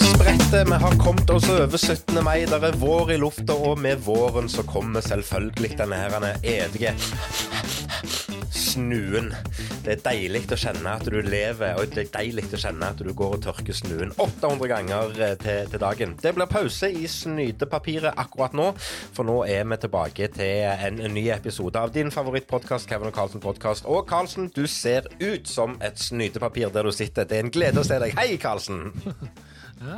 Spretter, 0.00 0.64
vi 0.64 0.72
har 0.72 1.04
kommet 1.04 1.30
oss 1.30 1.48
over 1.48 1.78
17. 1.78 2.24
mai. 2.24 2.46
Det 2.46 2.62
er 2.64 2.76
vår 2.76 3.12
i 3.12 3.16
lufta, 3.18 3.52
og 3.52 3.78
med 3.78 4.00
våren 4.04 4.48
så 4.48 4.62
kommer 4.62 5.00
selvfølgelig 5.00 5.76
denne 5.78 6.32
evige 6.42 6.94
snuen. 8.50 9.34
Det 9.88 9.94
er 9.94 10.00
deilig 10.04 10.42
å 10.52 10.56
kjenne 10.60 10.90
at 10.98 11.06
du 11.08 11.14
lever, 11.24 11.78
og 11.80 11.94
det 11.94 12.02
er 12.02 12.08
deilig 12.12 12.42
å 12.52 12.58
kjenne 12.60 12.90
at 12.92 12.98
du 13.00 13.08
går 13.16 13.38
og 13.38 13.44
tørker 13.46 13.72
snuen 13.72 14.10
800 14.20 14.68
ganger 14.68 15.14
eh, 15.24 15.32
til, 15.40 15.70
til 15.72 15.80
dagen. 15.80 16.12
Det 16.20 16.34
blir 16.36 16.50
pause 16.50 16.90
i 16.92 17.06
snytepapiret 17.08 18.20
akkurat 18.20 18.52
nå, 18.52 18.66
for 19.16 19.24
nå 19.24 19.38
er 19.48 19.64
vi 19.64 19.78
tilbake 19.80 20.28
til 20.34 20.90
en, 20.90 21.00
ny 21.14 21.22
episode 21.32 21.80
av 21.80 21.94
din 21.94 22.12
favorittpodkast, 22.12 22.84
Kevin 22.90 23.08
og 23.08 23.16
Carlsen 23.16 23.40
podkast. 23.40 23.88
Og 23.88 24.04
Carlsen, 24.10 24.50
du 24.52 24.66
ser 24.68 25.08
ut 25.22 25.48
som 25.48 25.78
et 25.80 25.96
snytepapir 26.04 26.68
der 26.74 26.84
du 26.84 26.92
sitter. 26.92 27.24
Det 27.24 27.40
er 27.40 27.48
en 27.48 27.56
glede 27.56 27.80
å 27.80 27.88
se 27.88 27.96
deg. 28.04 28.12
Hei, 28.20 28.34
Carlsen! 28.44 28.90
Ja, 29.78 29.94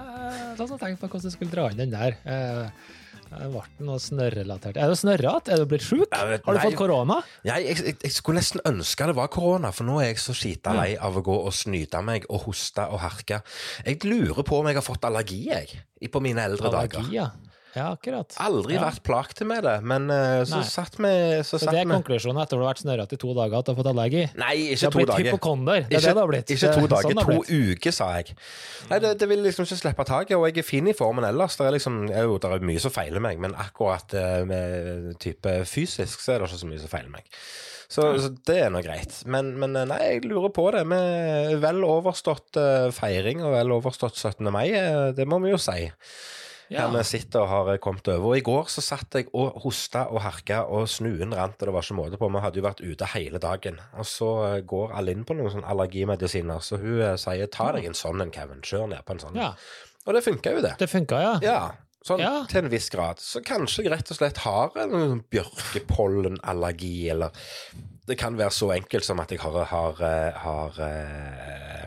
La 0.58 0.60
oss 0.60 0.74
tenke 0.76 0.98
på 1.00 1.08
hvordan 1.08 1.24
jeg 1.24 1.32
skulle 1.32 1.52
dra 1.54 1.62
inn 1.72 1.78
den 1.80 1.94
der. 1.94 2.18
Eh, 2.28 2.90
Det 3.30 3.48
ble 3.52 3.62
noe 3.86 4.00
snørrelatert. 4.02 4.78
Er 4.80 4.90
du 4.90 4.96
snørrete? 4.98 5.54
Er 5.54 5.62
du 5.62 5.68
blitt 5.70 5.84
sjuk? 5.86 6.08
Har 6.10 6.32
du 6.34 6.50
nei. 6.50 6.64
fått 6.64 6.78
korona? 6.78 7.20
Jeg, 7.46 7.66
jeg, 7.68 7.76
jeg, 7.86 7.98
jeg 8.02 8.14
skulle 8.16 8.40
nesten 8.42 8.62
ønske 8.66 9.06
det 9.06 9.14
var 9.18 9.30
korona, 9.30 9.70
for 9.74 9.86
nå 9.86 10.00
er 10.02 10.10
jeg 10.10 10.22
så 10.22 10.34
skita 10.36 10.74
lei 10.74 10.96
av 10.98 11.20
å 11.20 11.22
gå 11.26 11.36
og 11.46 11.54
snyte 11.54 12.02
meg 12.06 12.26
og 12.28 12.48
hoste 12.48 12.88
og 12.90 12.98
herke. 13.04 13.40
Jeg 13.86 14.02
lurer 14.02 14.42
på 14.46 14.58
om 14.58 14.70
jeg 14.70 14.80
har 14.80 14.86
fått 14.86 15.06
allergi, 15.06 15.44
jeg, 15.46 15.84
på 16.10 16.22
mine 16.24 16.42
eldre 16.50 16.74
dager. 16.74 17.04
Allergi, 17.04 17.20
ja. 17.20 17.30
Ja, 17.70 17.92
akkurat. 17.94 18.34
Aldri 18.42 18.74
ja. 18.74 18.80
vært 18.82 19.02
plaget 19.06 19.40
med 19.46 19.62
det, 19.62 19.76
men 19.86 20.08
uh, 20.10 20.40
så 20.48 20.58
Nei. 20.58 20.64
satt 20.66 20.96
vi 20.98 21.10
Så 21.46 21.52
Så 21.54 21.60
satt 21.62 21.76
det 21.76 21.84
er 21.84 21.90
konklusjonen 21.92 22.40
etter 22.42 22.56
at 22.56 22.58
du 22.58 22.64
har 22.64 22.72
vært 22.72 22.80
snørrete 22.82 23.14
i 23.14 23.20
to 23.22 23.34
dager, 23.36 23.60
at 23.60 23.68
du 23.68 23.70
har 23.70 23.78
fått 23.78 23.90
allergi? 23.92 24.24
Nei, 24.40 24.54
ikke 24.74 24.88
har 24.88 24.94
to 24.96 24.98
blitt 24.98 25.12
dager. 25.12 25.28
hypokonder. 25.30 25.84
Det 25.86 25.94
er 25.94 26.00
Ikke, 26.00 26.00
det 26.00 26.14
det 26.16 26.24
har 26.24 26.32
blitt. 26.32 26.50
ikke 26.56 26.72
to 26.74 26.80
Det- 26.80 26.90
dager, 26.90 27.14
sånn 27.14 27.30
to 27.30 27.60
uker, 27.70 27.94
sa 27.94 28.08
jeg. 28.16 28.34
Nei, 28.90 28.98
det, 29.06 29.12
det 29.22 29.28
vil 29.30 29.44
liksom 29.46 29.68
ikke 29.68 29.78
slippe 29.84 30.06
taket, 30.10 30.34
og 30.36 30.48
jeg 30.50 30.58
er 30.58 30.66
fin 30.66 30.90
i 30.90 30.96
formen 30.98 31.28
ellers. 31.30 31.56
Det 31.60 31.66
er 31.68 31.76
liksom, 31.78 32.00
jo, 32.10 32.38
det 32.42 32.50
er 32.50 32.66
mye 32.72 32.82
som 32.82 32.90
feiler 32.90 33.22
meg, 33.22 33.38
men 33.38 33.54
akkurat 33.54 34.14
eh, 34.18 34.42
med 34.50 35.14
type 35.22 35.54
fysisk, 35.70 36.18
så 36.24 36.34
er 36.34 36.42
det 36.42 36.50
ikke 36.50 36.62
så 36.64 36.70
mye 36.74 36.82
som 36.82 36.90
feiler 36.90 37.14
meg. 37.14 37.30
Så, 37.90 38.02
så 38.22 38.28
det 38.46 38.58
er 38.64 38.70
nå 38.70 38.82
greit. 38.86 39.22
Men, 39.26 39.54
men 39.58 39.74
eh, 39.78 39.86
nei, 39.90 40.00
jeg 40.16 40.26
lurer 40.26 40.50
på 40.54 40.66
det. 40.74 40.82
Med 40.90 41.56
vel 41.62 41.80
overstått 41.86 42.58
feiring 42.98 43.42
og 43.46 43.54
vel 43.54 43.72
overstått 43.78 44.18
17. 44.18 44.50
mai, 44.50 44.68
det 45.14 45.26
må 45.30 45.38
vi 45.42 45.54
jo 45.54 45.58
si. 45.62 45.88
Ja. 46.70 46.84
Her 46.86 46.92
vi 46.98 47.04
sitter 47.08 47.42
og 47.42 47.48
har 47.50 47.78
kommet 47.82 48.08
over. 48.08 48.32
Og 48.32 48.36
I 48.38 48.44
går 48.46 48.68
så 48.70 48.82
satt 48.84 49.14
jeg 49.18 49.30
og 49.34 49.60
hosta 49.64 50.06
og 50.10 50.22
harka, 50.22 50.64
og 50.70 50.88
snuen 50.90 51.34
rant, 51.34 51.58
og 51.58 51.66
det 51.70 51.74
var 51.74 51.86
ikke 51.86 51.98
måte 51.98 52.20
på. 52.20 52.28
Vi 52.30 52.42
hadde 52.44 52.60
jo 52.60 52.66
vært 52.66 52.82
ute 52.84 53.08
hele 53.14 53.42
dagen. 53.42 53.80
Og 53.98 54.06
så 54.06 54.30
går 54.66 54.80
går 54.80 54.96
Alinn 54.98 55.24
på 55.28 55.36
noen 55.36 55.52
sånne 55.52 55.68
allergimedisiner, 55.70 56.62
så 56.64 56.78
hun 56.80 57.00
eh, 57.04 57.16
sier 57.20 57.50
ta 57.52 57.70
deg 57.76 57.84
en 57.90 57.96
sånn 57.98 58.22
en, 58.24 58.32
Kevin. 58.34 58.62
Kjør 58.64 58.88
ned 58.94 59.04
på 59.06 59.16
en 59.16 59.22
sånn. 59.26 59.36
ja. 59.36 59.52
Og 60.08 60.14
det 60.16 60.22
funka 60.24 60.54
jo, 60.54 60.62
det. 60.64 60.72
Det 60.80 60.88
funka, 60.88 61.18
ja. 61.20 61.32
Ja. 61.44 61.58
Sånn 62.06 62.22
Ja. 62.22 62.46
til 62.48 62.64
en 62.64 62.70
viss 62.72 62.88
grad. 62.88 63.18
Så 63.20 63.42
kanskje 63.44 63.84
jeg 63.84 63.92
rett 63.92 64.10
og 64.10 64.16
slett 64.16 64.38
har 64.46 64.72
en 64.80 65.20
bjørkepollenallergi, 65.30 67.10
eller 67.12 67.30
det 68.08 68.16
kan 68.18 68.38
være 68.38 68.50
så 68.56 68.70
enkelt 68.72 69.04
som 69.04 69.20
at 69.20 69.30
jeg 69.30 69.42
har, 69.42 69.58
har, 69.68 70.00
har, 70.00 70.32
har 70.40 70.80
eh, 70.86 71.84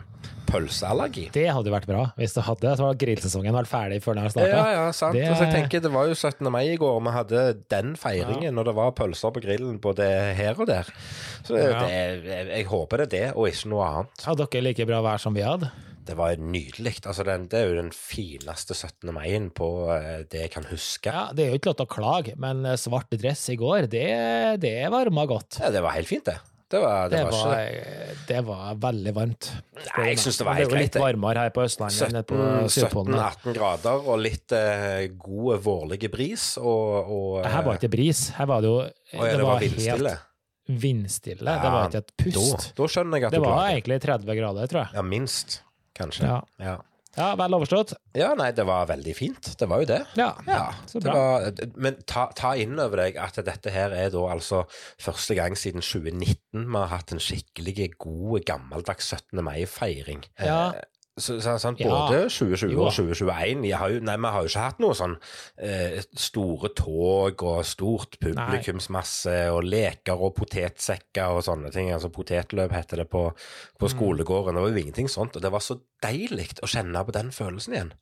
pølseallergi. 0.54 1.26
Det 1.36 1.48
hadde 1.50 1.70
jo 1.72 1.76
vært 1.76 1.88
bra 1.90 2.06
hvis 2.18 2.36
du 2.38 2.42
hadde. 2.46 2.74
Så 2.80 2.86
var 2.88 3.00
grillsesongen 3.02 3.56
vært 3.58 3.72
ferdig 3.72 4.00
før 4.06 4.20
den 4.22 4.30
starta. 4.34 4.50
Ja, 4.54 4.66
ja, 4.78 4.92
sant. 4.96 5.18
Det- 5.18 5.28
Altså, 5.34 5.48
jeg 5.50 5.56
tenker, 5.58 5.82
det 5.82 5.92
var 5.92 6.08
jo 6.08 6.14
17. 6.16 6.52
mai 6.54 6.64
i 6.74 6.78
går, 6.78 6.96
og 7.00 7.04
vi 7.08 7.14
hadde 7.18 7.44
den 7.74 7.96
feiringen, 8.00 8.58
og 8.62 8.66
det 8.70 8.76
var 8.78 8.92
pølser 8.92 9.34
på 9.34 9.42
grillen 9.44 9.80
både 9.82 10.08
her 10.38 10.54
og 10.60 10.68
der. 10.70 10.84
Så 11.44 11.58
det, 11.58 11.64
Ja. 11.72 11.80
det, 11.88 12.50
jeg, 12.54 12.66
håper 12.70 12.98
det 13.04 13.08
er 13.08 13.18
det, 13.18 13.36
og 13.36 13.48
ikke 13.50 13.70
noe 13.74 13.84
annet. 13.90 14.22
Hadde 14.30 14.46
dere 14.48 14.62
like 14.70 14.86
bra 14.86 15.02
vær 15.02 15.20
som 15.20 15.34
vi 15.34 15.42
hadde? 15.42 15.72
Det 16.06 16.18
var 16.20 16.36
nydelig. 16.36 16.98
Altså, 17.08 17.24
den, 17.24 17.48
det 17.48 17.60
er 17.62 17.70
jo 17.70 17.76
den 17.82 17.92
fineste 17.96 18.76
17. 18.76 19.14
maien 19.16 19.50
på 19.56 19.68
eh, 19.96 20.24
det 20.30 20.42
jeg 20.42 20.52
kan 20.52 20.66
huske. 20.68 21.08
Ja, 21.08 21.30
Det 21.34 21.46
er 21.46 21.52
jo 21.54 21.60
ikke 21.62 21.72
lov 21.72 21.78
til 21.80 21.86
å 21.88 21.94
klage, 21.96 22.34
men 22.38 22.66
eh, 22.66 22.76
svart 22.76 23.10
dress 23.16 23.46
i 23.50 23.56
går, 23.56 23.88
det, 23.90 24.60
det 24.60 24.74
varma 24.92 25.24
godt. 25.26 25.62
Ja, 25.62 25.70
det 25.72 25.82
var 25.82 25.96
helt 25.96 26.08
fint, 26.12 26.26
det. 26.28 26.36
Det 26.74 26.80
var, 26.82 27.10
det 27.12 27.20
Det 27.20 27.24
var, 27.30 27.48
var, 27.54 28.20
det 28.28 28.42
var 28.48 28.76
veldig 28.82 29.14
varmt. 29.14 29.50
Nei, 29.78 30.06
jeg 30.10 30.22
syns 30.24 30.40
det 30.42 30.46
var 30.48 30.58
helt 30.58 30.72
greit. 30.74 30.88
litt 30.88 30.96
varmere 31.04 31.44
her 31.46 31.54
på 31.54 31.64
Østlandet 31.68 32.06
enn 32.08 32.16
nede 32.18 32.28
på 32.32 32.38
Sydpolen. 32.74 33.14
17-18 33.20 33.58
grader 33.60 34.08
og 34.10 34.22
litt 34.24 34.56
eh, 34.58 35.08
god 35.22 35.62
vårlig 35.68 36.00
bris, 36.14 36.46
og, 36.62 37.12
og 37.14 37.42
Her 37.46 37.66
var 37.68 37.78
ikke 37.78 37.92
bris, 37.94 38.24
her 38.40 38.50
var 38.50 38.64
det 38.66 38.72
jo 38.72 38.80
Å 38.82 38.88
ja, 39.28 39.36
det 39.38 39.46
var 39.50 39.62
vindstille. 39.62 40.16
helt 40.18 40.30
vindstille. 40.84 41.52
Ja, 41.52 41.62
det 41.62 41.72
var 41.76 41.90
ikke 41.92 42.02
et 42.06 42.12
pust. 42.24 42.70
da 42.78 42.88
skjønner 42.96 43.20
jeg 43.20 43.28
at 43.30 43.36
Det 43.36 43.42
var 43.44 43.70
egentlig 43.70 44.00
30 44.08 44.38
grader, 44.40 44.70
tror 44.72 44.82
jeg. 44.86 44.96
Ja, 44.98 45.06
minst, 45.14 45.60
kanskje. 46.00 46.26
Ja. 46.30 46.40
Ja. 46.64 46.76
Ja, 47.18 47.36
vel 47.38 47.54
overstått. 47.54 47.92
ja, 48.18 48.32
nei, 48.38 48.48
det 48.58 48.64
var 48.66 48.88
veldig 48.90 49.14
fint. 49.16 49.52
Det 49.60 49.68
var 49.70 49.84
jo 49.84 49.90
det. 49.92 50.00
Ja, 50.18 50.32
Ja, 50.48 50.74
så 50.90 51.00
det 51.00 51.06
bra. 51.12 51.14
var, 51.14 51.52
men 51.76 52.00
ta, 52.10 52.28
ta 52.36 52.56
inn 52.58 52.74
over 52.82 53.04
deg 53.04 53.18
at 53.22 53.38
dette 53.46 53.70
her 53.74 53.94
er 53.94 54.10
da 54.14 54.24
altså 54.34 54.64
første 55.02 55.36
gang 55.38 55.54
siden 55.60 55.82
2019 55.86 56.66
vi 56.66 56.78
har 56.80 56.90
hatt 56.96 57.14
en 57.14 57.22
skikkelig 57.22 57.92
god, 58.02 58.44
gammeldags 58.50 59.12
17. 59.14 59.44
mai-feiring. 59.46 60.26
Ja. 60.42 60.72
Eh, 61.16 61.22
Så, 61.22 61.36
sant, 61.62 61.78
både 61.78 61.86
Ja. 61.86 62.08
både 62.08 62.30
2020 62.30 62.72
Jo. 62.74 62.86
og 62.86 62.92
2021 62.94 63.64
jeg 63.68 63.78
har 63.78 63.90
jo, 63.92 64.00
Nei, 64.00 64.16
vi 64.18 64.26
har 64.34 64.42
jo 64.42 64.48
ikke 64.50 64.64
hatt 64.64 64.80
noe 64.80 64.94
sånn 64.98 65.16
eh, 65.62 66.02
store 66.18 66.70
tog 66.76 67.44
og 67.44 67.64
stort 67.66 68.18
publikumsmasse 68.20 69.36
og 69.54 69.64
leker 69.64 70.18
og 70.18 70.34
potetsekker 70.36 71.36
og 71.38 71.44
sånne 71.46 71.72
ting. 71.72 71.92
Altså 71.94 72.10
Potetløp 72.10 72.72
heter 72.74 72.98
det 73.04 73.10
på, 73.10 73.28
på 73.80 73.86
Mm. 73.88 73.94
skolegården. 73.94 74.56
Det 74.56 74.62
var 74.64 74.70
jo 74.70 74.82
ingenting 74.84 75.08
sånt. 75.10 75.36
Og 75.36 75.42
det 75.42 75.52
var 75.52 75.60
så 75.60 75.80
deilig 76.02 76.60
å 76.64 76.68
kjenne 76.68 77.06
på 77.06 77.12
den 77.14 77.30
følelsen 77.32 77.74
igjen. 77.74 77.94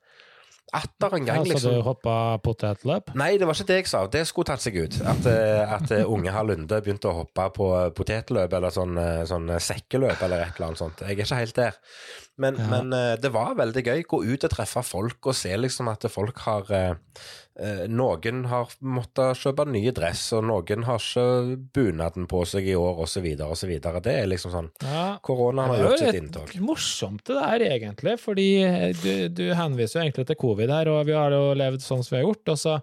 Atter 0.73 1.13
en 1.17 1.25
Ja, 1.27 1.33
så 1.43 1.43
liksom. 1.51 1.71
du 1.73 1.81
hoppa 1.83 2.37
potetløp? 2.39 3.13
Nei, 3.15 3.35
det 3.37 3.45
var 3.45 3.53
ikke 3.55 3.65
det 3.67 3.75
jeg 3.81 3.87
sa. 3.87 4.07
Det 4.07 4.25
skulle 4.25 4.45
tatt 4.45 4.61
seg 4.61 4.77
ut. 4.77 5.01
At, 5.03 5.25
eh, 5.25 5.67
at 5.73 5.91
eh, 5.91 6.05
unge 6.13 6.31
herr 6.31 6.45
Lunde 6.47 6.79
begynte 6.81 7.09
å 7.11 7.25
hoppe 7.25 7.49
på 7.57 7.67
potetløp 7.93 8.53
eller 8.53 8.69
sånn, 8.71 8.95
eh, 8.97 9.25
sånn 9.27 9.49
sekkeløp 9.59 10.21
eller 10.23 10.45
et 10.45 10.55
eller 10.55 10.67
annet 10.67 10.77
sånt. 10.79 10.99
Jeg 11.03 11.19
er 11.19 11.25
ikke 11.25 11.35
helt 11.41 11.55
der. 11.55 11.75
Men, 12.41 12.57
Ja. 12.59 12.67
men 12.71 12.93
uh, 12.95 13.13
det 13.21 13.29
var 13.35 13.53
veldig 13.59 13.83
gøy. 13.85 14.01
Gå 14.09 14.19
ut 14.25 14.43
og 14.47 14.51
treffe 14.55 14.81
folk 14.85 15.29
og 15.31 15.37
se 15.37 15.53
liksom 15.57 15.87
at 15.91 16.07
folk 16.11 16.41
har 16.47 16.65
uh, 16.73 16.95
uh, 17.61 17.83
Noen 17.91 18.45
har 18.49 18.71
måttet 18.81 19.37
kjøpe 19.43 19.67
ny 19.69 19.83
dress, 19.93 20.23
og 20.37 20.47
noen 20.49 20.85
har 20.87 20.99
ikke 21.03 21.57
bunaden 21.77 22.25
på 22.31 22.41
seg 22.49 22.67
i 22.71 22.75
år, 22.79 23.03
osv., 23.05 23.27
osv. 23.45 23.73
Det 24.01 24.15
er 24.17 24.27
liksom 24.31 24.51
sånn 24.55 24.71
Ja. 24.85 25.05
Koronaen 25.21 25.69
har 25.69 25.77
Det 25.77 25.85
er 25.85 25.89
gjort 25.89 25.99
jo 26.01 26.11
sitt 26.11 26.19
inntog. 26.23 26.55
morsomt 26.65 27.23
det 27.29 27.37
der, 27.37 27.67
egentlig, 27.77 28.17
fordi 28.19 28.49
du, 29.03 29.13
du 29.29 29.45
henviser 29.57 29.99
jo 30.01 30.05
egentlig 30.07 30.27
til 30.31 30.41
covid 30.47 30.69
her, 30.73 30.89
og 30.95 31.05
vi 31.05 31.13
har 31.17 31.31
jo 31.37 31.53
levd 31.53 31.85
sånn 31.85 32.03
som 32.03 32.15
vi 32.17 32.21
har 32.23 32.27
gjort. 32.31 32.53
og 32.55 32.61
så 32.65 32.79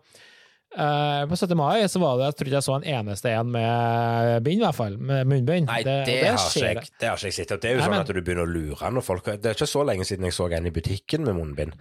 eh, 0.76 1.26
På 1.30 1.36
17. 1.36 1.56
mai 1.56 1.82
så 1.88 2.00
var 2.02 2.18
det, 2.18 2.24
jeg 2.28 2.34
tror 2.38 2.46
ikke 2.48 2.58
jeg 2.58 2.66
så 2.68 2.74
en 2.76 2.88
eneste 2.98 3.30
en 3.32 3.50
med 3.50 4.42
bind, 4.44 4.60
i 4.60 4.64
hvert 4.64 4.74
fall. 4.74 4.98
Med 4.98 5.26
munnbind. 5.26 5.66
Nei, 5.66 5.82
det, 5.82 5.96
og 6.02 6.08
har 6.08 6.44
ikke 6.44 6.64
jeg, 6.66 6.90
det 7.00 7.08
har 7.08 7.16
ikke 7.16 7.30
jeg 7.30 7.38
sett. 7.38 7.54
Det 7.60 7.70
er 7.70 7.74
jo 7.74 7.80
Nei, 7.82 7.88
sånn 7.88 8.00
at 8.04 8.12
du 8.12 8.20
begynner 8.22 8.46
å 8.46 8.52
lure 8.52 8.90
når 8.92 9.02
folk 9.06 9.24
Det 9.24 9.46
er 9.46 9.54
ikke 9.58 9.66
så 9.70 9.84
lenge 9.88 10.04
siden 10.08 10.24
jeg 10.28 10.36
så 10.36 10.48
en 10.52 10.66
i 10.66 10.70
butikken 10.74 11.24
med 11.24 11.34
munnbind. 11.38 11.72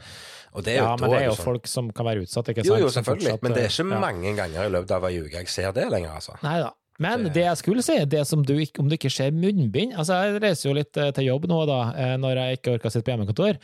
Det 0.64 0.74
Ja, 0.80 0.96
men 0.98 1.10
det 1.12 1.20
er 1.22 1.26
jo 1.28 1.36
sånn. 1.38 1.46
folk 1.52 1.68
som 1.70 1.92
kan 1.94 2.06
være 2.08 2.24
utsatt, 2.26 2.48
ikke 2.50 2.64
sant? 2.66 2.72
Jo, 2.72 2.78
jo, 2.88 2.90
selvfølgelig. 2.90 3.32
fortsatt, 3.38 3.44
Men 3.44 3.54
det 3.54 3.64
er 3.66 3.70
ikke 3.70 3.92
ja. 3.94 4.00
mange 4.02 4.36
ganger 4.40 4.66
i 4.66 4.70
løpet 4.74 4.92
av 4.96 5.04
ei 5.06 5.20
uke 5.22 5.38
jeg 5.44 5.48
ser 5.54 5.72
det 5.76 5.90
lenger, 5.92 6.16
altså. 6.18 6.38
Nei 6.42 6.60
da. 6.64 6.72
Men 7.00 7.26
Det- 7.26 7.34
det 7.36 7.44
jeg 7.44 7.58
skulle 7.58 7.84
si, 7.84 8.06
det 8.06 8.26
som 8.26 8.42
du 8.42 8.56
om 8.80 8.88
du 8.90 8.96
ikke 8.98 9.12
ser 9.12 9.30
munnbind 9.30 9.94
Altså, 9.94 10.16
jeg 10.34 10.42
reiser 10.42 10.70
jo 10.70 10.74
litt 10.74 10.98
eh, 10.98 11.12
til 11.12 11.26
jobb 11.26 11.46
nå, 11.46 11.68
da, 11.68 11.94
eh, 11.94 12.16
når 12.18 12.34
jeg 12.42 12.58
ikke 12.58 12.74
orker 12.74 12.90
å 12.90 12.92
sitte 12.92 13.06
på 13.06 13.14
hjemmekontor, 13.14 13.58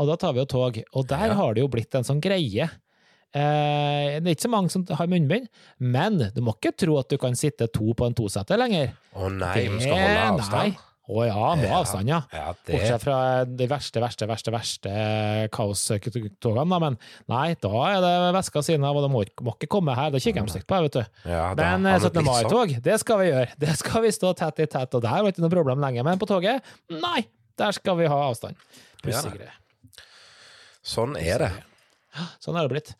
og 0.00 0.06
da 0.08 0.16
tar 0.16 0.32
vi 0.32 0.40
jo 0.40 0.44
tog. 0.46 0.82
Og 0.96 1.06
der 1.06 1.26
Ja. 1.28 1.34
har 1.34 1.54
det 1.54 1.60
jo 1.62 1.68
blitt 1.68 1.94
en 1.94 2.02
sånn 2.02 2.20
greie. 2.20 2.68
Eh, 3.34 4.20
det 4.20 4.28
er 4.28 4.34
ikke 4.36 4.44
så 4.48 4.52
mange 4.52 4.68
som 4.74 4.86
har 4.92 5.08
munnbind, 5.08 5.46
men 5.80 6.18
du 6.34 6.40
må 6.44 6.52
ikke 6.58 6.74
tro 6.84 6.98
at 7.00 7.08
du 7.08 7.16
kan 7.18 7.32
sitte 7.38 7.68
to 7.72 7.94
på 7.96 8.06
en 8.08 8.14
toseter 8.18 8.60
lenger. 8.60 8.92
Å 9.16 9.30
nei, 9.32 9.54
vi 9.72 9.84
skal 9.86 9.96
holde 10.02 10.24
avstand. 10.30 10.72
Nei. 10.76 10.88
Å 11.12 11.24
ja, 11.26 11.46
med 11.58 11.72
avstand, 11.74 12.06
ja. 12.08 12.20
Ja, 12.30 12.52
det 12.64 12.76
Bortsett 12.76 13.02
fra 13.02 13.16
de 13.44 13.66
verste, 13.68 13.98
verste, 14.00 14.26
verste, 14.30 14.52
verste 14.54 14.92
kaostogene, 15.52 16.68
da. 16.70 16.78
Men 16.78 16.96
nei, 17.32 17.56
da 17.60 17.72
er 17.88 17.98
det 18.04 18.12
veska 18.36 18.62
siden 18.64 18.86
av, 18.86 18.96
og 19.00 19.06
det 19.06 19.10
må, 19.12 19.24
må 19.48 19.54
ikke 19.56 19.68
komme 19.74 19.96
her. 19.98 20.12
Det 20.14 20.20
kikker 20.22 20.46
de 20.46 20.54
stygt 20.54 20.68
på, 20.70 20.78
vet 20.86 21.00
du. 21.00 21.02
ja, 21.32 21.48
da 21.58 21.72
Men 21.74 21.90
eh, 21.90 21.98
det 21.98 22.12
17. 22.12 22.20
sånn. 22.22 22.28
mai-tog, 22.30 22.76
det 22.86 23.00
skal 23.02 23.20
vi 23.24 23.26
gjøre. 23.32 23.48
Det 23.66 23.74
skal 23.82 24.06
vi 24.06 24.12
stå 24.14 24.30
tett 24.38 24.62
i 24.62 24.68
tett, 24.76 24.94
og 24.94 25.02
der 25.04 25.18
var 25.26 25.32
ikke 25.34 25.42
noe 25.44 25.54
problem 25.56 25.82
lenger. 25.84 26.06
Men 26.06 26.22
på 26.22 26.30
toget, 26.30 26.62
nei, 26.94 27.24
der 27.60 27.74
skal 27.76 27.98
vi 27.98 28.06
ha 28.12 28.22
avstand. 28.30 28.56
Pussig 29.02 29.32
Ja. 29.34 29.36
greie. 29.40 29.58
Sånn 30.86 31.18
er 31.18 31.38
det. 31.48 31.52
Sånn 32.42 32.58
er 32.58 32.66
det 32.66 32.72
blitt. 32.74 32.92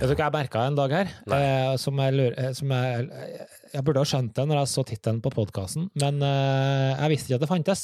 Vet 0.00 0.10
du 0.10 0.14
hva 0.14 0.26
jeg 0.26 0.34
merka 0.34 0.64
en 0.66 0.78
dag 0.78 0.94
her? 0.94 1.12
Eh, 1.36 1.74
som 1.80 2.00
jeg, 2.02 2.16
lurer, 2.16 2.36
eh, 2.40 2.52
som 2.56 2.72
jeg, 2.74 3.48
jeg 3.72 3.84
burde 3.86 4.02
ha 4.02 4.08
skjønt 4.08 4.34
det 4.34 4.44
når 4.50 4.62
jeg 4.62 4.68
så 4.72 4.82
tittelen 4.88 5.20
på 5.24 5.30
podkasten, 5.34 5.90
men 6.00 6.22
uh, 6.22 6.96
jeg 7.00 7.10
visste 7.14 7.30
ikke 7.30 7.38
at 7.40 7.44
det 7.46 7.50
fantes. 7.50 7.82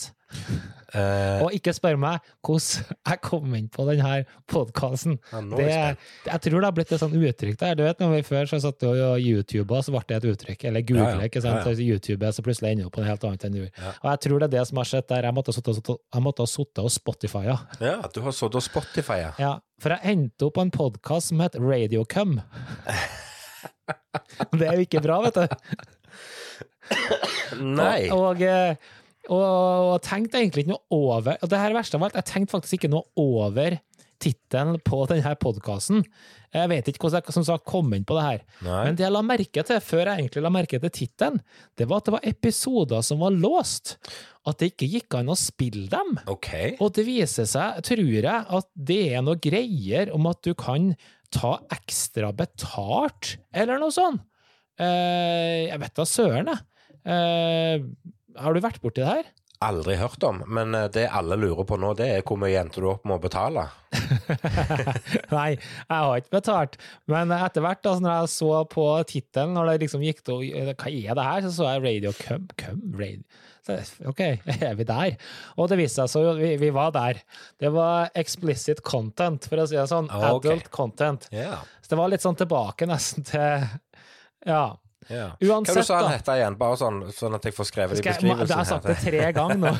Uh, 0.94 1.42
Og 1.44 1.52
ikke 1.54 1.72
spør 1.74 1.96
meg 1.98 2.22
hvordan 2.46 2.96
jeg 3.10 3.20
kom 3.22 3.52
inn 3.58 3.66
på 3.70 3.84
denne 3.86 4.24
podkasten. 4.50 5.18
ja, 5.32 5.40
jeg. 5.66 5.96
Jeg 6.26 6.40
tror 6.46 6.56
det 6.62 6.66
har 6.68 6.74
blitt 6.74 6.92
et 6.94 7.02
sånt 7.02 7.14
uttrykk 7.18 7.58
der. 7.60 7.74
Du 7.78 7.82
vet, 7.84 8.00
når 8.02 8.14
vi 8.16 8.22
Før 8.26 8.48
så 8.50 8.58
satt 8.62 8.80
du 8.82 8.88
og 8.90 9.20
YouTuba, 9.22 9.82
så 9.86 9.94
ble 9.94 10.02
det 10.08 10.16
et 10.18 10.28
uttrykk. 10.32 10.64
Eller 10.70 10.82
Google, 10.86 11.04
Ja, 11.04 11.20
ja. 11.20 11.28
ikke 11.30 11.42
sant? 11.44 11.60
Ja, 11.60 11.70
ja. 11.70 11.76
Så 11.78 11.86
YouTube, 11.86 12.32
så 12.34 12.42
plutselig 12.46 12.72
ender 12.74 12.88
du 12.88 12.94
på 12.94 13.02
noe 13.04 13.10
helt 13.10 13.26
annet 13.28 13.44
enn 13.46 13.58
du. 13.58 13.62
Og 13.66 14.08
jeg 14.10 14.22
tror 14.26 14.38
det 14.42 14.48
er 14.50 14.54
det 14.58 14.64
som 14.70 14.80
har 14.82 14.90
skjedd 14.90 15.08
der. 15.12 15.28
Jeg 15.30 15.36
måtte 15.36 15.54
ha 16.42 16.50
sittet 16.50 16.82
og- 16.82 16.90
Spotifya. 16.96 17.58
Ja, 17.80 17.96
du 18.14 18.20
har 18.26 18.32
sittet 18.34 18.58
og 18.58 18.62
Spotify, 18.66 19.20
Ja, 19.38 19.52
for 19.82 19.94
jeg 19.94 20.16
endte 20.16 20.46
opp 20.48 20.54
på 20.58 20.62
en 20.66 20.70
podkast 20.74 21.28
som 21.30 21.40
het 21.44 21.54
Radiocum. 21.60 22.40
det 24.58 24.66
er 24.66 24.78
jo 24.78 24.86
ikke 24.86 25.02
bra, 25.04 25.20
vet 25.26 25.40
du. 25.40 25.46
Nei. 27.62 28.08
Og, 28.14 28.30
og, 28.30 28.42
eh, 28.46 28.94
og, 29.26 29.42
og 29.42 29.98
tenkte 30.06 30.38
egentlig 30.38 30.64
ikke 30.64 30.76
noe 30.76 30.94
over 30.94 31.34
Og 31.42 31.50
det 31.50 31.58
her 31.58 31.72
er 31.72 31.78
verste 31.80 31.98
av 31.98 32.06
alt, 32.06 32.18
jeg 32.18 32.28
tenkte 32.30 32.54
faktisk 32.54 32.78
ikke 32.78 32.92
noe 32.92 33.08
over 33.18 33.78
tittelen 34.22 34.78
på 34.80 35.02
denne 35.10 35.34
podkasten. 35.40 36.04
Jeg 36.54 36.70
vet 36.70 36.86
ikke 36.88 37.04
hvordan 37.04 37.26
jeg 37.26 37.34
som 37.36 37.44
sagt, 37.46 37.66
kom 37.68 37.90
inn 37.92 38.06
på 38.08 38.16
det 38.16 38.24
her. 38.24 38.44
Nei. 38.64 38.78
Men 38.86 38.96
det 38.96 39.04
jeg 39.04 39.12
la 39.12 39.22
merke 39.26 39.64
til, 39.68 39.82
før 39.84 40.02
jeg 40.08 40.22
egentlig 40.22 40.44
la 40.46 40.52
merke 40.54 40.80
til 40.80 40.94
tittelen, 40.94 41.42
det 41.76 41.88
var 41.90 42.00
at 42.00 42.08
det 42.08 42.14
var 42.16 42.28
episoder 42.30 43.04
som 43.04 43.20
var 43.20 43.36
låst. 43.36 43.96
At 44.46 44.62
det 44.62 44.72
ikke 44.72 44.88
gikk 44.94 45.18
an 45.18 45.32
å 45.32 45.36
spille 45.38 45.90
dem. 45.92 46.16
Okay. 46.32 46.76
Og 46.80 46.94
det 46.96 47.04
viser 47.08 47.48
seg, 47.50 47.82
tror 47.86 48.04
jeg, 48.06 48.24
at 48.24 48.70
det 48.88 49.00
er 49.10 49.26
noe 49.26 49.40
greier 49.42 50.12
om 50.16 50.30
at 50.30 50.40
du 50.46 50.54
kan 50.56 50.94
ta 51.34 51.56
ekstra 51.74 52.32
betalt, 52.36 53.36
eller 53.54 53.80
noe 53.82 53.94
sånt. 53.94 54.22
Eh, 54.76 55.66
jeg 55.70 55.80
vet 55.80 55.96
da 55.96 56.04
søren, 56.08 56.52
jeg. 56.52 56.62
Eh, 57.06 57.84
har 58.36 58.52
du 58.52 58.60
vært 58.64 58.82
borti 58.82 59.00
det 59.00 59.08
her? 59.08 59.28
Aldri 59.64 59.94
hørt 59.96 60.20
om, 60.28 60.42
men 60.52 60.74
eh, 60.76 60.88
det 60.92 61.06
alle 61.08 61.38
lurer 61.40 61.64
på 61.64 61.78
nå, 61.80 61.94
det 61.96 62.10
er 62.12 62.24
hvor 62.26 62.36
mye 62.42 62.58
endte 62.60 62.82
du 62.84 62.90
opp 62.90 63.06
med 63.08 63.16
å 63.16 63.22
betale? 63.24 63.64
Nei, 65.36 65.48
jeg 65.56 65.88
har 65.88 66.20
ikke 66.20 66.34
betalt. 66.36 66.76
Men 67.08 67.32
etter 67.32 67.64
hvert, 67.64 67.80
da, 67.86 67.94
når 68.04 68.18
jeg 68.20 68.34
så 68.34 68.52
på 68.68 68.86
tittelen, 69.08 69.56
når 69.56 69.70
det 69.72 69.86
liksom 69.86 70.04
gikk 70.04 70.20
til 70.26 70.44
Hva 70.52 70.92
er 70.92 71.16
det 71.16 71.28
her? 71.30 71.46
Så 71.46 71.54
så 71.56 71.70
jeg 71.70 71.86
Radio 71.86 72.12
Cum. 72.20 72.50
Cum 72.60 72.84
radio. 73.00 73.24
OK, 74.10 74.20
er 74.60 74.74
vi 74.78 74.86
der? 74.88 75.16
Og 75.56 75.68
det 75.72 75.78
viste 75.80 76.04
seg 76.04 76.12
så 76.12 76.34
vi, 76.38 76.54
vi 76.60 76.70
var 76.74 76.92
der. 76.94 77.20
Det 77.60 77.72
var 77.74 78.10
explicit 78.14 78.82
content, 78.86 79.48
for 79.50 79.62
å 79.62 79.68
si 79.68 79.78
det 79.78 79.86
sånn. 79.90 80.10
Ah, 80.12 80.32
ok. 80.36 80.46
Adult 80.46 80.70
content. 80.74 81.28
Yeah. 81.34 81.62
Så 81.82 81.94
det 81.94 82.00
var 82.00 82.10
litt 82.12 82.24
sånn 82.24 82.38
tilbake 82.38 82.88
nesten 82.90 83.26
til 83.26 83.66
Ja. 84.46 84.76
uansett 85.38 85.76
Hva 85.76 85.82
du 85.82 85.86
sa 85.86 85.96
han 86.00 86.10
dette 86.10 86.18
het 86.18 86.40
igjen, 86.40 86.56
bare 86.58 86.76
sånn, 86.80 86.96
sånn 87.14 87.34
at 87.38 87.44
jeg 87.46 87.54
får 87.54 87.68
skrevet 87.68 87.98
det 87.98 88.02
i 88.02 88.08
beskrivelsen. 88.08 88.48
jeg, 88.48 88.56
har 88.58 88.66
sagt 88.66 88.86
det 88.90 88.96
tre 89.04 89.32
ganger 89.36 89.60
nå. 89.62 89.72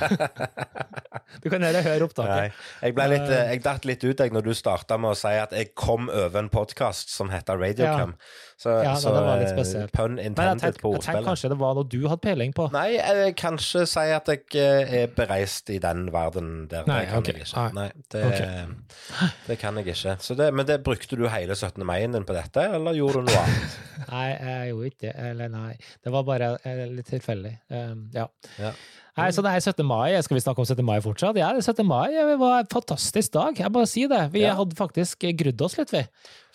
Du 1.42 1.50
kan 1.50 1.62
heller 1.66 1.82
høre 1.82 1.98
Nei. 1.98 2.06
opptaket. 2.06 2.60
Jeg, 2.82 2.94
ble 2.94 3.06
litt, 3.10 3.30
eh, 3.34 3.48
jeg 3.50 3.62
datt 3.64 3.86
litt 3.88 4.04
ut 4.06 4.20
jeg, 4.22 4.32
når 4.34 4.46
du 4.46 4.52
starta 4.54 4.98
med 4.98 5.12
å 5.12 5.18
si 5.18 5.32
at 5.34 5.54
jeg 5.54 5.72
kom 5.78 6.06
over 6.08 6.38
en 6.38 6.50
podkast 6.52 7.10
som 7.12 7.30
heter 7.34 7.58
Radiocam. 7.58 8.14
Så, 8.56 8.72
Ja, 8.82 8.94
så 8.96 9.12
det 9.12 9.20
var 9.20 9.40
litt 9.40 9.50
spesielt. 9.52 9.92
pun 9.92 10.14
intended 10.16 10.62
tenkte, 10.62 10.80
på 10.80 10.94
jeg 10.94 11.02
tenkte 11.04 11.24
kanskje 11.26 11.50
det 11.52 11.58
var 11.60 11.74
noe 11.76 11.84
du 11.92 11.98
hadde 12.08 12.22
peiling 12.24 12.54
på. 12.56 12.70
Nei, 12.72 12.86
jeg 12.96 13.34
kanskje 13.36 13.82
si 13.90 14.04
at 14.16 14.30
jeg 14.32 14.46
eh, 14.56 14.94
er 15.02 15.12
bereist 15.12 15.68
i 15.74 15.76
den 15.82 16.06
verden 16.14 16.50
der. 16.70 16.88
Nei, 16.88 17.02
det 17.04 17.10
kan 17.10 17.20
okay. 17.20 17.36
jeg 17.36 17.48
ikke. 17.50 17.66
Nei. 17.76 17.88
det, 18.14 18.22
det, 18.32 19.28
det 19.50 19.58
kan 19.60 19.76
jeg 19.76 19.92
ikke. 19.92 20.16
Så 20.24 20.38
det, 20.40 20.48
men 20.56 20.68
det 20.68 20.80
brukte 20.86 21.20
du 21.20 21.26
hele 21.28 21.52
17. 21.52 21.84
mai-en 21.84 22.16
din 22.16 22.24
på 22.24 22.36
dette, 22.36 22.64
eller 22.78 22.96
gjorde 22.96 23.20
du 23.20 23.28
noe 23.28 23.44
annet? 23.44 23.80
Nei, 24.14 24.26
jeg 24.32 24.70
gjorde 24.72 24.92
ikke 24.92 25.02
det. 25.04 25.14
Eller 25.30 25.52
nei. 25.52 25.72
Det 26.04 26.12
var 26.16 26.24
bare 26.28 26.54
eh, 26.64 26.86
litt 26.92 27.12
tilfeldig. 27.12 27.52
Um, 27.72 28.06
ja. 28.14 28.24
Ja. 28.60 28.72
Nei, 29.16 29.30
så 29.32 29.40
det 29.40 29.50
er 29.56 29.60
17. 29.64 29.86
mai. 29.88 30.12
Skal 30.20 30.36
vi 30.36 30.42
snakke 30.44 30.60
om 30.60 30.66
17. 30.68 30.84
mai 30.84 30.98
fortsatt? 31.00 31.38
Ja, 31.40 31.48
det 31.56 31.62
er 31.62 31.72
17. 31.72 31.86
mai 31.88 32.12
var 32.36 32.58
en 32.60 32.66
fantastisk 32.68 33.32
dag. 33.32 33.56
Jeg 33.56 33.72
bare 33.72 33.86
sier 33.88 34.08
det. 34.12 34.22
Vi 34.34 34.42
Ja. 34.44 34.54
hadde 34.58 34.76
faktisk 34.76 35.24
grudd 35.38 35.62
oss 35.64 35.78
litt, 35.78 35.90
vi. 35.94 36.02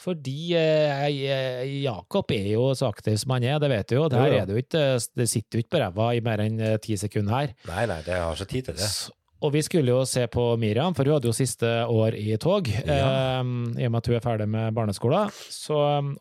Fordi 0.01 0.53
eh, 0.57 1.81
Jakob 1.83 2.31
er 2.31 2.51
jo 2.53 2.69
så 2.77 2.89
aktiv 2.93 3.17
som 3.21 3.31
han 3.35 3.43
er, 3.43 3.57
det 3.59 3.69
vet 3.69 3.87
du 3.89 3.95
jo. 3.95 4.03
Jo. 4.09 4.17
er 4.25 4.45
det 4.45 4.55
jo 4.55 4.61
ikke 4.61 4.83
Det 5.15 5.27
sitter 5.29 5.57
jo 5.57 5.63
ikke 5.65 5.73
på 5.77 5.81
ræva 5.81 6.11
i 6.17 6.21
mer 6.21 6.37
enn 6.45 6.59
eh, 6.61 6.77
ti 6.77 6.95
sekunder 6.97 7.33
her. 7.33 7.53
Nei, 7.67 7.85
nei, 7.89 8.01
det 8.05 8.13
har 8.21 8.33
ikke 8.35 8.49
tid 8.53 8.65
til 8.69 8.75
det. 8.77 8.89
S- 8.89 9.09
Og 9.41 9.51
vi 9.55 9.61
skulle 9.65 9.89
jo 9.89 10.03
se 10.05 10.27
på 10.29 10.43
Miriam, 10.61 10.93
for 10.93 11.03
hun 11.07 11.15
hadde 11.15 11.25
jo 11.29 11.33
siste 11.33 11.65
år 11.89 12.13
i 12.13 12.35
tog, 12.37 12.67
Ja. 12.85 13.39
um, 13.41 13.73
i 13.77 13.85
og 13.87 13.91
med 13.91 13.97
at 14.03 14.07
hun 14.11 14.15
er 14.15 14.21
ferdig 14.21 14.47
med 14.47 14.73
barneskolen. 14.77 15.31
Så, 15.49 15.73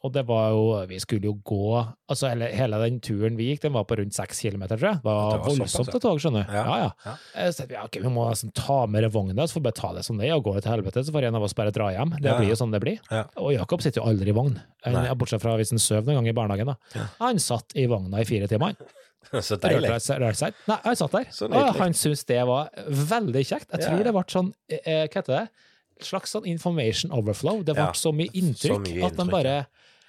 og 0.03 0.13
det 0.15 0.23
var 0.27 0.51
jo 0.55 0.87
Vi 0.89 0.99
skulle 1.03 1.29
jo 1.29 1.35
gå 1.45 1.87
altså 2.09 2.31
hele, 2.31 2.49
hele 2.57 2.79
den 2.81 2.99
turen 3.05 3.37
vi 3.37 3.51
gikk, 3.51 3.61
den 3.67 3.73
var 3.77 3.85
på 3.85 3.99
rundt 4.01 4.15
seks 4.17 4.41
kilometer, 4.41 4.77
tror 4.81 4.89
jeg. 4.95 5.03
Det 5.03 5.05
var, 5.05 5.31
Det 5.33 5.41
var 5.41 5.47
voldsomt 5.51 5.91
til 5.93 6.01
tog, 6.01 6.19
skjønner 6.25 6.47
du. 6.47 6.53
Ja, 6.57 6.65
Ja, 6.65 6.77
ja. 6.79 6.91
ja. 7.07 7.15
Jeg 7.45 7.55
sa, 7.55 7.65
ja, 7.71 7.85
okay, 7.85 8.01
vi 8.03 8.09
må 8.09 8.25
nesten 8.31 8.53
ta 8.57 8.87
med 8.87 9.05
vogna, 9.13 9.47
så 9.47 9.55
får 9.59 9.61
vi 9.61 9.69
bare 9.69 9.81
ta 9.83 9.93
det 9.99 10.05
som 10.05 10.17
det 10.19 10.29
er, 10.31 10.35
og 10.39 10.45
gå 10.45 10.57
til 10.61 10.73
helvete, 10.73 11.05
så 11.05 11.13
får 11.13 11.29
en 11.29 11.35
av 11.37 11.43
oss 11.43 11.55
bare 11.55 11.71
dra 11.77 11.91
hjem. 11.93 12.17
Det 12.21 12.39
blir 12.41 12.49
jo 12.55 12.57
sånn 12.59 12.73
det 12.73 12.81
blir. 12.81 12.99
Og 13.37 13.53
Jakob 13.53 13.83
sitter 13.85 14.01
jo 14.03 14.09
aldri 14.09 14.33
i 14.33 14.37
vogn, 14.37 14.57
Nei. 14.87 15.07
Bortsett 15.15 15.43
fra 15.43 15.55
hvis 15.61 15.71
han 15.75 15.79
sover 15.79 16.09
noen 16.09 16.23
gang 16.25 16.29
i 16.33 16.33
barnehagen. 16.33 16.73
da. 16.73 17.05
Han 17.21 17.37
satt 17.39 17.77
i 17.77 17.85
vogna 17.87 18.21
i 18.21 18.25
fire 18.25 18.49
timer. 18.49 18.73
han. 18.73 18.77
Så 19.47 19.57
deilig. 19.61 19.91
Nei, 19.91 20.79
han 20.85 20.97
satt 20.97 21.13
der. 21.13 21.27
Så 21.35 21.47
og 21.51 21.77
han 21.79 21.93
syntes 21.95 22.25
det 22.27 22.41
var 22.49 22.71
veldig 22.89 23.43
kjekt. 23.47 23.69
Jeg 23.77 23.85
tror 23.87 24.03
det 24.07 24.15
ble 24.17 24.25
sånn 24.33 24.53
eh, 24.73 25.05
Hva 25.07 25.21
heter 25.21 25.35
det? 25.37 25.45
Slags 26.01 26.33
sånn 26.33 26.47
information 26.49 27.13
overflow. 27.13 27.61
Det 27.63 27.75
ble 27.77 27.91
Ja. 27.91 27.93
så 27.93 28.11
mye 28.17 28.33
inntrykk 28.33 28.87
mye 28.89 29.07
at 29.11 29.17
de 29.21 29.29
bare 29.31 29.55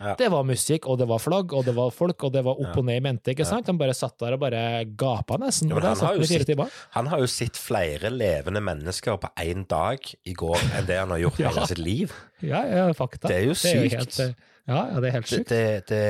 Ja. 0.01 0.15
Det 0.17 0.31
var 0.33 0.41
musikk, 0.43 0.87
og 0.89 0.97
det 0.97 1.05
var 1.05 1.19
flagg, 1.21 1.51
og 1.53 1.63
det 1.67 1.75
var 1.77 1.91
folk, 1.93 2.23
og 2.25 2.31
det 2.33 2.41
var 2.43 2.57
opp 2.57 2.77
og 2.79 2.85
ned 2.87 2.97
i 2.97 3.01
mente. 3.05 3.35
ikke 3.35 3.45
sant? 3.45 3.67
De 3.67 3.73
bare 3.77 3.93
satt 3.93 4.15
der 4.17 4.33
og 4.33 4.39
bare 4.41 4.83
gapa 4.97 5.37
nesten. 5.37 5.69
Ja, 5.69 5.75
det 5.77 5.91
han 5.91 6.07
har 6.07 6.15
jo 6.17 6.39
timer. 6.49 6.71
Han 6.95 7.05
har 7.11 7.19
jo 7.21 7.27
sett 7.29 7.53
flere 7.53 8.09
levende 8.09 8.63
mennesker 8.65 9.19
på 9.21 9.29
én 9.37 9.67
dag 9.69 9.99
i 10.25 10.33
går 10.33 10.57
enn 10.79 10.87
det 10.87 10.97
han 10.97 11.13
har 11.13 11.19
gjort 11.21 11.37
Ja. 11.43 11.49
hele 11.53 11.67
sitt 11.67 11.77
liv. 11.77 12.11
Ja, 12.41 12.63
ja, 12.65 12.87
fakta. 12.97 13.27
Det 13.29 13.37
er 13.43 13.45
jo 13.45 13.53
sykt. 13.53 13.93
helt, 13.93 14.19
eh, 14.19 14.33
ja, 14.67 14.81
ja, 14.93 14.99
det 15.01 15.07
er 15.09 15.15
helt 15.17 15.27
Det, 15.29 15.37
sjukt. 15.37 15.49
det, 15.49 15.85
det 15.87 16.01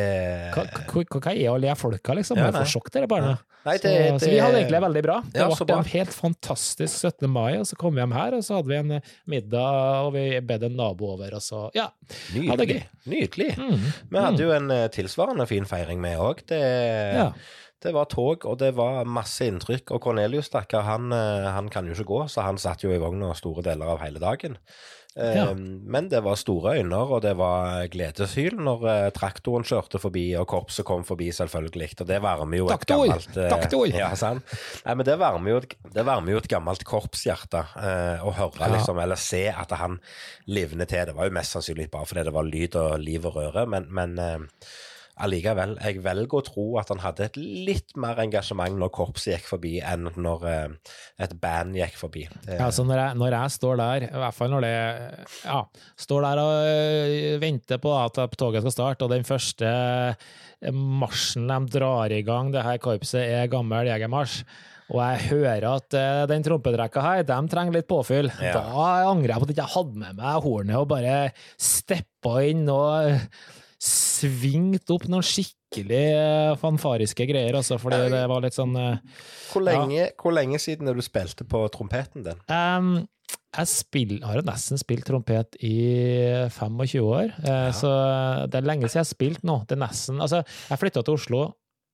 Hva, 0.56 0.65
hva, 0.92 1.19
hva 1.21 1.31
er 1.36 1.48
å 1.53 1.59
le 1.62 1.75
folka, 1.80 2.13
liksom? 2.18 2.38
Ja, 2.38 2.51
får 2.51 2.68
sjokk, 2.74 2.92
dere 2.92 3.07
barna. 3.07 3.38
Nei, 3.63 3.75
Så, 3.77 3.83
det, 3.83 3.94
så 4.15 4.25
det- 4.25 4.30
vi 4.33 4.38
hadde 4.42 4.57
egentlig 4.57 4.81
veldig 4.81 5.01
bra. 5.06 5.15
Det 5.31 5.39
Ja, 5.39 5.48
ble 5.53 5.75
en 5.77 5.83
helt 5.92 6.13
fantastisk 6.18 6.98
17. 6.98 7.30
mai, 7.30 7.57
og 7.59 7.65
så 7.69 7.77
kom 7.77 7.94
vi 7.94 8.01
hjem 8.01 8.13
her, 8.13 8.33
og 8.33 8.42
så 8.44 8.56
hadde 8.57 8.68
vi 8.68 8.75
en 8.80 8.92
eh, 8.98 9.01
middag, 9.30 10.06
og 10.07 10.13
vi 10.13 10.39
bedde 10.42 10.65
en 10.65 10.75
nabo 10.77 11.12
over, 11.13 11.36
og 11.36 11.42
så 11.45 11.69
Ja. 11.75 11.89
Det 12.33 12.42
Nydelig. 12.42 12.83
Nydelig. 13.06 13.57
Mm. 13.57 13.86
Vi 14.09 14.18
hadde 14.18 14.39
jo 14.48 14.51
en 14.51 14.71
eh, 14.71 14.88
tilsvarende 14.89 15.48
fin 15.48 15.65
feiring, 15.65 16.01
vi 16.01 16.15
òg. 16.18 16.42
Det, 16.48 16.62
Ja. 17.15 17.31
det 17.83 17.94
var 17.94 18.06
tog, 18.06 18.45
og 18.45 18.57
det 18.57 18.74
var 18.75 19.06
masse 19.06 19.42
inntrykk. 19.45 19.92
Og 19.92 20.01
Cornelius, 20.01 20.50
stakkar, 20.50 20.81
han, 20.83 21.12
eh, 21.13 21.51
han 21.53 21.69
kan 21.69 21.86
jo 21.86 21.94
ikke 21.94 22.06
gå, 22.09 22.24
så 22.30 22.42
han 22.44 22.57
satt 22.57 22.81
jo 22.83 22.89
i 22.92 22.98
vogna 22.98 23.33
store 23.36 23.62
deler 23.62 23.86
av 23.86 24.00
hele 24.01 24.20
dagen. 24.20 24.58
Ja. 25.15 25.50
Men 25.53 26.06
det 26.08 26.22
var 26.24 26.38
store 26.39 26.77
øyne, 26.80 26.96
og 26.96 27.22
det 27.25 27.34
var 27.36 27.88
gledeshyl 27.91 28.56
når 28.63 28.86
eh, 28.88 29.08
traktoren 29.12 29.65
kjørte 29.68 30.00
forbi, 30.00 30.24
og 30.39 30.48
korpset 30.48 30.86
kom 30.88 31.03
forbi, 31.03 31.27
selvfølgelig. 31.36 31.89
Og 32.00 32.08
det 32.08 32.22
varmer 32.24 32.62
jo 32.62 32.70
et 32.72 32.86
gammelt 33.12 33.36
eh, 33.36 33.50
Ja, 34.00 34.13
sant? 34.15 34.53
Nei, 34.86 34.96
men 34.96 35.06
det 35.06 35.18
varmer 35.20 35.51
jo, 35.51 35.58
et- 35.65 35.75
det 35.98 36.06
varmer 36.08 36.32
jo 36.32 36.38
et 36.38 36.48
gammelt 36.48 36.86
korpshjerte 36.88 37.65
eh, 37.75 38.24
å 38.24 38.32
høre, 38.39 38.62
Ja. 38.63 38.72
liksom, 38.77 39.01
eller 39.03 39.20
se 39.20 39.44
at 39.51 39.72
han 39.72 40.00
livner 40.48 40.86
til. 40.88 41.06
Det 41.12 41.15
var 41.20 41.27
jo 41.27 41.36
mest 41.41 41.58
sannsynlig 41.58 41.89
bare 41.91 42.06
fordi 42.08 42.24
det 42.30 42.34
var 42.39 42.44
lyd 42.48 42.75
og 42.80 43.00
liv 43.03 43.25
og 43.25 43.36
røre, 43.36 43.68
men, 43.68 43.88
men 43.91 44.15
allikevel, 45.25 45.75
jeg 45.81 46.01
velger 46.03 46.39
å 46.39 46.43
tro 46.45 46.65
at 46.81 46.91
han 46.93 47.01
hadde 47.03 47.27
et 47.29 47.39
litt 47.39 47.95
mer 47.99 48.19
engasjement 48.23 48.77
når 48.79 48.91
korpset 48.95 49.35
gikk 49.35 49.49
forbi, 49.53 49.73
enn 49.85 50.09
når 50.15 50.47
eh, 50.49 50.93
et 51.25 51.35
band 51.41 51.77
gikk 51.79 51.97
forbi. 51.99 52.25
Det, 52.45 52.57
Ja, 52.59 52.69
så 52.73 52.85
når 52.87 53.03
jeg, 53.03 53.19
når 53.21 53.37
jeg 53.37 53.55
står 53.57 53.81
der, 53.81 54.07
i 54.09 54.23
hvert 54.23 54.37
fall 54.37 54.53
når 54.55 54.67
det 54.67 54.73
Ja, 55.45 55.61
står 56.05 56.27
der 56.27 56.41
og 56.41 56.71
øh, 56.71 57.37
venter 57.41 57.81
på 57.81 57.93
at 57.97 58.19
toget 58.37 58.65
skal 58.65 58.75
starte, 58.75 59.07
og 59.07 59.13
den 59.13 59.27
første 59.27 59.71
marsjen 60.69 61.47
de 61.49 61.77
drar 61.77 62.13
i 62.13 62.21
gang, 62.25 62.51
det 62.53 62.65
her 62.65 62.81
korpset, 62.81 63.23
er 63.25 63.49
gammel 63.51 63.89
jegermarsj. 63.89 64.43
Og 64.91 64.99
jeg 64.99 65.29
hører 65.29 65.65
at 65.69 65.95
uh, 65.95 66.25
den 66.27 66.43
trompetrekka 66.43 67.03
her, 67.05 67.23
de 67.23 67.39
trenger 67.51 67.77
litt 67.77 67.87
påfyll. 67.87 68.27
Ja. 68.43 68.57
Da 68.59 69.07
angrer 69.07 69.31
jeg 69.31 69.39
på 69.39 69.47
at 69.47 69.53
jeg 69.53 69.57
ikke 69.61 69.73
hadde 69.77 70.01
med 70.03 70.19
meg 70.19 70.43
hornet 70.43 70.81
og 70.81 70.89
bare 70.91 71.15
steppa 71.55 72.41
inn 72.49 72.65
og 72.71 73.23
svingt 73.81 74.91
opp 74.93 75.07
noen 75.09 75.25
skikkelig 75.25 76.03
øh, 76.13 76.51
fanfariske 76.61 77.25
greier, 77.29 77.55
altså, 77.57 77.79
fordi 77.81 78.11
det 78.13 78.21
var 78.29 78.43
litt 78.43 78.57
sånn 78.57 78.75
øh, 78.77 79.23
hvor, 79.50 79.65
lenge, 79.65 80.11
hvor 80.21 80.35
lenge 80.38 80.59
siden 80.61 80.91
er 80.91 80.97
du 80.97 81.01
spilte 81.05 81.47
på 81.50 81.63
trompeten 81.73 82.27
din? 82.27 82.43
Um, 82.45 82.91
jeg 83.51 83.71
spill, 83.71 84.13
har 84.23 84.45
nesten 84.47 84.79
spilt 84.79 85.07
trompet 85.09 85.57
i 85.65 85.73
25 86.53 87.01
år, 87.01 87.33
ja. 87.43 87.57
så 87.75 87.91
det 88.51 88.61
er 88.61 88.69
lenge 88.69 88.88
siden 88.88 89.01
jeg 89.01 89.07
har 89.07 89.09
spilt 89.09 89.47
nå. 89.47 89.57
Det 89.67 89.75
er 89.75 89.83
nesten, 89.88 90.21
altså, 90.23 90.43
jeg 90.69 90.81
flytta 90.83 91.03
til 91.07 91.17
Oslo 91.17 91.41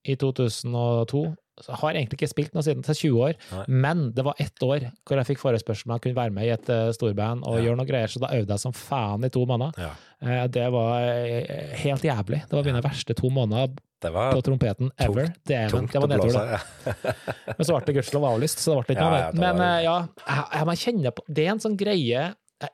i 0.08 0.18
2002, 0.20 1.24
så 1.32 1.47
har 1.66 1.92
jeg 1.94 2.02
egentlig 2.04 2.18
ikke 2.20 2.30
spilt 2.30 2.54
noe 2.54 2.64
siden 2.64 2.84
til 2.86 2.96
20 2.96 3.22
år, 3.28 3.34
Nei. 3.52 3.64
men 3.68 4.12
det 4.14 4.24
var 4.28 4.36
ett 4.40 4.62
år 4.64 4.86
hvor 5.08 5.18
jeg 5.18 5.26
fikk 5.32 5.40
forespørsel 5.42 5.90
om 5.90 5.96
jeg 5.96 6.02
kunne 6.06 6.16
være 6.20 6.34
med 6.36 6.46
i 6.46 6.52
et 6.54 6.70
uh, 6.70 6.92
storband 6.94 7.44
og 7.48 7.58
Ja. 7.58 7.64
gjøre 7.66 7.78
noe 7.82 7.88
greier, 7.90 8.08
så 8.14 8.20
da 8.22 8.30
øvde 8.38 8.54
jeg 8.54 8.60
som 8.60 8.74
faen 8.78 9.26
i 9.26 9.30
to 9.34 9.46
måneder. 9.50 9.74
Ja. 9.82 9.92
Uh, 10.22 10.48
det 10.48 10.68
var 10.72 11.02
uh, 11.02 11.76
helt 11.82 12.04
jævlig. 12.06 12.42
Det 12.50 12.54
var 12.60 12.64
mine 12.70 12.84
verste 12.86 13.14
to 13.18 13.30
måneder 13.34 13.74
Det 14.02 14.12
var 14.14 14.32
på 14.38 14.42
trompeten 14.46 14.92
ever. 15.02 15.32
Dæven, 15.48 15.70
tungt 15.74 15.92
det 15.92 16.02
var 16.02 16.08
nedtur, 16.08 16.38
det. 16.38 17.06
Men 17.58 17.66
så 17.66 17.74
ble 17.78 17.86
det 17.88 17.96
gudskjelov 17.98 18.28
avlyst, 18.36 18.60
så 18.62 18.76
det 18.78 18.86
ble 18.86 18.96
ikke 18.98 19.06
Ja, 19.06 19.10
noe 19.10 19.22
ja, 19.24 19.32
det 19.32 19.40
det. 19.40 19.42
Men 19.42 19.84
ja, 19.84 19.96
jeg, 20.28 20.44
jeg 20.60 20.66
må 20.70 20.76
kjenne 20.84 21.12
på 21.18 21.24
Det 21.28 21.46
er 21.48 21.56
en 21.56 21.64
sånn 21.64 21.78
greie 21.80 22.28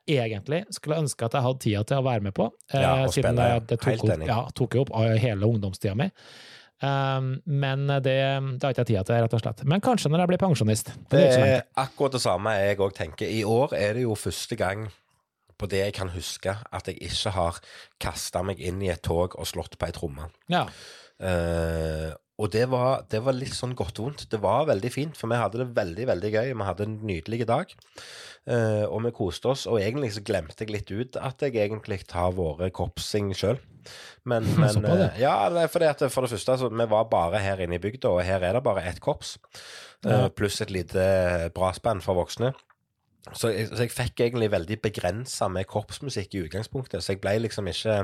jeg 0.07 0.15
egentlig 0.29 0.61
skulle 0.71 0.95
ønske 1.03 1.25
at 1.27 1.33
jeg 1.35 1.43
hadde 1.43 1.59
tida 1.59 1.81
til 1.83 1.97
å 1.99 2.03
være 2.05 2.23
med 2.23 2.31
på. 2.37 2.45
eh, 2.71 2.79
og 3.03 3.09
siden 3.11 3.35
spennende. 3.35 3.47
jeg- 3.51 3.67
det 3.67 3.79
tok 3.83 4.03
opp, 4.05 4.09
enig. 4.13 4.27
ja, 4.29 4.37
tok 4.55 4.75
opp 4.79 4.91
hele 5.19 5.43
ungdomstida 5.49 5.95
mi. 5.99 6.07
Um, 6.83 7.37
men 7.45 7.85
det, 7.87 8.03
det 8.03 8.65
har 8.65 8.73
ikke 8.73 8.83
jeg 8.83 8.89
tida 8.89 9.03
til, 9.07 9.21
rett 9.23 9.35
og 9.37 9.43
slett. 9.43 9.61
Men 9.69 9.83
kanskje 9.83 10.09
når 10.11 10.23
jeg 10.23 10.31
blir 10.33 10.41
pensjonist. 10.41 10.91
Det 11.07 11.21
Det 11.21 11.29
er 11.37 11.45
er 11.59 11.61
akkurat 11.79 12.17
det 12.17 12.21
samme 12.23 12.55
jeg 12.57 12.81
òg 12.83 12.95
tenker. 12.97 13.29
I 13.29 13.43
år 13.47 13.75
er 13.77 13.93
det 13.99 14.03
jo 14.03 14.17
første 14.19 14.57
gang 14.59 14.89
på 15.57 15.69
det 15.71 15.79
jeg 15.79 15.93
kan 15.95 16.09
huske, 16.11 16.57
at 16.73 16.89
jeg 16.89 16.97
ikke 16.99 17.31
har 17.37 17.59
kasta 18.01 18.41
meg 18.43 18.59
inn 18.59 18.81
i 18.83 18.89
et 18.91 19.03
tog 19.05 19.37
og 19.39 19.47
slått 19.47 19.77
på 19.79 19.87
ei 19.87 19.95
tromme. 19.95 20.27
Ja. 20.51 20.65
Eh, 21.23 22.11
og 22.41 22.49
det 22.53 22.63
var, 22.71 23.03
det 23.13 23.19
var 23.21 23.35
litt 23.37 23.53
sånn 23.53 23.75
godt 23.77 23.99
og 24.01 24.07
vondt. 24.07 24.23
Det 24.31 24.39
var 24.41 24.65
veldig 24.65 24.89
fint, 24.93 25.17
for 25.19 25.29
vi 25.29 25.37
hadde 25.37 25.59
det 25.61 25.67
veldig 25.77 26.07
veldig 26.09 26.31
gøy. 26.33 26.47
Vi 26.57 26.65
hadde 26.65 26.87
en 26.87 26.95
nydelig 27.05 27.45
dag, 27.49 27.75
eh, 28.49 28.85
og 28.87 29.03
vi 29.05 29.11
koste 29.13 29.51
oss. 29.51 29.67
Og 29.69 29.77
egentlig 29.81 30.09
så 30.15 30.23
glemte 30.25 30.65
jeg 30.65 30.73
litt 30.73 30.89
ut 30.89 31.19
at 31.21 31.45
jeg 31.45 31.53
egentlig 31.61 32.01
har 32.15 32.33
vært 32.33 32.73
korpsing 32.73 33.29
sjøl. 33.37 33.61
Men, 34.25 34.47
men 34.63 34.81
ja. 35.21 35.35
for 35.69 35.83
det 35.83 35.91
er 35.91 35.93
at 35.93 36.05
for 36.09 36.25
det 36.25 36.33
første, 36.33 36.57
altså, 36.57 36.71
vi 36.73 36.89
var 36.95 37.09
bare 37.11 37.43
her 37.43 37.61
inne 37.61 37.77
i 37.77 37.83
bygda, 37.83 38.15
og 38.15 38.25
her 38.25 38.41
er 38.41 38.57
det 38.57 38.65
bare 38.65 38.85
ett 38.89 39.01
korps. 39.03 39.37
eh, 40.05 40.09
Ja. 40.09 40.27
Pluss 40.33 40.57
et 40.65 40.73
lite 40.73 41.51
brassband 41.53 42.01
for 42.01 42.17
voksne. 42.17 42.55
Så 43.31 43.53
jeg, 43.53 43.69
så 43.71 43.85
jeg 43.85 43.93
fikk 43.95 44.19
egentlig 44.25 44.49
veldig 44.51 44.81
begrensa 44.83 45.47
med 45.47 45.63
korpsmusikk 45.71 46.35
i 46.35 46.41
utgangspunktet, 46.43 46.99
så 47.05 47.13
jeg 47.15 47.21
ble 47.23 47.37
liksom 47.45 47.69
ikke 47.71 48.01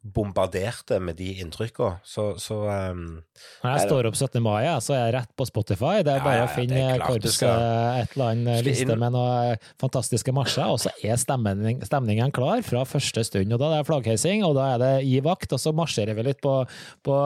bombardert 0.00 0.88
med 1.04 1.18
de 1.18 1.26
inntrykka. 1.42 1.90
Så, 2.08 2.32
så 2.40 2.56
um, 2.64 3.20
Når 3.62 3.74
jeg 3.74 3.82
står 3.84 4.06
opp 4.08 4.16
17. 4.16 4.40
mai, 4.42 4.64
så 4.80 4.94
er 4.96 5.02
jeg 5.04 5.14
rett 5.18 5.32
på 5.36 5.44
Spotify. 5.44 5.98
Det 6.06 6.14
er 6.14 6.22
bare 6.24 6.38
ja, 6.40 6.46
å 6.46 6.54
finne 6.54 6.84
korpset, 7.02 7.04
korps 7.26 7.36
skal. 7.36 7.60
eh, 7.60 7.98
et 8.00 8.14
eller 8.16 8.30
annet 8.32 8.64
liste 8.64 8.86
inn- 8.86 9.02
med 9.02 9.12
noen 9.12 9.60
fantastiske 9.82 10.32
marsjer, 10.32 10.72
og 10.72 10.80
så 10.80 10.92
er 11.04 11.20
stemning, 11.20 11.82
stemningen 11.84 12.32
klar 12.32 12.64
fra 12.64 12.86
første 12.88 13.26
stund. 13.28 13.52
Og 13.52 13.60
da 13.60 13.68
er 13.74 13.82
det 13.84 13.90
flaggheising, 13.90 14.42
og 14.48 14.56
da 14.56 14.70
er 14.74 14.80
det 14.82 14.92
i 15.04 15.20
vakt, 15.24 15.52
og 15.52 15.60
så 15.60 15.74
marsjerer 15.76 16.16
vi 16.16 16.24
litt 16.30 16.40
på, 16.40 16.56
på, 17.04 17.18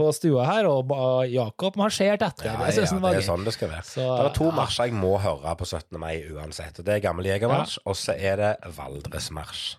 på 0.00 0.08
stua 0.16 0.48
her, 0.48 0.70
og 0.72 0.96
Jakob 1.28 1.76
marsjerte 1.80 2.30
etter. 2.32 2.48
ja, 2.48 2.56
det 2.56 2.80
ja, 2.80 2.96
var 2.96 3.12
det 3.12 3.20
er 3.20 3.28
sånn 3.28 3.44
det 3.44 3.54
skal 3.58 3.74
være. 3.76 3.84
Så, 3.84 4.08
Det 4.08 4.30
er 4.32 4.36
to 4.40 4.50
marsjer 4.56 4.88
jeg 4.88 4.96
må 4.96 5.18
høre 5.20 5.52
på 5.60 5.68
17. 5.68 6.00
mai 6.00 6.14
uansett. 6.24 6.39
Og 6.44 6.86
Det 6.86 6.94
er 6.94 7.02
Gammel 7.04 7.28
Jegermarsj, 7.30 7.78
og 7.84 7.96
så 7.96 8.12
er 8.16 8.36
det 8.40 8.54
Valdresmarsj. 8.76 9.74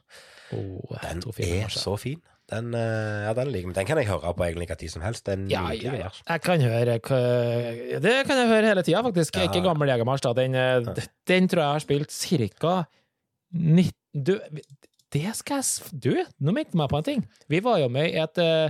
Oh, 0.52 0.98
Den 1.02 1.24
er 1.40 1.72
så 1.72 1.96
fin. 2.00 2.22
Den, 2.52 2.74
eh, 2.76 3.24
ja, 3.26 3.34
den 3.34 3.52
liker 3.52 3.68
vi. 3.70 3.74
Den 3.78 3.86
kan 3.88 3.98
jeg 4.02 4.08
høre 4.10 4.34
på 4.36 4.44
egentlig 4.44 4.68
hva 4.68 4.76
tid 4.80 4.90
som 4.92 5.02
helst. 5.06 5.26
Det 5.26 5.34
er 5.34 5.38
en 5.40 5.50
Ja, 5.52 5.72
ja, 5.72 5.94
ja. 5.96 6.10
Jeg 6.28 6.42
kan 6.44 6.62
høre 6.62 7.00
Det 8.04 8.26
kan 8.28 8.38
jeg 8.38 8.48
høre 8.50 8.68
hele 8.68 8.84
tida, 8.84 9.02
faktisk. 9.02 9.36
Ja. 9.38 9.44
Ikke 9.48 9.62
gammel 9.64 9.88
Jegermarsj, 9.88 10.22
da. 10.28 10.34
Den, 10.42 10.54
ja. 10.54 10.80
den 11.28 11.48
tror 11.48 11.62
jeg 11.64 11.72
har 11.72 11.80
spilt 11.80 12.12
ca. 12.12 12.84
19 13.54 13.92
Du, 14.12 14.40
det 15.14 15.36
skal 15.36 15.56
jeg 15.62 15.66
Du, 16.04 16.26
nå 16.40 16.52
minnet 16.52 16.72
du 16.74 16.78
meg 16.78 16.90
på 16.92 16.98
en 17.00 17.04
ting. 17.08 17.28
Vi 17.48 17.60
var 17.64 17.80
jo 17.80 17.88
med 17.88 18.12
i 18.12 18.18
et 18.20 18.38
uh, 18.44 18.70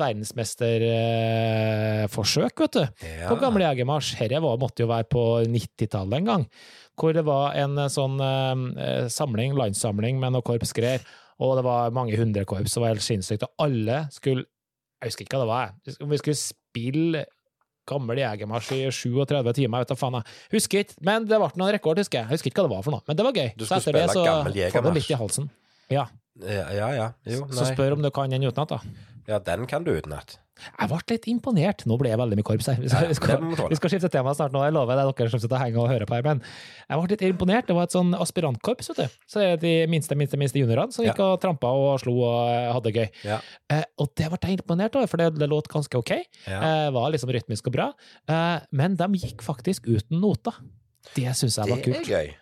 verdensmesterforsøk, 0.00 2.60
vet 2.64 2.72
du. 2.78 2.84
Ja. 3.04 3.28
På 3.28 3.36
gamle 3.40 3.64
Jegermarsj. 3.66 4.16
Dette 4.22 4.40
måtte 4.40 4.82
jo 4.84 4.88
være 4.88 5.04
på 5.10 5.22
90-tallet 5.44 6.16
en 6.22 6.28
gang. 6.30 6.44
Hvor 6.98 7.14
det 7.16 7.24
var 7.24 7.54
en 7.58 7.78
eh, 7.78 7.90
sånn 7.92 8.16
eh, 8.20 9.08
samling, 9.12 9.54
landssamling 9.58 10.18
med 10.20 10.34
noen 10.34 10.46
korps 10.46 10.72
greier. 10.76 11.04
Og 11.40 11.54
det 11.56 11.64
var 11.64 11.92
mange 11.96 12.16
hundre 12.20 12.44
korps, 12.44 12.74
det 12.76 12.82
var 12.82 12.94
helt 12.94 13.04
sinnssykt. 13.04 13.46
Og 13.46 13.64
alle 13.64 14.06
skulle 14.12 14.44
Jeg 15.00 15.08
husker 15.12 15.24
ikke 15.24 15.38
hva 15.38 15.44
det 15.46 15.48
var, 15.48 15.70
jeg. 15.86 16.08
vi 16.10 16.18
skulle 16.20 16.36
spille 16.36 17.22
gammel 17.88 18.20
jegermarsj 18.20 18.74
i 18.76 18.80
37 18.92 19.54
timer, 19.56 19.80
vet 19.82 19.88
da 19.88 19.96
faen 19.96 20.18
jeg. 20.18 20.34
Husker 20.52 20.82
ikke, 20.84 20.98
men 21.08 21.24
det 21.26 21.38
ble 21.40 21.48
noen 21.56 21.72
rekord, 21.74 21.98
husker 22.02 22.20
jeg. 22.20 22.28
Jeg 22.28 22.36
husker 22.36 22.52
ikke 22.52 22.60
hva 22.60 22.68
det 22.68 22.74
var 22.76 22.84
for 22.84 22.94
noe, 22.94 23.04
men 23.08 23.16
det 23.18 23.24
var 23.26 23.38
gøy. 23.38 23.48
Du 23.56 23.64
Så 23.64 23.80
skulle 23.80 24.02
etter 24.04 24.12
det 24.12 24.18
så 24.18 24.26
gammel 24.26 24.52
du 24.52 24.60
jegermarsj. 24.60 25.48
Ja, 25.90 26.04
Ja, 26.40 26.66
ja. 26.72 26.90
ja. 26.94 27.06
Jo, 27.26 27.46
så 27.52 27.66
spør 27.72 27.96
om 27.96 28.04
du 28.04 28.10
kan 28.14 28.30
den 28.30 28.44
utenat, 28.46 28.70
da. 28.70 28.78
Ja, 29.28 29.38
den 29.44 29.66
kan 29.70 29.84
du 29.84 29.90
utenat. 29.96 30.38
Jeg 30.66 30.90
ble 30.90 30.98
litt 31.14 31.26
imponert. 31.32 31.84
Nå 31.88 31.96
ble 32.00 32.10
jeg 32.12 32.20
veldig 32.20 32.38
mye 32.38 32.46
korps 32.46 32.68
her. 32.70 32.78
Vi 32.80 32.90
skal, 32.92 33.08
vi 33.10 33.16
skal, 33.18 33.44
vi 33.70 33.78
skal 33.78 33.92
skifte 33.92 34.10
tema 34.12 34.34
snart 34.36 34.54
nå, 34.54 34.62
jeg 34.66 34.74
lover 34.76 34.98
det 34.98 35.04
er 35.04 35.12
dere 35.20 35.32
som 35.32 35.42
sitter 35.42 35.56
og 35.58 35.62
henger 35.64 35.82
og 35.84 35.88
hører 35.92 36.08
på 36.10 36.16
her. 36.18 36.26
Men 36.26 36.42
jeg 36.42 37.00
ble 37.00 37.12
litt 37.14 37.24
imponert. 37.30 37.68
Det 37.70 37.76
var 37.78 37.88
et 37.88 37.96
sånn 37.96 38.12
aspirantkorps, 38.18 38.90
vet 38.92 39.02
du. 39.02 39.18
Så 39.30 39.42
det 39.42 39.48
er 39.54 39.62
de 39.64 39.74
minste, 39.92 40.18
minste, 40.18 40.40
minste 40.40 40.60
juniorene 40.60 40.94
som 40.94 41.06
gikk 41.06 41.22
og 41.24 41.36
trampa 41.42 41.72
og 41.76 41.94
slo 42.02 42.16
og 42.20 42.50
eh, 42.50 42.68
hadde 42.74 42.90
det 42.90 42.94
gøy. 42.96 43.08
Ja. 43.30 43.40
Eh, 43.72 43.84
og 44.02 44.12
det 44.18 44.28
ble 44.32 44.40
jeg 44.44 44.60
imponert 44.60 45.00
over, 45.00 45.10
for 45.10 45.22
det, 45.22 45.30
det 45.40 45.50
låt 45.50 45.70
ganske 45.72 46.00
ok. 46.00 46.14
Ja. 46.46 46.60
Eh, 46.60 46.86
var 46.96 47.10
liksom 47.14 47.32
rytmisk 47.34 47.70
og 47.70 47.76
bra. 47.78 47.90
Eh, 48.28 48.68
men 48.76 48.96
de 49.00 49.10
gikk 49.24 49.44
faktisk 49.46 49.88
uten 49.90 50.20
noter. 50.22 50.56
Det 51.16 51.30
syns 51.38 51.58
jeg 51.58 51.70
var 51.72 51.84
kult. 51.84 52.02
Det 52.04 52.06
er 52.06 52.26
gøy. 52.30 52.34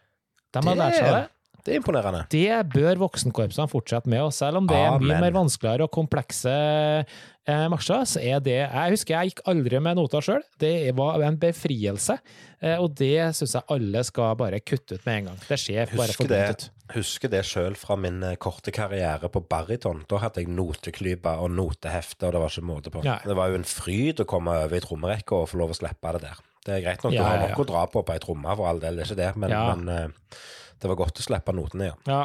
De 0.56 0.64
har 0.64 0.78
lært 0.80 0.96
seg 0.98 1.12
det. 1.12 1.26
Det 1.68 1.76
er 1.76 1.82
imponerende. 1.82 2.22
Det 2.32 2.60
bør 2.72 3.02
voksenkorpsene 3.04 3.68
fortsette 3.68 4.08
med, 4.08 4.22
og 4.24 4.32
selv 4.32 4.62
om 4.62 4.68
det 4.68 4.78
er 4.78 4.94
mye 4.96 5.18
Amen. 5.18 5.26
mer 5.26 5.34
vanskeligere 5.36 5.84
og 5.84 5.92
komplekse 5.92 6.54
eh, 6.54 7.66
marsjer, 7.72 8.06
så 8.08 8.22
er 8.24 8.40
det 8.44 8.56
Jeg 8.56 8.94
husker 8.94 9.14
jeg 9.16 9.32
gikk 9.32 9.44
aldri 9.52 9.80
med 9.84 9.98
noter 10.00 10.24
sjøl. 10.24 10.42
Det 10.60 10.72
var 10.96 11.20
en 11.26 11.36
befrielse, 11.40 12.18
eh, 12.62 12.80
og 12.80 12.96
det 12.98 13.30
syns 13.36 13.56
jeg 13.58 13.68
alle 13.76 14.04
skal 14.08 14.34
bare 14.40 14.62
kutte 14.64 14.96
ut 14.96 15.06
med 15.06 15.20
en 15.20 15.30
gang. 15.30 15.38
Det 15.44 15.60
skjer 15.60 15.92
bare 15.92 16.16
for 16.16 16.32
dumt 16.32 16.64
ut. 16.64 16.68
husker 16.96 17.32
det 17.32 17.44
sjøl 17.44 17.76
fra 17.76 17.98
min 18.00 18.22
eh, 18.24 18.38
korte 18.40 18.72
karriere 18.74 19.28
på 19.32 19.44
baryton. 19.44 20.04
Da 20.08 20.24
hadde 20.24 20.44
jeg 20.44 20.52
noteklypa 20.56 21.36
og 21.44 21.52
notehefte, 21.52 22.28
og 22.28 22.36
det 22.36 22.44
var 22.44 22.54
ikke 22.54 22.68
måte 22.72 22.94
på. 22.94 23.04
Ja. 23.04 23.20
Det 23.24 23.36
var 23.36 23.52
jo 23.52 23.60
en 23.60 23.68
fryd 23.68 24.24
å 24.24 24.28
komme 24.28 24.56
over 24.64 24.80
i 24.80 24.84
trommerekka 24.84 25.42
og 25.44 25.50
få 25.52 25.60
lov 25.60 25.76
å 25.76 25.82
slippe 25.82 26.16
det 26.16 26.24
der. 26.30 26.44
Det 26.68 26.76
er 26.76 26.84
greit 26.84 27.04
nok, 27.04 27.14
Ja, 27.14 27.22
du 27.22 27.28
har 27.28 27.42
nok 27.46 27.54
ja. 27.54 27.60
å 27.62 27.68
dra 27.68 27.82
på 27.88 28.02
på 28.04 28.12
ei 28.12 28.20
tromme, 28.20 28.56
for 28.58 28.68
all 28.68 28.80
del, 28.82 28.98
det 28.98 29.06
er 29.06 29.08
ikke 29.12 29.20
det, 29.22 29.28
men, 29.40 29.54
men 29.54 29.92
eh, 29.94 30.40
det 30.80 30.88
var 30.90 30.96
godt 31.00 31.18
å 31.20 31.24
slippe 31.26 31.52
notene, 31.56 31.90
ja. 31.90 31.94
Ja. 32.06 32.20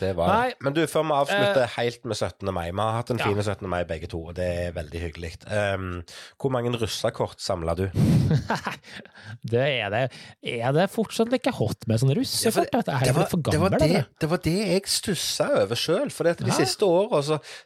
Det 0.00 0.14
var 0.18 0.28
Nei. 0.32 0.52
Men 0.64 0.74
du, 0.76 0.80
før 0.90 1.04
vi 1.06 1.16
avslutter 1.18 1.66
helt 1.76 2.04
med 2.08 2.16
17. 2.16 2.48
mai 2.54 2.70
Vi 2.72 2.78
har 2.80 2.92
hatt 2.96 3.10
en 3.14 3.18
Ja. 3.20 3.26
fin 3.28 3.38
17. 3.42 3.68
mai 3.68 3.84
begge 3.84 4.08
to, 4.10 4.22
og 4.30 4.34
det 4.38 4.46
er 4.66 4.72
veldig 4.76 5.00
hyggelig. 5.06 5.32
Um, 5.46 6.02
hvor 6.40 6.50
mange 6.54 6.72
russekort 6.80 7.40
samla 7.42 7.74
du? 7.78 7.86
Det 9.52 9.60
er 9.62 9.90
det. 9.92 10.02
Er 10.42 10.72
det 10.74 10.86
fortsatt 10.92 11.30
like 11.32 11.50
hot 11.56 11.86
med 11.90 12.00
sånn 12.00 12.12
russekort? 12.16 12.68
Ja, 12.72 12.82
det. 12.86 12.96
Det, 13.06 13.14
var, 13.16 13.28
det, 13.32 13.60
var 13.60 13.74
det, 13.76 14.04
det 14.22 14.28
var 14.30 14.40
det 14.44 14.54
jeg 14.56 14.86
stussa 14.90 15.48
over 15.62 15.78
sjøl. 15.78 16.10
For 16.14 16.28
de 16.28 16.46
Ja. 16.48 16.54
siste 16.56 16.86
åra 16.86 17.20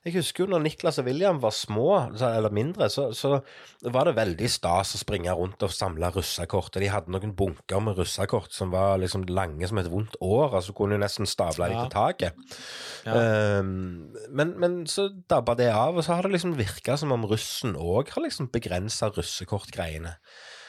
Jeg 0.04 0.14
husker 0.18 0.45
jo 0.45 0.50
når 0.50 0.62
Niklas 0.66 0.99
og 0.99 1.06
William 1.06 1.40
var 1.40 1.50
små, 1.54 2.12
eller 2.18 2.50
mindre, 2.50 2.88
så, 2.90 3.09
så 3.14 3.40
var 3.83 4.04
det 4.09 4.16
veldig 4.16 4.49
stas 4.50 4.95
å 4.97 4.99
springe 5.00 5.33
rundt 5.37 5.62
og 5.62 5.71
samle 5.75 6.11
russekort. 6.14 6.75
Og 6.76 6.83
de 6.83 6.88
hadde 6.92 7.12
noen 7.12 7.35
bunker 7.37 7.80
med 7.80 7.97
russekort 7.99 8.52
som 8.52 8.71
var 8.75 8.99
liksom 9.02 9.26
lange 9.28 9.66
som 9.68 9.78
et 9.78 9.90
vondt 9.90 10.16
år. 10.21 10.57
Altså 10.59 10.75
kunne 10.77 10.97
du 10.97 11.03
nesten 11.03 11.29
stable 11.29 11.71
dem 11.71 11.79
til 11.85 11.95
taket. 11.95 12.59
Ja. 13.07 13.61
Um, 13.61 14.11
men, 14.31 14.55
men 14.61 14.79
så 14.91 15.09
dabba 15.31 15.55
det 15.59 15.71
av, 15.73 15.97
og 15.97 16.05
så 16.05 16.17
har 16.17 16.27
det 16.27 16.35
liksom 16.35 16.57
virka 16.59 16.99
som 16.99 17.15
om 17.15 17.27
russen 17.29 17.77
òg 17.79 18.11
har 18.15 18.25
liksom 18.25 18.51
begrensa 18.55 19.13
russekortgreiene. 19.15 20.17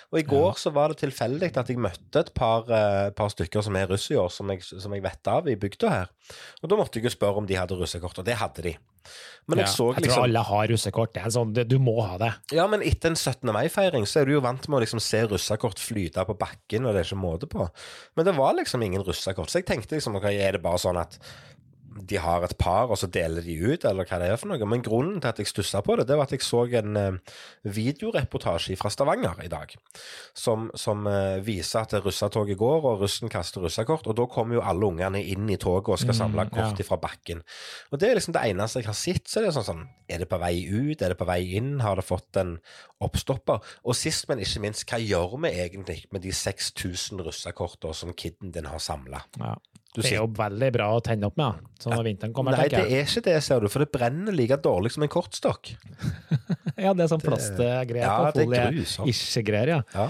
Og 0.07 0.19
i 0.21 0.23
går 0.23 0.53
så 0.55 0.71
var 0.71 0.93
det 0.93 1.01
tilfeldig 1.01 1.49
at 1.59 1.67
jeg 1.67 1.79
møtte 1.83 2.21
et 2.21 2.29
par, 2.37 2.63
uh, 2.71 3.09
par 3.11 3.31
stykker 3.33 3.63
som 3.65 3.75
er 3.75 3.89
russ 3.91 4.05
i 4.13 4.15
år, 4.15 4.29
som 4.31 4.47
jeg, 4.53 4.63
som 4.63 4.93
jeg 4.95 5.03
vet 5.03 5.27
av 5.27 5.49
i 5.51 5.57
bygda 5.59 5.89
her. 5.91 6.13
Og 6.63 6.69
da 6.71 6.77
måtte 6.79 6.95
jeg 7.01 7.09
jo 7.09 7.11
spørre 7.17 7.41
om 7.41 7.49
de 7.49 7.57
hadde 7.59 7.75
russekort, 7.75 8.21
og 8.21 8.27
det 8.27 8.37
hadde 8.39 8.63
de. 8.69 8.73
Men 9.47 9.61
jeg 9.61 9.67
Ja, 9.67 9.71
så 9.71 9.85
jeg 9.91 9.95
tror 9.95 10.05
liksom 10.07 10.23
alle 10.23 10.43
har 10.47 10.67
russekort. 10.71 11.13
Det 11.15 11.23
er 11.23 11.29
sånn, 11.31 11.51
det- 11.55 11.67
du 11.67 11.77
må 11.79 11.97
ha 12.05 12.17
det. 12.17 12.33
Ja, 12.55 12.67
men 12.67 12.81
etter 12.81 13.09
en 13.11 13.15
17. 13.15 13.51
mai-feiring 13.51 14.03
så 14.07 14.21
er 14.21 14.25
du 14.25 14.33
jo 14.33 14.41
vant 14.41 14.67
med 14.67 14.79
å 14.79 14.81
liksom 14.83 14.99
se 15.01 15.21
russekort 15.27 15.79
flyte 15.79 16.25
på 16.25 16.37
bakken, 16.37 16.85
og 16.85 16.93
det 16.95 17.03
er 17.03 17.15
ikke 17.15 17.21
måte 17.23 17.47
på. 17.47 17.69
Men 18.15 18.25
det 18.25 18.35
var 18.35 18.53
liksom 18.55 18.83
ingen 18.83 19.03
russekort, 19.03 19.47
så 19.51 19.59
jeg 19.59 19.65
tenkte 19.65 19.95
liksom 19.95 20.15
ok, 20.15 20.25
er 20.31 20.51
det 20.53 20.61
bare 20.63 20.77
sånn 20.79 20.99
at 20.99 21.17
de 21.97 22.19
har 22.21 22.43
et 22.45 22.55
par, 22.59 22.91
og 22.91 22.97
så 23.01 23.07
deler 23.11 23.41
de 23.45 23.57
ut, 23.61 23.85
eller 23.85 24.07
hva 24.07 24.19
det 24.21 24.29
er 24.31 24.39
for 24.39 24.51
noe. 24.51 24.69
Men 24.69 24.83
grunnen 24.85 25.21
til 25.21 25.31
at 25.31 25.39
jeg 25.41 25.49
stussa 25.51 25.81
på 25.85 25.95
det, 25.99 26.07
det 26.09 26.17
var 26.17 26.29
at 26.29 26.35
jeg 26.35 26.45
så 26.45 26.63
en 26.81 26.97
eh, 26.99 27.35
videoreportasje 27.63 28.75
fra 28.79 28.91
Stavanger 28.93 29.39
i 29.43 29.49
dag, 29.51 29.73
som, 30.37 30.69
som 30.77 31.07
eh, 31.09 31.39
viser 31.45 31.83
at 31.85 31.95
russetoget 32.05 32.57
går, 32.59 32.85
og 32.85 33.01
russen 33.05 33.31
kaster 33.31 33.63
russekort, 33.63 34.07
og 34.07 34.17
da 34.19 34.27
kommer 34.31 34.59
jo 34.59 34.65
alle 34.65 34.89
ungene 34.89 35.21
inn 35.23 35.49
i 35.49 35.57
toget 35.61 35.93
og 35.95 36.01
skal 36.01 36.15
samle 36.17 36.37
Mm, 36.37 36.51
kort 36.53 36.79
ja. 36.79 36.85
fra 36.85 36.97
bakken. 37.01 37.41
Og 37.91 37.99
det 37.99 38.09
er 38.09 38.17
liksom 38.19 38.33
det 38.35 38.43
eneste 38.45 38.79
jeg 38.81 38.87
har 38.87 38.95
sett. 38.97 39.25
Så 39.27 39.41
det 39.41 39.49
er 39.49 39.55
sånn 39.55 39.65
sånn 39.67 39.85
Er 40.07 40.21
det 40.21 40.29
på 40.29 40.37
vei 40.39 40.53
ut? 40.69 41.01
Er 41.01 41.11
det 41.11 41.17
på 41.19 41.25
vei 41.27 41.41
inn? 41.57 41.79
Har 41.83 41.97
det 41.99 42.05
fått 42.05 42.37
en 42.39 42.53
oppstopper? 43.03 43.59
Og 43.83 43.97
sist, 43.97 44.27
men 44.29 44.39
ikke 44.43 44.61
minst, 44.63 44.85
hva 44.87 44.99
gjør 45.01 45.33
vi 45.43 45.51
egentlig 45.51 45.97
med 46.13 46.23
de 46.23 46.31
6000 46.31 47.25
russekortene 47.25 47.97
som 47.97 48.13
kiden 48.13 48.53
din 48.55 48.69
har 48.69 48.79
samla? 48.79 49.23
Ja. 49.41 49.55
Du 49.95 50.01
Det 50.03 50.11
er 50.11 50.19
jo 50.19 50.27
veldig 50.37 50.67
bra 50.75 50.87
å 50.93 50.99
tenne 51.01 51.29
opp 51.29 51.37
med, 51.39 51.61
sånn 51.81 51.93
så 51.93 51.97
når 51.97 52.03
vinteren 52.05 52.33
kommer, 52.35 52.53
Nei, 52.57 52.67
det 52.69 52.83
er 52.83 53.05
ikke 53.05 53.23
det, 53.25 53.37
ser 53.45 53.63
du, 53.63 53.69
for 53.71 53.81
det 53.81 53.87
brenner 53.93 54.35
like 54.35 54.59
dårlig 54.61 54.91
som 54.93 55.05
en 55.07 55.11
kortstokk. 55.11 55.73
Ja, 56.77 56.91
det 56.93 57.07
er 57.07 57.09
sånn 57.09 57.23
plastgreier 57.23 58.03
Ja, 58.03 58.17
på 58.29 58.43
folie. 58.43 58.83
Ish-greier, 59.09 59.71
ja. 59.79 60.03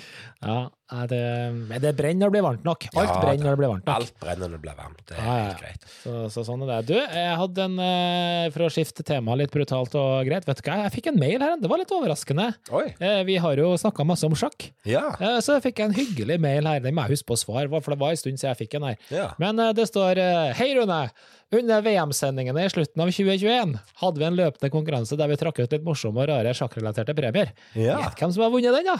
Ja. 0.44 0.58
Er 0.92 1.08
det, 1.12 1.22
men 1.68 1.82
det 1.84 1.92
brenner 1.98 2.22
når 2.22 2.30
det 2.30 2.36
blir 2.38 2.44
varmt 2.46 2.64
nok. 2.68 2.86
Alt 2.96 3.10
Ja, 3.12 3.16
brenner 3.20 3.44
når 3.44 3.56
det 3.56 3.60
blir 3.60 3.72
varmt 3.74 3.86
nok. 3.88 3.96
Alt 3.98 4.14
brenner 4.22 4.48
når 4.48 4.54
det 4.56 4.62
blir 4.64 4.78
varmt. 4.78 5.02
Det 5.10 5.18
er 5.18 5.26
Ja, 5.26 5.36
helt 5.48 5.60
greit. 5.62 5.88
Så, 6.04 6.14
så 6.32 6.44
sånn 6.48 6.64
er 6.64 6.70
det. 6.72 6.78
Du, 6.88 6.94
jeg 6.96 7.34
hadde 7.42 7.66
en 7.68 7.76
eh, 7.84 8.48
For 8.56 8.66
å 8.68 8.70
skifte 8.72 9.04
tema 9.08 9.36
litt 9.36 9.52
brutalt 9.52 9.98
og 10.00 10.26
greit, 10.30 10.48
vet 10.48 10.62
du 10.62 10.70
hva, 10.70 10.78
jeg 10.86 10.94
fikk 10.98 11.10
en 11.12 11.20
mail 11.20 11.44
her. 11.44 11.58
Det 11.60 11.72
var 11.72 11.82
litt 11.82 11.92
overraskende. 11.92 12.48
Oi. 12.72 12.86
Eh, 13.04 13.22
Vi 13.28 13.36
har 13.44 13.60
jo 13.60 13.74
snakka 13.78 14.06
masse 14.08 14.24
om 14.30 14.36
sjakk, 14.40 14.70
Ja. 14.88 15.10
Eh, 15.20 15.40
så 15.44 15.58
jeg 15.58 15.68
fikk 15.70 15.84
en 15.86 15.94
hyggelig 15.98 16.40
mail 16.40 16.66
her. 16.72 16.80
Den 16.86 16.96
må 16.96 17.04
jeg 17.08 17.18
huske 17.18 17.32
på 17.34 17.36
å 17.36 17.44
svare, 17.44 17.68
for 17.82 17.92
det 17.96 18.00
var 18.00 18.16
en 18.16 18.22
stund 18.24 18.40
siden 18.40 18.54
jeg 18.56 18.62
fikk 18.68 18.78
en 18.80 18.88
her. 18.92 18.98
ja. 19.12 19.28
Men 19.42 19.60
det 19.76 19.88
står 19.92 20.20
Hei, 20.56 20.72
Rune! 20.80 21.10
Under 21.56 21.80
VM-sendingene 21.80 22.66
i 22.66 22.70
slutten 22.74 23.00
av 23.00 23.08
2021 23.08 23.78
hadde 24.02 24.20
vi 24.20 24.26
en 24.28 24.36
løpende 24.36 24.68
konkurranse 24.74 25.16
der 25.16 25.30
vi 25.32 25.38
trakk 25.40 25.62
ut 25.64 25.72
litt 25.72 25.86
morsomme 25.88 26.20
og 26.26 26.28
rare 26.28 26.52
sjakkrelaterte 26.58 27.16
premier. 27.16 27.54
ja. 27.74 27.96
Gjett 28.04 28.20
hvem 28.20 28.34
som 28.36 28.44
har 28.44 28.52
vunnet 28.52 28.76
den, 28.76 28.90
da? 28.90 28.98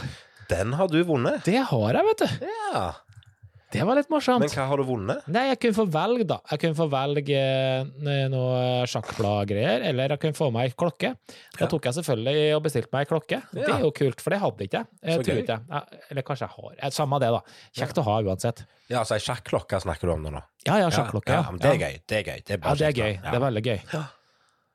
Den 0.50 0.74
har 0.80 0.88
du 0.88 1.02
vunnet. 1.04 1.44
Det 1.46 1.60
har 1.72 1.94
jeg, 2.00 2.06
vet 2.12 2.24
du. 2.24 2.48
Ja. 2.74 2.86
Det 3.70 3.82
var 3.84 3.98
litt 4.00 4.08
morsomt. 4.08 4.40
Men 4.40 4.48
hva 4.54 4.64
har 4.70 4.80
du 4.80 4.84
vunnet? 4.88 5.26
Nei, 5.28 5.42
jeg 5.50 5.58
kunne 5.60 5.76
få 5.76 5.84
velge, 5.92 6.24
da. 6.30 6.38
Jeg 6.54 6.62
kunne 6.62 6.78
få 6.78 6.86
velge 6.88 7.36
eh, 7.36 8.28
noe 8.32 8.86
sjakkbladgreier, 8.88 9.84
eller 9.90 10.14
jeg 10.14 10.22
kunne 10.24 10.38
få 10.38 10.48
meg 10.56 10.70
ei 10.70 10.76
klokke. 10.80 11.10
Da 11.58 11.66
Ja. 11.66 11.68
tok 11.74 11.84
jeg 11.90 11.98
selvfølgelig 11.98 12.56
og 12.56 12.64
bestilte 12.64 12.94
meg 12.96 13.04
ei 13.04 13.10
klokke. 13.12 13.42
Det 13.52 13.66
er 13.68 13.84
jo 13.84 13.92
kult, 13.92 14.22
for 14.24 14.30
det 14.32 14.40
hadde 14.40 14.64
ikke 14.70 14.80
jeg. 15.04 15.20
tror 15.26 15.42
ikke 15.44 15.58
jeg. 15.60 16.00
Eller 16.14 16.26
kanskje 16.30 16.48
jeg 16.48 16.56
har. 16.56 16.76
Eh, 16.80 16.90
Samme 16.96 17.20
det, 17.20 17.30
da. 17.36 17.42
Kjekt 17.76 18.00
å 18.00 18.06
ha 18.08 18.16
uansett. 18.24 18.64
Ja, 18.88 19.02
altså 19.04 19.18
ei 19.20 19.26
sjakklokke 19.28 19.82
snakker 19.84 20.08
du 20.08 20.14
om 20.16 20.24
nå? 20.32 20.42
Ja, 20.66 20.78
ja, 20.80 20.88
sjakklokke. 20.90 21.28
Ja, 21.36 21.44
Ja, 21.44 21.52
men 21.52 21.60
det 21.60 21.74
er 21.76 21.82
gøy. 21.84 22.00
Det 22.08 22.18
er 22.18 22.24
gøy. 22.24 22.40
Det 22.48 22.56
er 22.56 22.60
Ja, 22.64 22.74
det 22.74 22.88
er 22.88 22.96
gøy. 22.96 23.22
da. 23.22 23.32
Det 23.32 23.36
er 23.42 23.46
veldig 23.52 23.64
gøy. 23.68 23.80
Ja. 23.94 24.04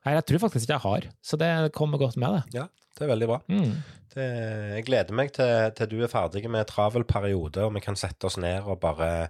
Nei, 0.04 0.14
jeg 0.18 0.26
tror 0.26 0.38
faktisk 0.44 0.68
ikke 0.68 0.76
jeg 0.76 0.84
har, 0.84 1.00
så 1.22 1.38
det 1.38 1.72
kommer 1.72 1.96
godt 1.96 2.16
med, 2.18 2.42
det. 2.44 2.54
Ja, 2.60 2.68
det 2.98 3.08
er 3.08 3.12
veldig 3.16 3.26
bra. 3.32 3.40
Mm. 3.48 3.72
Det, 4.14 4.28
jeg 4.76 4.84
gleder 4.90 5.14
meg 5.16 5.32
til, 5.32 5.70
til 5.78 5.86
du 5.88 5.98
er 6.04 6.12
ferdig 6.12 6.44
med 6.52 6.66
travel 6.68 7.04
periode, 7.08 7.64
og 7.64 7.74
vi 7.74 7.80
kan 7.84 7.96
sette 7.96 8.28
oss 8.28 8.36
ned 8.36 8.62
og 8.68 8.80
bare 8.80 9.28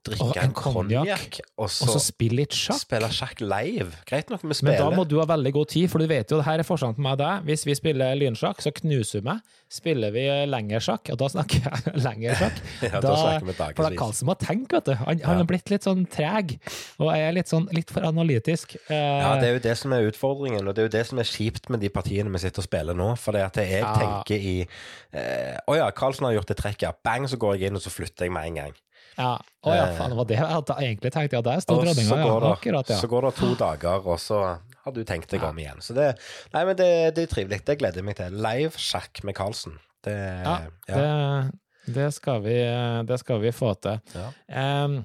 drikke 0.00 0.24
Og 0.24 0.36
en 0.40 0.52
konjakk, 0.56 1.40
og 1.58 1.66
Og 1.66 1.68
så, 1.68 1.98
spille 2.00 2.38
litt 2.38 2.54
sjakk. 2.56 2.78
spille 2.86 3.08
sjakk 3.12 3.42
live. 3.44 3.90
Greit 4.08 4.30
nok, 4.32 4.40
vi 4.48 4.54
spiller. 4.56 4.78
Men 4.80 4.94
da 4.94 4.96
må 4.96 5.04
du 5.06 5.18
ha 5.20 5.26
veldig 5.28 5.50
god 5.52 5.68
tid, 5.68 5.90
for 5.92 6.00
du 6.00 6.06
vet 6.08 6.30
jo 6.32 6.38
det 6.38 6.46
her 6.46 6.62
er 6.62 6.64
forskjellen 6.64 6.96
på 6.96 7.02
meg 7.04 7.18
og 7.18 7.20
deg. 7.20 7.42
Hvis 7.50 7.66
vi 7.68 7.74
spiller 7.76 8.14
lynsjakk, 8.16 8.62
så 8.64 8.72
knuser 8.72 9.20
vi 9.20 9.26
meg. 9.28 9.42
Spiller 9.70 10.10
vi 10.14 10.22
lenger 10.48 10.80
sjakk, 10.82 11.10
og 11.12 11.18
da 11.20 11.28
snakker 11.28 11.66
jeg 11.68 12.00
lenger 12.00 12.34
sjakk, 12.40 12.56
Ja, 12.86 13.00
da 13.04 13.12
snakker 13.12 13.44
vi 13.50 13.52
for 13.60 13.82
da 13.84 13.90
er. 13.90 13.98
Karlsen 14.00 14.26
må 14.30 14.38
tenke, 14.40 14.80
vet 14.80 14.88
du. 14.88 14.94
Han, 15.02 15.20
han 15.20 15.36
Ja. 15.36 15.44
er 15.44 15.50
blitt 15.52 15.68
litt 15.74 15.84
sånn 15.84 16.06
treg, 16.10 16.56
og 16.98 17.12
er 17.12 17.36
litt 17.36 17.52
sånn 17.52 17.68
litt 17.76 17.90
for 17.92 18.00
analytisk. 18.08 18.78
Eh, 18.88 18.96
Ja, 18.96 19.34
det 19.36 19.50
er 19.50 19.52
jo 19.58 19.62
det 19.68 19.76
som 19.76 19.92
er 19.92 20.08
utfordringen, 20.08 20.64
og 20.66 20.74
det 20.74 20.80
er 20.80 20.88
jo 20.88 20.94
det 20.96 21.04
som 21.12 21.18
er 21.20 21.28
kjipt 21.28 21.68
med 21.68 21.84
de 21.84 21.92
partiene 21.92 22.32
vi 22.32 22.38
sitter 22.40 22.64
og 22.64 22.70
spiller 22.70 22.96
nå. 22.96 23.12
For 23.20 23.32
det 23.36 23.44
at 23.52 23.56
jeg 23.60 23.82
Ja. 23.84 23.92
tenker 24.00 24.19
i 24.30 24.66
eh, 25.12 25.56
Å 25.66 25.76
ja, 25.76 25.90
Karlsen 25.90 26.24
har 26.26 26.32
gjort 26.36 26.48
det 26.52 26.56
trekket. 26.60 27.00
Bang, 27.02 27.26
så 27.28 27.36
går 27.40 27.56
jeg 27.58 27.70
inn, 27.70 27.76
og 27.76 27.82
så 27.82 27.90
flytter 27.90 28.24
jeg 28.28 28.32
med 28.32 28.46
en 28.50 28.54
gang. 28.54 28.74
ja. 29.18 29.38
Å 29.64 29.74
ja, 29.76 29.84
Eh. 29.90 29.96
faen, 29.98 30.10
det 30.10 30.16
var 30.16 30.24
det 30.24 30.36
jeg 30.38 30.46
hadde 30.48 30.74
egentlig 30.80 31.12
tenkte. 31.12 31.36
Ja, 31.36 31.40
der 31.42 31.60
sto 31.60 31.74
dronninga, 31.80 32.16
ja. 32.16 32.52
Akkurat, 32.52 32.88
ja. 32.88 32.96
så 32.96 33.06
går 33.08 33.22
det 33.28 33.34
to 33.36 33.54
dager, 33.54 34.06
og 34.06 34.18
så 34.18 34.38
har 34.84 34.92
du 34.92 35.04
tenkt 35.04 35.28
deg 35.30 35.42
Ja. 35.42 35.48
om 35.50 35.58
igjen. 35.58 35.80
Så 35.84 35.94
det, 35.94 36.18
nei, 36.54 36.64
men 36.64 36.76
det, 36.76 37.14
det 37.14 37.22
er 37.24 37.34
trivelig. 37.34 37.64
Det 37.64 37.78
gleder 37.78 38.00
jeg 38.00 38.04
meg 38.04 38.16
til. 38.16 38.32
Live 38.32 38.72
sjakk 38.80 39.22
med 39.24 39.34
Karlsen. 39.36 39.78
Det, 40.02 40.16
Ja, 40.44 40.58
Det, 40.86 41.92
det, 41.94 42.14
skal 42.14 42.40
vi, 42.40 42.56
det 43.04 43.18
skal 43.20 43.40
vi 43.40 43.50
få 43.52 43.74
til. 43.80 44.00
Ja. 44.14 44.30
Og 44.48 45.04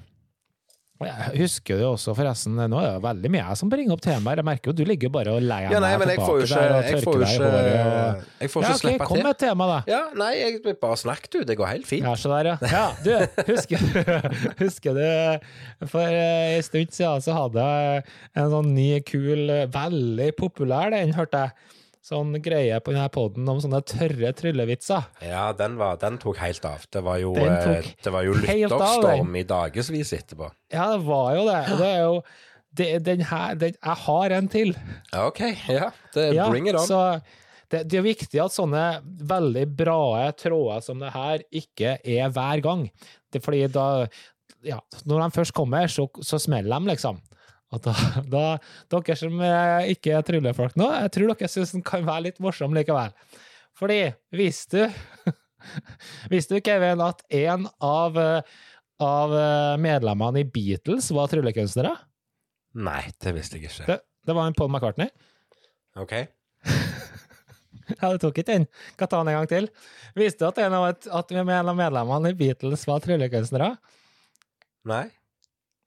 jeg 1.04 1.42
husker 1.42 1.80
jo 1.82 1.90
også, 1.92 2.14
forresten, 2.16 2.54
nå 2.56 2.78
er 2.80 2.94
det 2.94 3.02
veldig 3.04 3.30
mye 3.34 3.42
jeg 3.42 3.58
som 3.60 3.68
bringer 3.72 3.92
opp 3.92 4.02
temaer. 4.04 4.40
Jeg 4.40 4.46
merker 4.48 4.70
jo 4.70 4.74
du 4.78 4.82
ligger 4.88 5.10
bare 5.12 5.34
og 5.36 5.44
leier 5.44 5.74
Ja, 5.74 5.80
nei, 5.82 5.90
men 6.00 6.12
jeg 6.14 6.22
får 6.22 6.40
ikke, 6.46 6.60
jeg 6.72 7.02
får 7.04 7.18
jo 7.18 7.26
ikke, 7.26 7.50
jeg 8.40 8.52
får 8.54 8.64
Ja, 8.64 8.70
okay, 8.70 8.72
ok, 8.72 8.80
slippe 8.80 9.08
kom 9.10 9.20
med 9.20 9.30
et 9.34 9.42
tema, 9.44 9.68
da. 9.68 9.76
Ja, 9.92 10.00
nei, 10.16 10.30
jeg 10.40 10.76
bare 10.80 10.96
snakk, 11.02 11.28
du. 11.28 11.42
Det 11.44 11.58
går 11.60 11.68
helt 11.74 11.88
fint. 11.90 12.08
Ja, 12.08 12.14
så 12.16 12.32
der, 12.32 12.54
ja. 12.54 12.56
ja. 12.72 12.86
Du, 13.04 13.44
husker, 13.52 13.84
husker 14.64 14.96
du 14.96 15.84
For 15.92 16.08
eh, 16.08 16.56
en 16.56 16.64
stund 16.64 16.96
siden 16.96 17.28
så 17.28 17.36
hadde 17.42 17.68
jeg 17.68 18.06
en 18.40 18.52
sånn 18.56 18.72
ny, 18.72 18.90
kul, 19.04 19.52
veldig 19.76 20.30
populær 20.40 20.96
den, 20.96 21.12
hørte 21.18 21.44
jeg. 21.44 21.74
Sånn 22.06 22.36
greie 22.38 22.76
på 22.86 22.92
denne 22.94 23.08
poden 23.10 23.48
om 23.50 23.58
sånne 23.58 23.80
tørre 23.82 24.28
tryllevitser. 24.38 25.08
Ja, 25.26 25.48
den, 25.58 25.74
var, 25.80 25.96
den 25.98 26.20
tok 26.22 26.38
helt 26.38 26.66
av. 26.68 26.84
Det 26.92 27.02
var 27.02 27.18
jo, 27.18 27.32
eh, 27.34 27.88
det 28.04 28.12
var 28.14 28.22
jo 28.22 28.36
lytterstorm 28.38 29.34
i 29.34 29.42
dagevis 29.48 30.12
etterpå. 30.14 30.52
Ja, 30.70 30.92
det 30.92 31.00
var 31.08 31.32
jo 31.34 31.48
det. 31.48 31.56
Det 31.80 31.88
er 31.88 32.04
jo 32.04 32.20
det, 32.76 32.86
den 33.08 33.24
her, 33.26 33.58
den, 33.58 33.74
Jeg 33.74 33.98
har 34.04 34.36
en 34.36 34.52
til. 34.52 34.72
OK. 35.18 35.42
Ja, 35.72 35.90
det, 36.14 36.28
Ja, 36.36 36.46
bring 36.52 36.70
it 36.70 36.78
on. 36.78 36.86
Så 36.86 37.02
det, 37.72 37.82
det 37.90 37.98
er 37.98 38.06
viktig 38.06 38.42
at 38.44 38.54
sånne 38.54 38.84
veldig 39.26 39.66
bra 39.74 40.30
tråder 40.38 40.86
som 40.86 41.02
det 41.02 41.10
her 41.16 41.42
ikke 41.50 41.96
er 42.06 42.30
hver 42.30 42.62
gang. 42.62 42.86
Det 43.32 43.40
er 43.40 43.48
fordi 43.48 43.66
da 43.66 43.88
ja, 44.66 44.78
Når 45.06 45.26
de 45.26 45.34
først 45.34 45.54
kommer, 45.54 45.90
så, 45.90 46.06
så 46.22 46.38
smeller 46.42 46.70
de, 46.78 46.94
liksom. 46.94 47.18
Og 47.74 47.82
da, 47.82 47.94
da 48.34 48.44
Dere 48.92 49.16
som 49.18 49.40
eh, 49.42 49.90
ikke 49.96 50.14
er 50.18 50.26
tryllefolk 50.26 50.76
nå, 50.78 50.90
jeg 51.02 51.12
tror 51.16 51.32
dere 51.32 51.50
syns 51.50 51.74
den 51.74 51.84
kan 51.86 52.06
være 52.06 52.28
litt 52.28 52.40
morsom 52.42 52.76
likevel. 52.76 53.14
Fordi, 53.76 54.00
visste 54.34 54.86
du 54.86 55.34
Visste 56.30 56.54
du, 56.54 56.62
Kevin, 56.62 57.00
at 57.02 57.24
en 57.34 57.64
av, 57.82 58.18
eh, 58.20 58.58
av 59.02 59.32
eh, 59.34 59.72
medlemmene 59.82 60.44
i 60.44 60.46
Beatles 60.46 61.08
var 61.16 61.32
tryllekunstnere? 61.32 61.90
Nei, 62.86 63.02
det 63.24 63.32
visste 63.34 63.58
jeg 63.58 63.70
ikke. 63.70 63.88
Det, 63.88 63.96
det 64.28 64.36
var 64.36 64.46
en 64.46 64.56
Paul 64.56 64.70
McCartney. 64.70 65.10
OK. 65.98 66.18
Ja, 67.86 68.08
du 68.10 68.18
tok 68.18 68.34
ikke 68.40 68.48
den. 68.48 68.64
Kan 68.98 69.06
ta 69.06 69.20
den 69.20 69.28
en 69.30 69.36
gang 69.38 69.46
til. 69.46 69.68
Visste 70.18 70.42
du 70.42 70.48
at 70.48 70.56
en 70.64 70.74
av, 70.74 70.88
at 70.90 71.30
en 71.30 71.52
av 71.54 71.76
medlemmene 71.78 72.32
i 72.32 72.34
Beatles 72.34 72.82
var 72.88 72.98
tryllekunstnere? 73.04 73.68
Nei. 74.90 75.04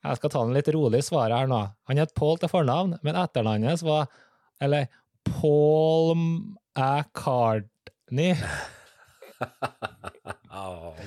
Jeg 0.05 0.19
skal 0.19 0.31
ta 0.31 0.43
den 0.45 0.55
litt 0.55 0.69
rolig 0.71 1.01
i 1.01 1.07
svaret 1.09 1.35
her 1.35 1.49
nå. 1.51 1.59
Han 1.89 1.99
het 1.99 2.15
Paul 2.15 2.39
til 2.39 2.51
fornavn, 2.51 2.95
men 3.03 3.19
etternavnet 3.19 3.73
hans 3.73 3.83
var 3.83 4.07
Eller 4.63 4.87
Paul 5.27 6.15
McCartney. 6.15 8.37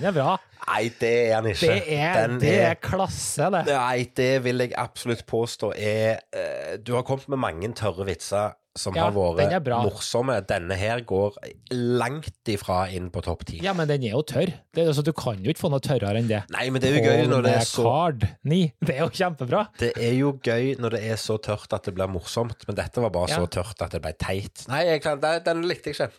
Den 0.02 0.08
er 0.08 0.14
bra. 0.16 0.32
Nei, 0.62 0.86
det 0.98 1.10
er 1.28 1.42
den 1.42 1.52
ikke. 1.52 1.68
Det 1.68 1.98
er, 1.98 2.16
Den 2.22 2.40
det 2.42 2.54
er 2.64 2.78
klasse, 2.82 3.50
det. 3.52 3.60
Nei, 3.68 4.06
det 4.16 4.30
vil 4.46 4.64
jeg 4.64 4.72
absolutt 4.80 5.22
påstå 5.28 5.72
er 5.76 6.22
uh, 6.32 6.74
Du 6.82 6.94
har 6.96 7.04
kommet 7.06 7.28
med 7.32 7.42
mange 7.42 7.70
tørre 7.76 8.06
vitser 8.08 8.56
som 8.78 8.94
Ja, 8.96 9.04
har 9.04 9.12
vært 9.12 9.50
den 9.52 9.52
er 9.58 9.82
morsomme. 9.84 10.38
Denne 10.48 10.76
her 10.80 11.02
går 11.04 11.34
langt 11.76 12.48
ifra 12.48 12.86
inn 12.88 13.10
på 13.12 13.20
topp 13.26 13.44
ti. 13.50 13.58
Ja, 13.60 13.74
men 13.76 13.90
den 13.90 14.06
er 14.08 14.14
jo 14.14 14.22
tørr. 14.24 14.54
Det 14.72 14.80
er, 14.80 14.88
altså, 14.94 15.04
du 15.04 15.12
kan 15.12 15.42
jo 15.44 15.52
ikke 15.52 15.66
få 15.66 15.70
noe 15.74 15.84
tørrere 15.84 16.22
enn 16.22 16.30
det. 16.30 16.40
Nei, 16.54 16.64
men 16.72 16.80
det 16.80 16.88
er 16.88 16.96
jo 16.96 17.04
gøy 17.04 17.28
når 17.34 17.44
det 17.44 17.54
er 17.58 17.68
så 17.68 17.84
McCartney. 17.84 18.64
Det 18.80 18.96
er 18.96 19.02
jo 19.04 19.10
kjempebra. 19.20 19.62
Det 19.82 19.92
er 20.00 20.16
jo 20.16 20.32
gøy 20.40 20.72
når 20.80 20.96
det 20.96 21.04
er 21.12 21.20
så 21.20 21.36
tørt 21.44 21.76
at 21.76 21.84
det 21.90 21.94
blir 21.98 22.08
morsomt, 22.14 22.64
men 22.64 22.80
dette 22.80 23.04
var 23.04 23.12
bare 23.12 23.28
Ja. 23.34 23.42
så 23.42 23.52
tørt 23.60 23.84
at 23.84 23.92
det 23.92 24.00
ble 24.06 24.16
teit. 24.16 24.64
Nei, 24.72 24.86
kan, 25.04 25.20
den, 25.20 25.44
den 25.44 25.66
likte 25.68 25.92
jeg 25.92 26.00
ikke. 26.00 26.12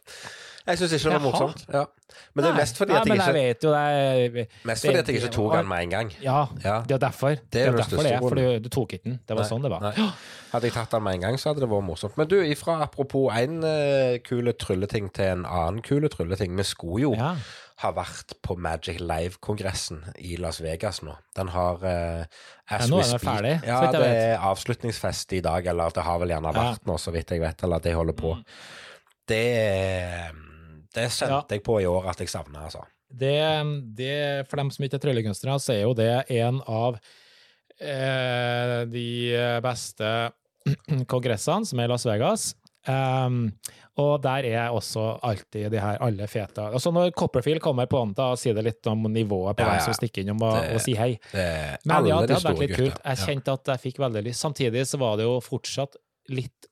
Jeg 0.67 0.77
syns 0.79 0.93
ikke 0.95 1.09
det 1.09 1.13
var 1.17 1.23
morsomt. 1.25 1.65
Ja. 1.73 1.83
Men 2.35 2.45
det 2.45 2.49
er 2.51 2.55
mest 2.55 2.77
fordi 2.77 2.93
Nei, 2.93 2.99
at 3.01 3.07
men 3.09 3.17
jeg 3.17 3.25
jeg 3.25 3.33
ikke, 3.33 3.47
vet 3.47 3.63
jo 3.63 3.71
det. 3.73 4.43
mest 4.69 4.85
fordi 4.85 4.97
at 5.01 5.07
jeg 5.09 5.15
ikke 5.19 5.31
tok 5.33 5.55
den 5.57 5.67
med 5.67 5.81
en 5.83 5.89
gang. 5.89 6.11
Ja, 6.23 6.45
Ja. 6.63 6.75
det 6.87 6.91
er 6.95 7.01
derfor. 7.03 7.35
Det 7.51 7.61
er 7.61 7.67
er 7.67 7.71
den 7.71 7.79
derfor 7.81 8.03
det 8.03 8.11
er, 8.13 8.19
for 8.19 8.35
du, 8.39 8.59
du 8.59 8.69
tok 8.69 8.93
ikke 8.93 9.03
den. 9.09 9.19
Det 9.27 9.35
var 9.35 9.43
Nei, 9.43 9.49
sånn 9.49 9.61
det 9.65 9.71
var. 9.73 9.81
nei. 9.81 10.07
Hadde 10.53 10.69
jeg 10.69 10.73
tatt 10.77 10.91
den 10.95 11.03
med 11.03 11.13
en 11.17 11.21
gang, 11.25 11.37
så 11.41 11.49
hadde 11.51 11.61
det 11.65 11.69
vært 11.73 11.83
morsomt. 11.89 12.15
Men 12.17 12.27
du, 12.31 12.37
ifra 12.45 12.77
apropos 12.85 13.27
én 13.33 13.59
uh, 13.65 14.17
kule 14.23 14.53
trylleting 14.53 15.09
til 15.13 15.25
en 15.25 15.43
annen 15.45 15.81
kule 15.83 16.07
trylleting. 16.13 16.55
Vi 16.55 16.63
skulle 16.63 17.01
jo 17.01 17.13
Ja. 17.17 17.33
ha 17.83 17.91
vært 17.91 18.35
på 18.45 18.55
Magic 18.55 19.01
Live-kongressen 19.01 20.13
i 20.21 20.37
Las 20.37 20.61
Vegas 20.61 21.01
nå. 21.03 21.17
Den 21.35 21.49
har 21.49 21.75
uh, 21.83 22.23
Ja, 22.71 22.77
nå 22.87 23.01
er 23.01 23.09
den 23.09 23.19
ferdig, 23.19 23.55
Ja, 23.67 23.81
det 23.91 24.05
er 24.05 24.37
avslutningsfest 24.39 25.33
i 25.33 25.41
dag, 25.41 25.65
eller 25.67 25.89
det 25.89 26.03
har 26.03 26.19
vel 26.19 26.29
gjerne 26.29 26.53
Ja. 26.53 26.61
Mm. 26.61 26.71
vært 26.71 26.85
nå, 26.87 26.97
så 27.01 27.11
vidt 27.11 27.31
jeg 27.35 27.41
vet, 27.41 27.63
eller 27.63 27.79
det 27.79 27.93
holder 27.97 28.13
på. 28.13 28.37
Det, 29.27 29.43
det 30.93 31.09
kjente 31.11 31.57
jeg 31.57 31.63
på 31.65 31.79
i 31.81 31.85
år 31.89 32.09
at 32.11 32.19
jeg 32.23 32.29
savna, 32.29 32.65
altså. 32.67 32.83
Det, 33.13 33.35
det, 33.97 34.47
for 34.49 34.57
dem 34.57 34.71
som 34.73 34.85
ikke 34.85 34.97
er 34.97 35.03
tryllekunstnere, 35.03 35.59
så 35.61 35.73
er 35.75 35.81
jo 35.83 35.93
det 35.93 36.11
en 36.33 36.61
av 36.65 36.95
eh, 37.79 38.79
de 38.89 39.07
beste 39.63 40.09
kongressene 41.11 41.67
som 41.67 41.79
er 41.81 41.89
i 41.89 41.93
Las 41.93 42.05
Vegas. 42.09 42.51
Um, 42.83 43.45
og 43.95 44.17
der 44.25 44.43
er 44.49 44.73
også 44.75 45.03
alltid 45.23 45.69
de 45.71 45.79
her 45.79 46.01
alle 46.03 46.25
fete 46.27 46.65
Altså 46.75 46.91
Når 46.91 47.13
Copperfield 47.15 47.61
kommer 47.63 47.85
på 47.87 48.01
ånda 48.03 48.25
og 48.33 48.39
sier 48.41 48.57
det 48.57 48.65
litt 48.65 48.89
om 48.91 49.05
nivået 49.07 49.55
på 49.55 49.63
Ja, 49.63 49.77
ja. 49.77 49.85
som 49.85 49.95
stikker 49.95 50.25
innom 50.25 50.41
og, 50.43 50.57
Det- 50.57 50.73
og 50.75 50.81
sier 50.83 50.99
hei. 50.99 51.11
Det, 51.31 51.45
Men 51.87 52.09
ja, 52.09 52.17
det 52.25 52.35
hadde 52.35 52.49
vært 52.49 52.59
litt 52.65 52.75
kult. 52.75 52.99
Jeg 53.05 53.17
Ja. 53.21 53.25
kjente 53.29 53.53
at 53.55 53.71
jeg 53.71 53.79
fikk 53.85 54.01
veldig 54.03 54.23
lyst. 54.25 54.41
Samtidig 54.43 54.83
så 54.89 54.99
var 54.99 55.15
det 55.15 55.23
jo 55.29 55.37
fortsatt 55.39 55.95
litt 56.27 56.67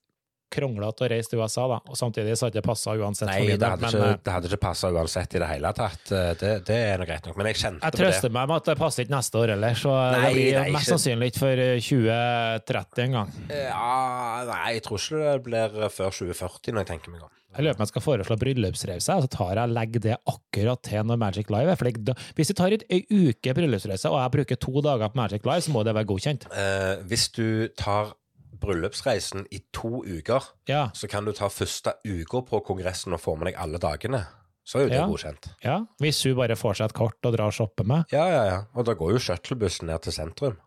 kronglete 0.51 1.05
å 1.05 1.09
reise 1.11 1.31
til 1.31 1.39
USA, 1.41 1.65
da. 1.71 1.79
Og 1.89 1.97
samtidig 1.99 2.35
så 2.37 2.47
hadde 2.49 2.59
det 2.59 2.65
passa 2.67 2.93
uansett. 2.97 3.25
for 3.27 3.31
Nei, 3.31 3.47
min 3.47 3.59
det 3.61 3.69
hadde, 3.71 3.81
men, 3.81 3.95
ikke, 3.95 4.09
eh, 4.11 4.21
det 4.27 4.33
hadde 4.35 4.51
ikke 4.51 4.61
passa 4.67 4.91
uansett 4.91 5.35
i 5.35 5.41
det 5.43 5.49
hele 5.53 5.73
tatt. 5.77 6.11
Eh, 6.11 6.33
Det, 6.41 6.51
det 6.67 6.79
er 6.91 7.05
greit 7.05 7.25
nok. 7.29 7.37
Men 7.37 7.49
jeg 7.51 7.55
kjente 7.61 7.81
Jeg 7.81 7.91
på 7.91 7.97
det. 7.97 8.05
Jeg 8.05 8.13
trøster 8.13 8.31
meg 8.37 8.47
med 8.51 8.55
at 8.61 8.65
det 8.71 8.77
passer 8.77 9.03
ikke 9.05 9.15
neste 9.17 9.41
år 9.41 9.53
heller, 9.55 9.73
så 9.79 9.91
Nei, 10.11 10.21
det 10.21 10.33
blir 10.35 10.51
det 10.51 10.55
er 10.61 10.71
mest 10.71 10.87
ikke- 10.87 10.91
sannsynlig 10.93 11.31
ikke 11.31 11.41
for 11.45 11.65
eh, 11.67 11.79
2030 11.79 13.03
en 13.05 13.11
gang. 13.19 13.31
Ja, 13.49 14.43
nei, 14.47 14.73
jeg 14.77 14.83
tror 14.87 14.97
ikke 15.01 15.21
det 15.21 15.43
blir 15.45 15.77
før 15.91 16.11
2040, 16.11 16.73
når 16.75 16.83
jeg 16.85 16.91
tenker 16.95 17.11
meg 17.15 17.23
om. 17.23 17.29
Jeg 17.51 17.65
lurer 17.65 17.75
på 17.75 17.81
om 17.81 17.83
jeg 17.83 17.91
skal 17.91 18.03
foreslå 18.05 18.35
bryllupsreise, 18.39 19.15
og 19.19 19.25
så 19.25 19.29
tar 19.33 19.49
jeg 19.59 19.63
og 19.67 19.73
legger 19.75 19.99
det 20.05 20.13
akkurat 20.31 20.81
til 20.87 21.03
når 21.03 21.17
Magic 21.19 21.49
Live 21.51 21.73
er. 21.73 21.75
For 21.75 21.91
hvis 22.37 22.47
vi 22.47 22.55
tar 22.55 22.71
et, 22.77 22.85
ei 22.89 23.01
uke 23.11 23.51
bryllupsreise, 23.57 24.07
og 24.07 24.21
jeg 24.23 24.31
bruker 24.37 24.55
to 24.63 24.81
dager 24.85 25.11
på 25.11 25.19
Magic 25.19 25.43
Live, 25.43 25.65
så 25.65 25.73
må 25.75 25.83
det 25.83 25.93
være 25.97 26.07
godkjent. 26.07 26.47
Eh, 26.55 27.03
hvis 27.11 27.27
du 27.35 27.67
tar 27.75 28.13
bryllupsreisen 28.61 29.47
i 29.51 29.59
to 29.73 30.03
uker, 30.05 30.45
Ja, 30.69 30.87
så 30.93 31.09
kan 31.09 31.25
du 31.25 31.33
ta 31.33 31.49
første 31.49 31.93
uka 32.05 32.41
på 32.47 32.61
kongressen 32.65 33.13
og 33.17 33.21
få 33.23 33.35
med 33.37 33.51
deg 33.51 33.59
alle 33.61 33.81
dagene. 33.81 34.23
Så 34.63 34.77
er 34.79 34.83
jo 34.85 34.89
det 34.89 34.99
Ja. 35.01 35.07
godkjent. 35.09 35.47
ja. 35.65 35.79
Hvis 35.99 36.23
hun 36.23 36.35
bare 36.37 36.55
får 36.55 36.75
seg 36.77 36.85
et 36.91 36.93
kort 36.93 37.17
og 37.25 37.33
drar 37.35 37.47
og 37.49 37.53
shopper 37.57 37.83
med. 37.83 38.05
Ja, 38.13 38.27
ja, 38.29 38.43
ja. 38.45 38.59
Og 38.75 38.85
da 38.85 38.93
går 38.93 39.11
jo 39.17 39.17
shuttlebussen 39.19 39.87
ned 39.89 40.01
til 40.05 40.13
sentrum. 40.13 40.57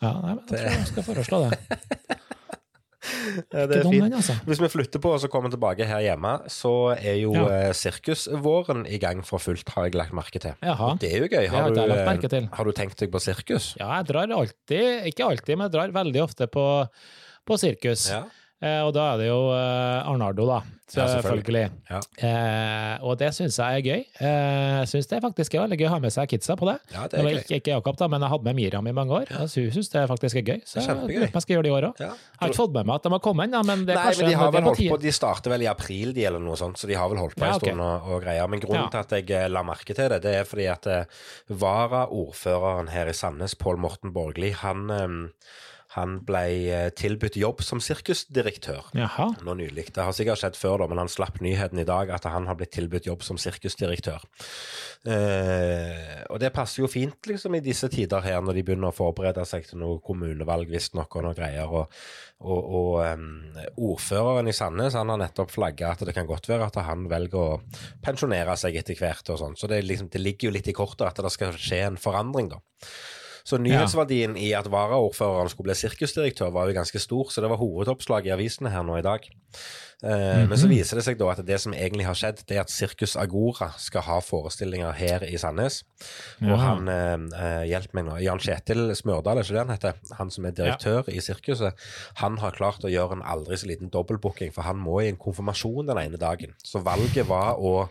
Ja, 0.00 0.12
nei, 0.22 0.34
men 0.34 0.44
jeg 0.46 0.58
tror 0.60 0.78
jeg 0.78 0.86
skal 0.86 1.02
foreslå 1.02 1.50
det. 1.50 1.58
Ja, 3.50 3.62
det 3.66 3.78
er 3.80 3.86
fint. 3.88 4.12
altså. 4.14 4.34
Hvis 4.44 4.58
vi 4.60 4.68
flytter 4.68 5.00
på 5.00 5.08
og 5.14 5.20
så 5.22 5.28
kommer 5.32 5.48
tilbake 5.48 5.86
her 5.88 6.02
hjemme, 6.04 6.34
så 6.52 6.92
er 7.00 7.14
jo 7.22 7.32
Ja. 7.32 7.46
eh, 7.48 7.72
sirkusvåren 7.72 8.84
i 8.86 8.98
gang 9.00 9.22
for 9.24 9.38
fullt, 9.40 9.66
har 9.72 9.84
jeg 9.88 9.94
lagt 9.94 10.12
merke 10.12 10.38
til. 10.38 10.52
Jaha. 10.62 10.98
Det 11.00 11.08
er 11.14 11.18
jo 11.24 11.28
gøy. 11.28 11.48
Har 11.48 11.62
Har, 11.62 11.70
du, 11.70 11.80
eh, 11.80 12.48
har 12.52 12.64
du 12.64 12.72
tenkt 12.72 12.98
deg 12.98 13.10
på 13.10 13.18
sirkus? 13.18 13.74
Ja, 13.80 13.96
jeg 13.96 14.06
drar 14.08 14.28
alltid, 14.28 15.06
ikke 15.08 15.24
alltid, 15.30 15.56
men 15.56 15.70
jeg 15.70 15.72
drar 15.72 15.88
veldig 16.04 16.22
ofte 16.22 16.46
på, 16.46 16.88
på 17.46 17.56
sirkus. 17.60 18.10
Ja. 18.12 18.24
Eh, 18.60 18.82
og 18.84 18.92
da 18.92 19.14
er 19.14 19.22
det 19.22 19.30
jo 19.30 19.38
eh, 19.56 20.08
Arnardo, 20.10 20.44
da. 20.44 20.58
Ja, 20.90 21.04
Selvfølgelig. 21.06 21.68
selvfølgelig. 21.70 21.70
Ja. 21.86 21.98
Eh, 22.26 23.04
og 23.06 23.14
det 23.20 23.28
syns 23.32 23.54
jeg 23.60 23.78
er 23.78 23.84
gøy. 23.86 24.00
Eh, 24.26 24.78
jeg 24.82 24.88
syns 24.90 25.06
det 25.06 25.20
faktisk 25.22 25.54
er 25.54 25.62
veldig 25.62 25.76
gøy 25.78 25.86
å 25.86 25.92
ha 25.92 25.98
med 26.02 26.10
seg 26.12 26.26
kidsa 26.32 26.56
på 26.58 26.66
det. 26.66 26.74
ja, 26.90 27.04
det 27.06 27.20
er 27.20 27.28
gøy. 27.28 27.36
ikke, 27.38 27.58
ikke 27.60 27.72
Jakob, 27.76 27.96
da, 28.00 28.08
men 28.10 28.24
jeg 28.26 28.32
hadde 28.34 28.46
med 28.48 28.58
Miriam 28.58 28.88
i 28.90 28.94
mange 28.98 29.14
år. 29.20 29.30
Så 29.48 29.62
Hun 29.62 29.70
syns 29.78 29.88
det 29.94 30.02
faktisk 30.10 30.40
er 30.42 30.44
gøy. 30.50 30.58
Så 30.66 30.82
jeg 30.82 30.88
lurer 30.98 31.30
på 31.30 31.30
om 31.30 31.38
jeg 31.38 31.44
skal 31.46 31.54
gjøre 31.54 31.64
det 31.68 31.70
i 31.70 31.74
år 31.78 31.86
òg. 31.92 32.02
Ja. 32.02 32.10
Jeg 32.10 32.40
har 32.42 32.50
ikke 32.52 32.58
fått 32.60 32.74
med 32.74 32.90
meg 32.90 32.94
at 32.98 33.06
de 33.06 33.12
har 33.14 33.22
kommet 33.28 33.46
ennå, 33.48 33.62
men 33.70 33.86
det 33.86 33.94
er 33.94 34.00
Nei, 34.00 34.04
kanskje 34.10 34.26
men 34.26 34.34
de 34.34 34.40
har 34.42 34.52
vel 34.58 34.66
holdt 34.68 34.82
på, 34.90 35.00
de 35.06 35.14
starter 35.20 35.54
vel 35.54 35.62
i 35.64 35.70
april, 35.70 36.12
de, 36.18 36.26
eller 36.32 36.44
noe 36.50 36.58
sånt, 36.60 36.82
så 36.82 36.90
de 36.90 36.98
har 37.00 37.08
vel 37.14 37.22
holdt 37.22 37.38
på 37.38 37.46
Ja, 37.46 37.54
en 37.54 37.62
okay. 37.62 37.70
stund 37.70 37.86
og, 37.86 38.10
og 38.18 38.22
greier. 38.26 38.50
Men 38.50 38.60
grunnen 38.66 38.82
Ja. 38.82 38.90
til 38.90 39.00
at 39.06 39.16
jeg 39.30 39.30
eh, 39.44 39.48
la 39.48 39.62
merke 39.70 39.94
til 39.96 40.10
det, 40.10 40.20
det 40.26 40.34
er 40.42 40.44
fordi 40.50 40.66
at 40.74 40.90
eh, 40.90 41.04
varaordføreren 41.54 42.90
her 42.92 43.06
i 43.06 43.14
Sandnes, 43.16 43.54
Pål 43.54 43.78
Morten 43.86 44.12
Borgli, 44.12 44.50
han, 44.58 44.90
han 45.96 46.20
ble 46.22 46.44
eh, 46.70 46.88
tilbudt 46.94 47.34
jobb 47.40 47.64
som 47.66 47.80
sirkusdirektør 47.82 48.92
Jaha. 48.94 49.26
nå 49.42 49.56
nylig. 49.58 49.88
Det 49.96 50.04
har 50.06 50.14
sikkert 50.14 50.38
skjedd 50.38 50.58
før, 50.58 50.76
da, 50.84 50.86
men 50.92 51.00
han 51.02 51.10
slapp 51.10 51.40
nyheten 51.42 51.82
i 51.82 51.86
dag 51.88 52.12
at 52.14 52.28
han 52.30 52.46
har 52.46 52.58
blitt 52.60 52.70
tilbudt 52.76 53.08
jobb 53.08 53.24
som 53.26 53.40
sirkusdirektør. 53.42 54.22
Eh, 55.10 56.22
og 56.30 56.38
det 56.42 56.52
passer 56.54 56.84
jo 56.84 56.90
fint 56.90 57.26
liksom 57.26 57.58
i 57.58 57.62
disse 57.64 57.90
tider 57.90 58.22
her, 58.22 58.38
når 58.38 58.60
de 58.60 58.66
begynner 58.68 58.92
å 58.92 58.94
forberede 58.94 59.42
seg 59.48 59.66
til 59.66 59.82
noe 59.82 59.98
kommunevalg, 60.04 60.70
visstnok, 60.70 61.16
og 61.18 61.26
noe 61.26 61.34
greier. 61.34 61.66
Og, 61.66 62.00
og, 62.40 62.72
og 62.80 62.92
um, 63.10 63.30
ordføreren 63.90 64.48
i 64.48 64.54
Sandnes 64.56 64.94
han 64.96 65.10
har 65.10 65.18
nettopp 65.20 65.50
flagga 65.52 65.90
at 65.96 66.06
det 66.06 66.14
kan 66.16 66.28
godt 66.28 66.46
være 66.52 66.70
at 66.70 66.78
han 66.86 67.08
velger 67.10 67.40
å 67.40 67.62
pensjonere 68.04 68.54
seg 68.60 68.78
etter 68.78 68.94
hvert. 69.00 69.26
og 69.34 69.42
sånn, 69.42 69.58
Så 69.58 69.66
det, 69.66 69.82
liksom, 69.88 70.12
det 70.12 70.22
ligger 70.22 70.48
jo 70.48 70.54
litt 70.54 70.70
i 70.70 70.76
kortet 70.76 71.08
at 71.10 71.18
det 71.18 71.34
skal 71.34 71.58
skje 71.58 71.88
en 71.88 71.98
forandring, 72.00 72.54
da. 72.54 72.62
Så 73.44 73.58
nyhetsverdien 73.58 74.36
i 74.36 74.52
at 74.56 74.70
varaordføreren 74.70 75.48
skulle 75.48 75.70
bli 75.70 75.78
sirkusdirektør, 75.78 76.50
var 76.54 76.68
jo 76.68 76.76
ganske 76.76 76.98
stor, 77.02 77.30
så 77.30 77.40
det 77.40 77.50
var 77.50 77.60
hovedoppslag 77.60 78.26
i 78.26 78.34
avisene 78.34 78.70
her 78.70 78.82
nå 78.86 78.98
i 78.98 79.02
dag. 79.06 79.26
Eh, 80.02 80.48
Men 80.48 80.56
så 80.56 80.68
viser 80.70 80.96
det 80.96 81.04
seg 81.04 81.18
da 81.20 81.26
at 81.34 81.42
det 81.44 81.58
som 81.60 81.74
egentlig 81.76 82.06
har 82.06 82.16
skjedd, 82.16 82.38
det 82.48 82.56
er 82.56 82.62
at 82.62 82.70
Sirkus 82.72 83.16
Agora 83.20 83.70
skal 83.76 84.00
ha 84.06 84.20
forestillinger 84.24 84.92
her 84.96 85.24
i 85.28 85.36
Sandnes. 85.36 85.82
Og 86.40 86.56
han 86.58 86.88
eh, 86.88 87.16
eh, 87.36 87.64
Hjelp 87.68 87.92
meg 87.98 88.06
nå. 88.06 88.16
Jan 88.24 88.40
Kjetil 88.40 88.94
Smørdal, 88.96 89.38
er 89.38 89.44
ikke 89.44 89.58
det 89.58 89.64
han 89.66 89.74
heter? 89.74 90.16
Han 90.16 90.30
som 90.32 90.46
er 90.48 90.56
direktør 90.56 91.10
i 91.12 91.20
sirkuset. 91.20 91.76
Han 92.22 92.38
har 92.40 92.56
klart 92.56 92.84
å 92.84 92.88
gjøre 92.92 93.18
en 93.18 93.26
aldri 93.28 93.58
så 93.60 93.68
liten 93.68 93.92
dobbeltbooking, 93.92 94.54
for 94.56 94.62
han 94.64 94.80
må 94.80 95.02
i 95.02 95.10
en 95.10 95.20
konfirmasjon 95.20 95.86
den 95.92 96.00
ene 96.00 96.16
dagen. 96.20 96.56
Så 96.64 96.80
valget 96.80 97.28
var 97.28 97.60
å 97.60 97.90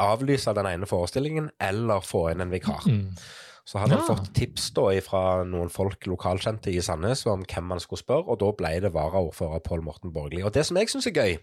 avlyse 0.00 0.54
den 0.56 0.66
ene 0.70 0.86
forestillingen 0.88 1.50
eller 1.60 2.00
få 2.06 2.30
inn 2.30 2.40
en 2.40 2.54
vikar. 2.54 2.86
Så 3.66 3.80
hadde 3.82 3.96
han 3.98 4.04
Ja. 4.06 4.14
fått 4.14 4.28
tips 4.32 4.70
da 4.76 4.84
fra 5.02 5.42
noen 5.44 5.68
folk 5.68 6.06
lokalkjente 6.06 6.70
i 6.70 6.78
Sandnes 6.80 7.24
om 7.26 7.42
hvem 7.42 7.64
man 7.66 7.80
skulle 7.82 7.98
spørre, 7.98 8.28
og 8.30 8.38
da 8.38 8.52
ble 8.52 8.80
det 8.80 8.92
varaordfører 8.94 9.58
Pål 9.66 9.82
Morten 9.82 10.12
Borgli. 10.14 10.40
Og 10.46 10.52
det 10.54 10.64
som 10.68 10.76
jeg 10.78 10.86
syns 10.88 11.08
er 11.08 11.16
gøy, 11.18 11.38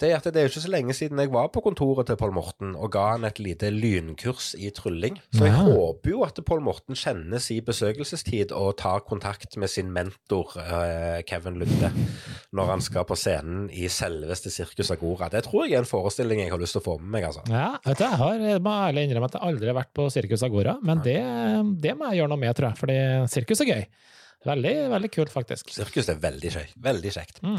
det 0.00 0.10
er 0.10 0.16
at 0.16 0.24
det 0.24 0.36
er 0.36 0.46
jo 0.48 0.52
ikke 0.54 0.64
så 0.64 0.70
lenge 0.72 0.94
siden 0.96 1.18
jeg 1.20 1.30
var 1.30 1.48
på 1.52 1.60
kontoret 1.62 2.06
til 2.08 2.16
Pål 2.16 2.32
Morten 2.32 2.74
og 2.74 2.90
ga 2.90 3.10
han 3.12 3.24
et 3.28 3.38
lite 3.38 3.68
lynkurs 3.70 4.54
i 4.58 4.70
trylling. 4.70 5.20
Så 5.34 5.44
jeg 5.44 5.52
Ja. 5.52 5.60
håper 5.68 6.10
jo 6.10 6.22
at 6.24 6.40
Pål 6.44 6.62
Morten 6.62 6.94
kjenner 6.96 7.38
sin 7.38 7.62
besøkelsestid 7.62 8.50
og 8.52 8.76
tar 8.78 9.00
kontakt 9.00 9.54
med 9.58 9.68
sin 9.68 9.92
mentor 9.92 10.56
eh, 10.56 11.22
Kevin 11.28 11.58
Lunde 11.60 11.92
når 12.54 12.66
han 12.66 12.80
skal 12.80 13.04
på 13.04 13.14
scenen 13.14 13.68
i 13.70 13.88
selveste 13.92 14.48
Sirkus 14.50 14.90
Agora. 14.90 15.28
Det 15.28 15.44
tror 15.44 15.66
jeg 15.66 15.74
er 15.74 15.78
en 15.84 15.84
forestilling 15.84 16.40
jeg 16.40 16.50
har 16.50 16.58
lyst 16.58 16.72
til 16.72 16.80
å 16.80 16.84
få 16.86 16.98
med 17.00 17.10
meg, 17.10 17.24
altså. 17.28 17.42
Ja, 17.52 17.76
vet 17.84 17.98
du, 17.98 18.04
jeg 18.04 18.16
har, 18.22 18.34
jeg 18.38 18.62
må 18.64 18.70
ærlig 18.88 19.04
innrømme 19.10 19.24
at 19.28 19.36
jeg 19.36 19.42
aldri 19.42 19.66
har 19.66 19.74
vært 19.82 19.92
på 19.92 20.08
Sirkus 20.10 20.42
Agora, 20.42 20.78
men 20.82 21.02
det, 21.04 21.18
det 21.82 21.96
må 21.98 22.10
jeg 22.10 22.22
gjøre 22.22 22.32
noe 22.34 22.42
med, 22.44 22.54
tror 22.58 22.70
jeg, 22.70 22.80
fordi 22.82 22.98
sirkus 23.32 23.64
er 23.64 23.72
gøy. 23.72 23.82
Veldig, 24.46 24.72
veldig 24.92 25.08
kult, 25.10 25.32
faktisk. 25.34 25.72
Sirkus 25.74 26.08
er 26.12 26.18
veldig 26.22 26.50
kjekt. 26.54 26.76
Veldig 26.78 27.10
kjekt. 27.10 27.40
Mm. 27.42 27.58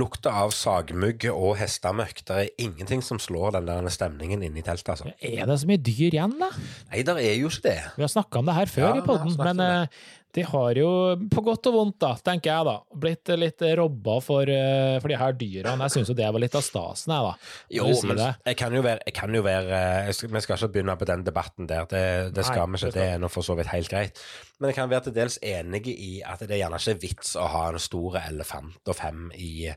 Lukta 0.00 0.32
av 0.40 0.54
sagmugg 0.56 1.26
og 1.28 1.58
hestemøkk. 1.60 2.22
Det 2.24 2.38
er 2.40 2.64
ingenting 2.64 3.04
som 3.04 3.20
slår 3.20 3.58
den 3.58 3.68
der 3.68 3.92
stemningen 3.92 4.42
inne 4.46 4.62
i 4.62 4.64
teltet, 4.64 4.94
altså. 4.96 5.12
Er 5.20 5.44
det 5.50 5.58
så 5.60 5.68
mye 5.68 5.82
dyr 5.84 6.08
igjen, 6.08 6.38
da? 6.40 6.48
Nei, 6.88 7.04
det 7.04 7.16
er 7.20 7.36
jo 7.36 7.52
ikke 7.52 7.66
det. 7.68 7.78
Vi 7.98 8.06
har 8.06 8.12
snakka 8.14 8.40
om 8.40 8.48
det 8.48 8.56
her 8.56 8.72
før 8.72 8.88
Ja, 8.88 8.94
i 9.02 9.04
poden, 9.04 9.36
men 9.42 9.64
eh, 9.66 10.06
de 10.34 10.42
har 10.42 10.78
jo, 10.78 10.88
på 11.30 11.42
godt 11.46 11.68
og 11.70 11.76
vondt, 11.76 11.96
da, 12.02 12.10
tenker 12.26 12.50
jeg 12.50 12.66
da, 12.66 12.74
blitt 13.04 13.30
litt 13.38 13.62
robba 13.78 14.16
for, 14.24 14.50
eh, 14.50 14.96
for 15.02 15.12
de 15.12 15.18
her 15.18 15.36
dyrene. 15.38 15.86
Jeg 15.86 15.94
syns 15.94 16.10
jo 16.10 16.16
det 16.18 16.30
var 16.34 16.42
litt 16.42 16.56
av 16.58 16.64
stasen, 16.66 17.12
jeg, 17.14 17.28
da. 17.28 17.52
Jo, 17.76 17.86
si 17.94 18.08
men 18.10 18.22
jeg 18.24 18.58
kan 18.58 18.74
jo 18.74 18.82
være, 18.82 19.04
jeg 19.06 19.16
kan 19.20 19.36
jo 19.38 19.44
være 19.46 19.76
eh, 19.78 20.08
jeg 20.08 20.18
skal, 20.18 20.32
Vi 20.34 20.42
skal 20.46 20.58
ikke 20.58 20.70
begynne 20.74 20.96
på 20.98 21.08
den 21.12 21.22
debatten 21.26 21.70
der, 21.70 21.86
det, 21.90 22.06
det 22.34 22.46
skal 22.48 22.66
vi 22.66 22.80
ikke. 22.80 22.90
det 22.90 22.98
Det 22.98 23.06
er 23.12 23.22
nå 23.22 23.30
for 23.30 23.46
så 23.46 23.54
vidt 23.58 23.70
helt 23.70 23.92
greit. 23.92 24.24
Men 24.58 24.72
jeg 24.72 24.78
kan 24.80 24.90
være 24.90 25.06
til 25.06 25.16
dels 25.20 25.38
enig 25.42 25.86
i 25.94 26.10
at 26.26 26.42
det 26.42 26.50
er 26.56 26.64
gjerne 26.64 26.82
ikke 26.82 26.98
vits 27.06 27.36
å 27.38 27.46
ha 27.54 27.68
en 27.70 27.82
stor 27.82 28.18
elefant 28.24 28.90
og 28.90 28.98
fem 28.98 29.30
i 29.38 29.70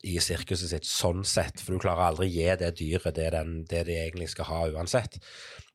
i 0.00 0.14
sirkuset 0.16 0.70
sitt 0.70 0.86
sånn 0.88 1.26
sett, 1.28 1.60
for 1.60 1.76
du 1.76 1.82
klarer 1.82 2.06
aldri 2.06 2.30
å 2.30 2.32
gi 2.32 2.46
det 2.62 2.70
dyret 2.78 3.18
det, 3.18 3.26
den, 3.34 3.58
det 3.68 3.82
de 3.84 3.98
egentlig 4.00 4.30
skal 4.32 4.48
ha 4.48 4.60
uansett. 4.72 5.18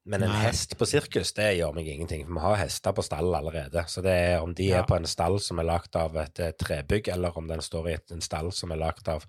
Men 0.05 0.21
en 0.21 0.29
Nei. 0.29 0.43
hest 0.45 0.75
på 0.77 0.85
sirkus, 0.85 1.33
det 1.33 1.55
gjør 1.57 1.73
meg 1.73 1.87
ingenting. 1.89 2.27
For 2.27 2.37
vi 2.37 2.43
har 2.43 2.59
hester 2.61 2.93
på 2.93 3.05
stall 3.05 3.31
allerede. 3.33 3.85
Så 3.89 4.03
det 4.05 4.13
er 4.13 4.43
om 4.43 4.53
de 4.53 4.69
Ja. 4.69 4.83
er 4.83 4.85
på 4.85 4.95
en 4.99 5.09
stall 5.09 5.39
som 5.41 5.59
er 5.59 5.65
lagd 5.65 5.95
av 5.95 6.15
et 6.21 6.39
eh, 6.39 6.51
trebygg, 6.51 7.09
eller 7.09 7.35
om 7.37 7.47
den 7.47 7.61
står 7.61 7.89
i 7.89 7.93
et, 7.93 8.11
en 8.11 8.21
stall 8.21 8.51
som 8.53 8.71
er 8.71 8.77
lagd 8.77 9.09
av 9.09 9.25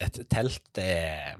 et 0.00 0.28
telt, 0.30 0.62
det 0.74 0.84
er 0.84 1.36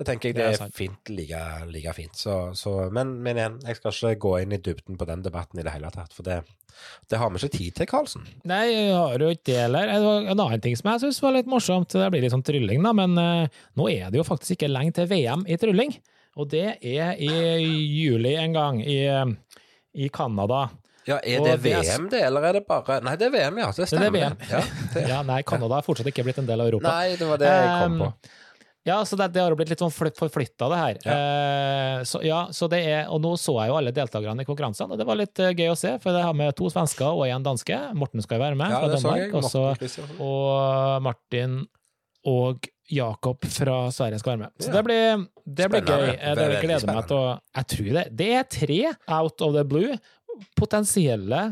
det 0.00 0.06
tenker 0.08 0.30
jeg 0.30 0.34
det 0.38 0.44
Det 0.46 0.60
er 0.60 0.64
er, 0.64 0.70
fint, 0.72 1.10
like, 1.12 1.40
like 1.68 1.92
fint. 1.92 2.16
Så, 2.16 2.54
så, 2.56 2.88
men, 2.90 3.18
men 3.20 3.36
igjen, 3.36 3.58
jeg 3.66 3.76
skal 3.76 3.92
ikke 3.92 4.22
gå 4.24 4.30
inn 4.40 4.54
i 4.56 4.58
dybden 4.64 4.96
på 4.96 5.04
den 5.04 5.20
debatten 5.20 5.60
i 5.60 5.64
det 5.66 5.74
hele 5.74 5.90
tatt, 5.92 6.14
for 6.16 6.24
det, 6.24 6.38
det 7.12 7.18
har 7.20 7.28
vi 7.28 7.36
ikke 7.36 7.58
tid 7.58 7.76
til, 7.76 7.86
Karlsen. 7.90 8.24
Nei, 8.48 8.62
jeg 8.70 8.94
har 8.96 9.20
jo 9.20 9.28
ikke 9.34 9.50
det 9.50 9.58
heller. 9.60 9.92
En 9.92 10.38
annen 10.38 10.62
ting 10.64 10.78
som 10.80 10.88
jeg 10.94 11.02
syns 11.04 11.20
var 11.20 11.36
litt 11.36 11.50
morsomt, 11.52 11.92
det 11.92 12.08
blir 12.14 12.24
litt 12.24 12.32
sånn 12.32 12.46
trylling, 12.46 12.80
da, 12.86 12.94
men 12.96 13.20
uh, 13.20 13.60
nå 13.76 13.90
er 13.92 14.08
det 14.08 14.22
jo 14.22 14.24
faktisk 14.24 14.56
ikke 14.56 14.72
lenge 14.72 14.96
til 14.96 15.10
VM 15.10 15.44
i 15.44 15.60
trylling. 15.60 15.92
Og 16.40 16.48
det 16.52 16.64
er 16.80 17.14
i 17.20 17.30
juli 18.00 18.34
en 18.40 18.56
gang, 18.56 18.80
i, 18.82 19.00
i 19.94 20.08
Canada. 20.14 20.68
Ja, 21.08 21.16
Er 21.24 21.40
det 21.42 21.54
det 21.64 21.72
er- 21.72 21.82
VM, 21.82 22.08
det, 22.12 22.20
eller 22.26 22.44
er 22.50 22.52
det 22.58 22.66
bare 22.68 23.00
Nei, 23.02 23.14
det 23.18 23.30
er 23.30 23.32
VM, 23.34 23.56
ja. 23.62 23.70
Det 23.72 23.86
Det 23.88 24.02
er 24.04 24.12
VM. 24.14 24.36
Ja, 24.50 24.60
det, 24.94 25.08
Ja, 25.08 25.22
nei, 25.26 25.40
Canada 25.42 25.78
har 25.80 25.86
fortsatt 25.86 26.06
ikke 26.12 26.24
blitt 26.26 26.38
en 26.42 26.46
del 26.46 26.60
av 26.60 26.68
Europa. 26.70 26.92
nei, 26.92 27.16
det 27.16 27.26
var 27.28 27.40
det 27.40 27.48
jeg 27.50 27.74
kom 27.82 27.98
på. 28.04 28.12
Um, 28.12 28.36
Ja, 28.88 29.02
så 29.04 29.16
det, 29.16 29.26
det 29.34 29.42
har 29.42 29.52
jo 29.52 29.56
blitt 29.60 29.68
litt 29.68 29.82
sånn 29.82 29.92
forflytta, 29.92 30.68
det 30.72 30.76
her. 30.80 31.00
Eh, 31.12 31.98
så, 32.08 32.22
ja, 32.24 32.46
så 32.50 32.64
det 32.72 32.78
er, 32.88 33.02
og 33.12 33.20
nå 33.20 33.34
så 33.36 33.52
jeg 33.60 33.68
jo 33.68 33.76
alle 33.76 33.92
deltakerne 33.92 34.40
i 34.40 34.48
konkurransene, 34.48 34.94
og 34.96 34.98
det 34.98 35.04
var 35.06 35.18
litt 35.20 35.36
uh, 35.44 35.50
gøy 35.52 35.68
å 35.68 35.76
se, 35.76 35.98
for 36.00 36.16
det 36.16 36.22
har 36.24 36.32
med 36.36 36.56
to 36.56 36.70
svensker 36.72 37.10
og 37.12 37.26
en 37.28 37.44
danske. 37.44 37.76
Morten 37.92 38.24
skal 38.24 38.38
jo 38.40 38.44
være 38.46 38.56
med 38.56 38.72
Ja, 38.72 38.80
fra 38.80 38.88
Danmark, 38.94 39.36
Også, 39.36 40.06
og 40.24 41.02
Martin 41.04 41.66
og 42.28 42.66
Jakob 42.90 43.44
fra 43.46 43.76
Sverige 43.94 44.18
skal 44.18 44.34
være 44.34 44.42
med. 44.44 44.64
Så 44.64 44.72
det 44.74 44.82
blir, 44.84 45.26
det 45.46 45.68
blir 45.70 45.84
gøy. 45.86 46.08
Det 46.36 46.48
gleder 46.64 46.90
meg 46.90 47.06
til 47.08 47.18
å 47.20 47.26
Jeg 47.56 47.68
tror 47.74 47.90
det. 47.96 48.04
Det 48.18 48.30
er 48.40 48.48
tre 48.50 48.80
out 49.06 49.44
of 49.46 49.54
the 49.54 49.64
blue 49.64 49.98
potensielle 50.58 51.42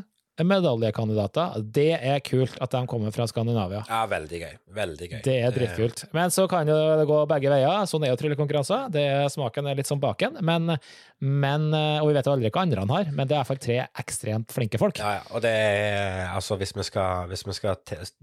medaljekandidater. 0.47 1.59
Det 1.75 1.89
er 1.99 2.21
kult 2.25 2.57
at 2.63 2.71
de 2.75 2.83
kommer 2.91 3.11
fra 3.15 3.27
Skandinavia. 3.31 3.83
Ja, 3.89 4.05
veldig 4.11 4.41
gøy. 4.43 4.55
Veldig 4.79 5.09
gøy. 5.13 5.21
Det 5.25 5.37
er 5.43 5.55
drittkult. 5.55 6.05
Men 6.15 6.31
så 6.35 6.47
kan 6.51 6.69
jo 6.71 6.77
det 7.01 7.07
gå 7.09 7.19
begge 7.31 7.51
veier. 7.53 7.85
Sånn 7.91 8.05
er 8.07 8.13
jo 8.15 8.19
tryllekonkurranser. 8.21 8.91
Det 8.95 9.03
er- 9.09 9.29
Smaken 9.29 9.67
er 9.69 9.75
litt 9.77 9.87
som 9.87 10.01
baken. 10.01 10.39
Men, 10.43 10.79
men, 11.21 11.69
og 11.75 12.09
vi 12.09 12.15
vet 12.15 12.27
jo 12.27 12.33
aldri 12.33 12.51
hva 12.51 12.63
andre 12.63 12.81
han 12.85 12.89
har, 12.95 13.11
men 13.13 13.27
det 13.27 13.35
er 13.35 13.39
i 13.39 13.43
hvert 13.43 13.51
fall 13.51 13.63
tre 13.63 13.79
ekstremt 13.99 14.53
flinke 14.55 14.79
folk. 14.79 14.99
Ja, 14.99 15.19
ja, 15.19 15.23
og 15.35 15.43
det 15.43 15.51
er 15.51 16.29
altså 16.35 16.57
Hvis 16.59 16.73
vi 16.75 16.83
skal, 16.83 17.29
hvis 17.29 17.45
vi 17.47 17.53
skal 17.53 17.77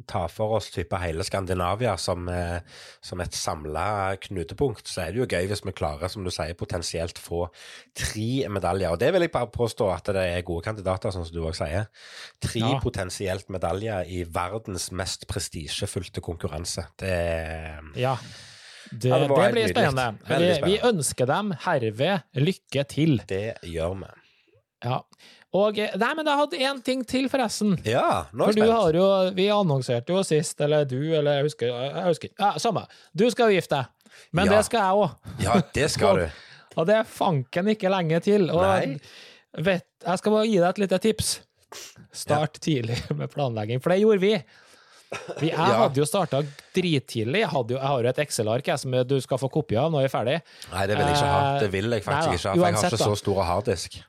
ta 0.07 0.25
for 0.27 0.55
oss 0.57 0.69
type 0.71 0.97
hele 0.99 1.23
Skandinavia 1.23 1.97
som, 1.97 2.27
eh, 2.29 2.59
som 3.01 3.21
et 3.21 3.31
samla 3.31 4.15
knutepunkt, 4.19 4.87
så 4.87 5.05
er 5.07 5.11
det 5.11 5.21
jo 5.21 5.27
gøy 5.27 5.47
hvis 5.47 5.63
vi 5.65 5.71
klarer, 5.71 6.09
som 6.09 6.23
du 6.23 6.31
sier, 6.31 6.53
potensielt 6.55 7.17
få 7.19 7.49
tre 7.95 8.47
medaljer. 8.49 8.91
Og 8.91 8.99
det 8.99 9.11
vil 9.13 9.21
jeg 9.27 9.31
bare 9.31 9.47
påstå 9.51 9.87
at 9.93 10.05
det 10.15 10.25
er 10.37 10.41
gode 10.47 10.63
kandidater, 10.65 11.11
sånn 11.11 11.25
som 11.25 11.35
du 11.35 11.43
òg 11.45 11.55
sier. 11.55 11.87
Tre 12.41 12.59
Ja. 12.59 12.79
potensielt 12.83 13.49
medaljer 13.49 14.05
i 14.07 14.23
verdens 14.23 14.91
mest 14.91 15.27
prestisjefylte 15.27 16.21
konkurranse. 16.21 16.87
Det 16.99 17.13
Ja. 17.95 18.17
Det, 18.91 19.09
Ja, 19.09 19.17
det 19.17 19.29
det, 19.29 19.51
blir 19.51 19.67
spennende. 19.71 20.17
Vi, 20.27 20.49
vi 20.71 20.79
ønsker 20.85 21.25
dem 21.25 21.51
herved 21.65 22.21
lykke 22.35 22.83
til. 22.87 23.17
Det 23.27 23.55
gjør 23.63 23.95
vi. 24.03 24.11
Ja. 24.83 24.99
Og 25.55 25.79
eh, 25.79 25.89
Nei, 25.97 26.13
men 26.13 26.25
jeg 26.27 26.37
hadde 26.37 26.59
én 26.69 26.81
ting 26.83 27.01
til, 27.07 27.29
forresten. 27.31 27.77
Ja, 27.87 28.25
nå 28.33 28.43
er 28.49 28.51
For 28.53 28.59
jeg 28.59 28.71
har 28.75 28.93
jo 28.93 29.31
Vi 29.35 29.47
annonserte 29.49 30.13
jo 30.13 30.21
sist, 30.27 30.59
eller 30.61 30.83
du, 30.85 30.99
eller 31.15 31.39
jeg 31.39 31.43
husker, 31.47 31.67
jeg 31.67 32.03
husker 32.09 32.29
Ja, 32.39 32.51
samme. 32.59 32.85
Du 33.17 33.29
skal 33.31 33.53
gifte 33.55 33.75
deg. 33.79 33.85
Men 34.31 34.45
Ja. 34.45 34.57
det 34.57 34.65
skal 34.65 34.79
jeg 34.79 34.93
òg. 34.93 35.15
Ja, 35.43 35.61
det 35.73 35.89
skal 35.91 36.15
du. 36.21 36.29
Og 36.77 36.85
det 36.87 36.95
er 36.95 37.03
fanken 37.03 37.67
ikke 37.71 37.89
lenge 37.89 38.19
til. 38.21 38.49
Og 38.51 38.61
vet, 39.57 39.85
jeg 40.05 40.17
skal 40.19 40.31
bare 40.31 40.45
gi 40.47 40.57
deg 40.59 40.69
et 40.69 40.77
lite 40.83 40.97
tips. 40.99 41.39
Start 42.15 42.59
tidlig 42.63 42.97
med 43.19 43.31
planlegging, 43.33 43.81
for 43.83 43.91
det 43.93 43.99
gjorde 44.01 44.19
vi. 44.23 44.33
vi 45.39 45.49
jeg 45.51 45.57
Ja. 45.59 45.67
hadde 45.83 46.01
jo 46.01 46.05
starta 46.09 46.41
drittidlig. 46.75 47.41
Jeg, 47.43 47.51
jo, 47.53 47.77
jeg 47.77 47.85
har 47.85 48.01
jo 48.03 48.09
et 48.11 48.19
Excel-ark 48.25 48.71
som 48.81 48.95
du 49.07 49.15
skal 49.23 49.39
få 49.41 49.49
kopi 49.53 49.77
av 49.79 49.91
når 49.93 50.05
vi 50.05 50.09
er 50.09 50.13
ferdig. 50.15 50.37
Nei, 50.73 50.85
det 50.89 50.97
vil 50.97 51.05
jeg 51.05 51.17
ikke 51.19 51.31
ha. 51.33 51.41
Eh, 51.55 51.59
Det 51.65 51.71
vil 51.75 51.91
jeg 51.97 52.03
faktisk 52.05 52.29
nei 52.29 52.35
ikke 52.39 52.49
ha, 52.49 52.55
for 52.55 52.65
jeg 52.65 52.79
har 52.81 52.91
ikke 52.95 53.03
så 53.05 53.15
stor 53.23 53.41
harddisk. 53.51 53.99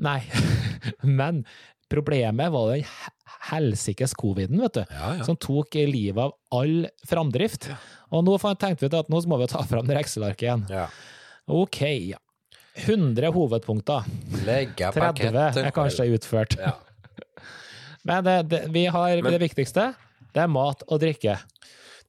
Nei, 0.00 0.18
men 1.20 1.44
problemet 1.90 2.52
var 2.54 2.72
den 2.74 2.84
helsikes 3.50 4.12
coviden, 4.18 4.60
vet 4.62 4.76
du. 4.80 4.82
Ja, 4.94 5.12
ja. 5.18 5.24
Som 5.26 5.36
tok 5.40 5.74
livet 5.74 6.20
av 6.22 6.34
all 6.54 6.84
framdrift. 7.08 7.70
Og 8.14 8.24
nå 8.26 8.36
tenkte 8.58 8.84
vi 8.86 8.90
at 8.98 9.08
nå 9.10 9.20
må 9.30 9.38
vi 9.40 9.48
ta 9.50 9.62
fram 9.66 9.86
det 9.88 9.96
Excel-arket 10.02 10.46
igjen. 10.48 10.66
ja. 10.70 10.88
Ok, 11.50 11.80
ja. 12.12 12.18
100 12.84 13.32
hovedpunkter. 13.34 14.04
30 14.44 14.92
pakketten. 14.94 15.64
er 15.66 15.72
kanskje 15.74 16.04
utført. 16.14 16.54
Ja. 16.60 16.76
Men 18.04 18.24
det, 18.24 18.36
det, 18.48 18.62
vi 18.72 18.86
har 18.86 19.22
Men- 19.22 19.32
det 19.32 19.40
viktigste. 19.48 19.94
Det 20.32 20.42
er 20.44 20.46
mat 20.52 20.82
og 20.88 21.00
drikke. 21.02 21.38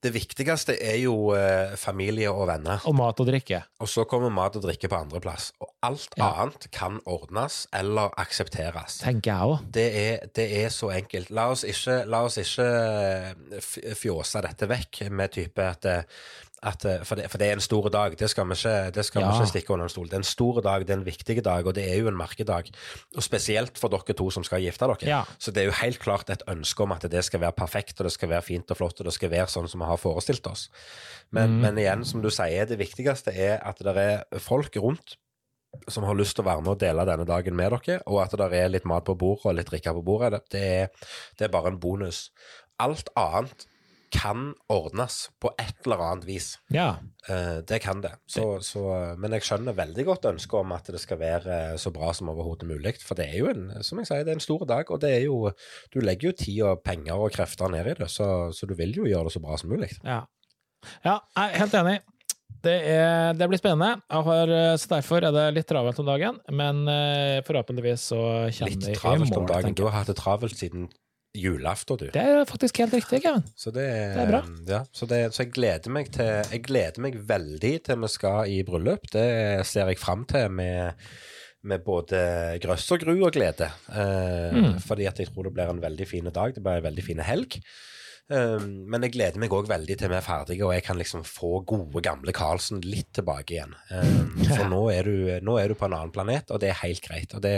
Det 0.01 0.10
viktigste 0.15 0.73
er 0.82 0.95
jo 0.97 1.13
eh, 1.38 1.75
familie 1.77 2.30
og 2.34 2.47
venner. 2.49 2.80
Og 2.89 2.95
mat 2.97 3.19
og 3.21 3.27
drikke. 3.27 3.60
Og 3.82 3.89
så 3.89 4.01
kommer 4.10 4.32
mat 4.34 4.56
og 4.58 4.63
drikke 4.63 4.89
på 4.89 4.97
andreplass. 4.97 5.51
Og 5.62 5.69
alt 5.86 6.15
Ja. 6.17 6.32
annet 6.41 6.65
kan 6.73 6.99
ordnes 7.06 7.67
eller 7.73 8.10
aksepteres. 8.17 8.97
Tenker 9.04 9.30
jeg 9.32 9.41
òg. 9.51 9.71
Det 9.71 10.34
det 10.34 10.47
er 10.63 10.69
så 10.73 10.89
enkelt. 10.89 11.30
La 11.30 11.49
oss 11.51 11.63
ikke, 11.63 11.99
la 12.10 12.23
oss 12.25 12.38
ikke 12.41 12.65
eh, 12.65 13.93
fjåse 13.93 14.41
dette 14.41 14.67
vekk 14.73 15.04
med 15.12 15.32
type 15.38 15.62
at, 15.69 15.86
eh, 15.86 16.01
at 16.63 16.84
eh, 16.86 17.00
for, 17.08 17.17
det, 17.17 17.26
for 17.32 17.41
det 17.41 17.47
er 17.50 17.56
en 17.58 17.63
stor 17.63 17.88
dag. 17.89 18.13
Det 18.19 18.28
skal 18.30 18.45
vi 18.50 18.54
ikke, 18.60 18.74
det 18.93 19.06
skal 19.08 19.24
vi 19.24 19.30
ikke 19.34 19.47
stikke 19.50 19.74
under 19.74 19.88
en 19.88 19.93
stol. 19.93 20.10
Det 20.12 20.13
er 20.17 20.21
en 20.21 20.28
stor 20.30 20.60
dag, 20.62 20.84
det 20.86 20.93
er 20.93 21.00
en 21.00 21.06
viktig 21.08 21.38
dag, 21.45 21.65
og 21.65 21.74
det 21.78 21.88
er 21.89 21.97
jo 22.04 22.12
en 22.12 22.17
merkedag. 22.19 22.69
Og 23.17 23.26
spesielt 23.26 23.82
for 23.82 23.89
dere 23.93 24.13
to 24.17 24.28
som 24.36 24.45
skal 24.45 24.62
gifte 24.62 24.86
dere. 24.91 25.10
Ja. 25.10 25.21
Så 25.41 25.50
det 25.56 25.63
er 25.63 25.71
jo 25.71 25.78
helt 25.82 25.97
klart 26.04 26.30
et 26.30 26.43
ønske 26.52 26.86
om 26.86 26.93
at 26.93 27.08
det 27.10 27.24
skal 27.26 27.41
være 27.41 27.58
perfekt, 27.58 27.97
og 28.00 28.06
det 28.06 28.13
skal 28.13 28.30
være 28.30 28.45
fint 28.45 28.69
og 28.76 28.78
flott, 28.78 29.02
og 29.02 29.10
det 29.10 29.15
skal 29.17 29.34
være 29.34 29.47
sånn 29.50 29.67
som 29.71 29.82
vi 29.82 29.89
har 29.89 29.97
forestilt 30.02 30.47
oss. 30.52 30.67
Men, 31.32 31.50
Mm. 31.58 31.60
men 31.63 31.78
igjen, 31.80 32.06
som 32.06 32.21
du 32.21 32.30
sier, 32.30 32.65
det 32.67 32.78
viktigste 32.78 33.32
er 33.34 33.58
at 33.65 33.80
det 33.82 33.97
er 33.97 34.39
folk 34.39 34.76
rundt 34.78 35.15
som 35.88 36.04
har 36.04 36.13
lyst 36.19 36.36
til 36.36 36.43
å 36.43 36.50
være 36.50 36.62
med 36.65 36.74
og 36.74 36.80
dele 36.82 37.06
denne 37.08 37.26
dagen 37.26 37.56
med 37.56 37.71
dere, 37.71 38.02
og 38.06 38.17
at 38.26 38.34
det 38.38 38.50
er 38.60 38.69
litt 38.69 38.86
mat 38.86 39.06
på 39.08 39.15
bordet 39.17 39.45
og 39.47 39.56
litt 39.56 39.69
drikke 39.71 39.93
på 39.95 40.04
bordet, 40.04 40.34
det, 40.34 40.41
det, 40.52 40.63
er, 40.67 40.88
det 41.39 41.45
er 41.47 41.54
bare 41.54 41.71
en 41.71 41.80
bonus. 41.80 42.26
Alt 42.78 43.08
annet 43.15 43.65
kan 44.12 44.52
ordnes 44.71 45.30
på 45.41 45.54
et 45.62 45.86
eller 45.86 46.04
annet 46.06 46.28
vis. 46.28 46.50
Ja. 46.74 46.97
Eh, 47.30 47.62
det 47.67 47.80
kan 47.84 48.02
det. 48.04 48.12
Så, 48.30 48.45
så, 48.65 48.84
men 49.17 49.36
jeg 49.38 49.45
skjønner 49.47 49.78
veldig 49.78 50.06
godt 50.10 50.28
ønsket 50.34 50.58
om 50.60 50.76
at 50.76 50.91
det 50.93 51.02
skal 51.02 51.21
være 51.21 51.60
så 51.82 51.93
bra 51.95 52.12
som 52.15 52.32
overhodet 52.34 52.67
mulig. 52.69 52.97
For 53.06 53.17
det 53.17 53.30
er 53.32 53.39
jo 53.39 53.50
en, 53.54 53.69
som 53.88 54.02
jeg 54.02 54.12
sier, 54.12 54.26
det 54.28 54.36
er 54.36 54.41
en 54.41 54.43
stor 54.43 54.67
dag, 54.69 54.91
og 54.91 55.02
det 55.04 55.15
er 55.15 55.26
jo 55.30 55.52
Du 55.93 56.02
legger 56.04 56.32
jo 56.32 56.38
tid 56.38 56.62
og 56.67 56.84
penger 56.86 57.17
og 57.17 57.32
krefter 57.34 57.71
ned 57.71 57.88
i 57.93 57.97
det, 58.02 58.10
så, 58.12 58.52
så 58.56 58.67
du 58.67 58.76
vil 58.78 58.93
jo 58.95 59.08
gjøre 59.08 59.30
det 59.30 59.36
så 59.36 59.43
bra 59.43 59.58
som 59.60 59.71
mulig. 59.71 59.93
Ja, 60.04 60.24
ja 61.06 61.19
jeg 61.38 61.45
er 61.47 61.62
helt 61.63 61.80
enig. 61.82 62.00
Det, 62.62 62.74
er, 62.93 63.34
det 63.34 63.47
blir 63.50 63.58
spennende. 63.58 64.04
Har, 64.12 64.52
eh, 64.54 64.76
så 64.78 64.91
derfor 64.91 65.26
er 65.26 65.34
det 65.34 65.47
litt 65.56 65.69
travelt 65.69 65.97
om 66.04 66.10
dagen, 66.10 66.38
men 66.54 66.84
eh, 66.91 67.39
forhåpentligvis 67.47 68.10
så 68.12 68.19
kjenner 68.54 68.76
vi 68.76 68.91
Litt 68.91 69.00
travelt 69.02 69.38
om 69.39 69.47
dagen. 69.50 69.78
Du 69.78 69.88
har 69.88 70.02
hatt 70.02 70.12
det 70.12 70.19
travelt 70.19 70.60
siden 70.60 70.91
julaften, 71.38 71.98
du. 71.98 72.08
Det 72.12 72.22
er 72.22 72.46
faktisk 72.50 72.82
helt 72.84 72.94
riktig, 72.98 73.22
Kevin. 73.24 73.44
Så 73.56 73.72
det, 73.72 73.86
Det 74.15 74.24
er 74.26 74.32
bra. 74.32 74.41
Ja, 74.67 74.82
så, 74.91 75.08
det, 75.08 75.20
så 75.34 75.44
jeg 75.46 75.54
gleder 75.56 75.94
meg 75.94 76.10
til 76.12 76.26
Jeg 76.52 76.63
gleder 76.67 77.00
meg 77.06 77.15
veldig 77.30 77.74
til 77.88 78.02
vi 78.04 78.10
skal 78.12 78.50
i 78.52 78.62
bryllup. 78.67 79.08
Det 79.13 79.28
ser 79.67 79.88
jeg 79.91 80.00
fram 80.02 80.26
til 80.30 80.50
med, 80.52 80.94
med 81.63 81.84
både 81.86 82.20
grøss 82.63 82.89
og 82.91 83.00
gru 83.06 83.15
og 83.26 83.32
glede. 83.38 83.72
Eh, 83.94 84.52
Mm. 84.52 84.80
Fordi 84.84 85.06
at 85.08 85.20
jeg 85.20 85.30
tror 85.32 85.48
det 85.48 85.54
blir 85.56 85.70
en 85.72 85.80
veldig 85.82 86.08
fin 86.08 86.26
dag. 86.28 86.52
Det 86.56 86.62
blir 86.63 86.82
en 86.82 86.88
veldig 86.89 87.04
fin 87.06 87.20
helg. 87.24 87.62
Eh, 88.32 88.63
men 88.63 89.04
jeg 89.04 89.12
gleder 89.17 89.41
meg 89.41 89.52
òg 89.52 89.67
veldig 89.67 89.96
til 90.00 90.12
vi 90.12 90.15
er 90.15 90.24
ferdige 90.24 90.63
og 90.63 90.72
jeg 90.72 90.86
kan 90.86 91.00
liksom 91.00 91.24
få 91.28 91.60
gode, 91.67 92.00
gamle 92.06 92.32
Karlsen 92.36 92.80
litt 92.86 93.10
tilbake 93.17 93.58
igjen. 93.58 93.74
Um, 93.91 94.38
for 94.46 94.70
nå 94.72 94.80
er, 94.94 95.08
du, 95.08 95.32
nå 95.44 95.58
er 95.60 95.72
du 95.72 95.76
på 95.76 95.89
en 95.89 95.96
annen 95.98 96.13
planet, 96.15 96.54
og 96.54 96.62
det 96.63 96.70
er 96.72 96.80
helt 96.84 97.04
greit. 97.04 97.36
Og 97.36 97.44
det, 97.44 97.54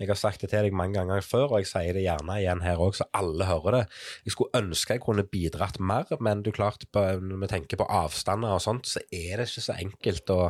jeg 0.00 0.10
har 0.10 0.20
sagt 0.20 0.44
det 0.44 0.50
til 0.52 0.66
deg 0.66 0.76
mange 0.76 0.98
ganger 0.98 1.24
før, 1.24 1.46
og 1.54 1.62
jeg 1.62 1.70
sier 1.70 1.96
det 1.96 2.04
gjerne 2.04 2.36
igjen 2.42 2.64
her 2.64 2.82
òg, 2.84 2.98
så 2.98 3.08
alle 3.16 3.48
hører 3.48 3.78
det. 3.78 3.82
Jeg 4.28 4.36
skulle 4.36 4.60
ønske 4.60 4.98
jeg 4.98 5.04
kunne 5.04 5.26
bidratt 5.30 5.80
mer, 5.80 6.10
men 6.24 6.44
du 6.44 6.52
klart, 6.54 6.84
på, 6.92 7.04
når 7.24 7.44
vi 7.46 7.50
tenker 7.54 7.80
på 7.80 7.88
avstander 7.88 8.58
og 8.58 8.64
sånt, 8.64 8.90
så 8.90 9.02
er 9.08 9.40
det 9.40 9.48
ikke 9.48 9.66
så 9.70 9.78
enkelt 9.78 10.34
å 10.34 10.40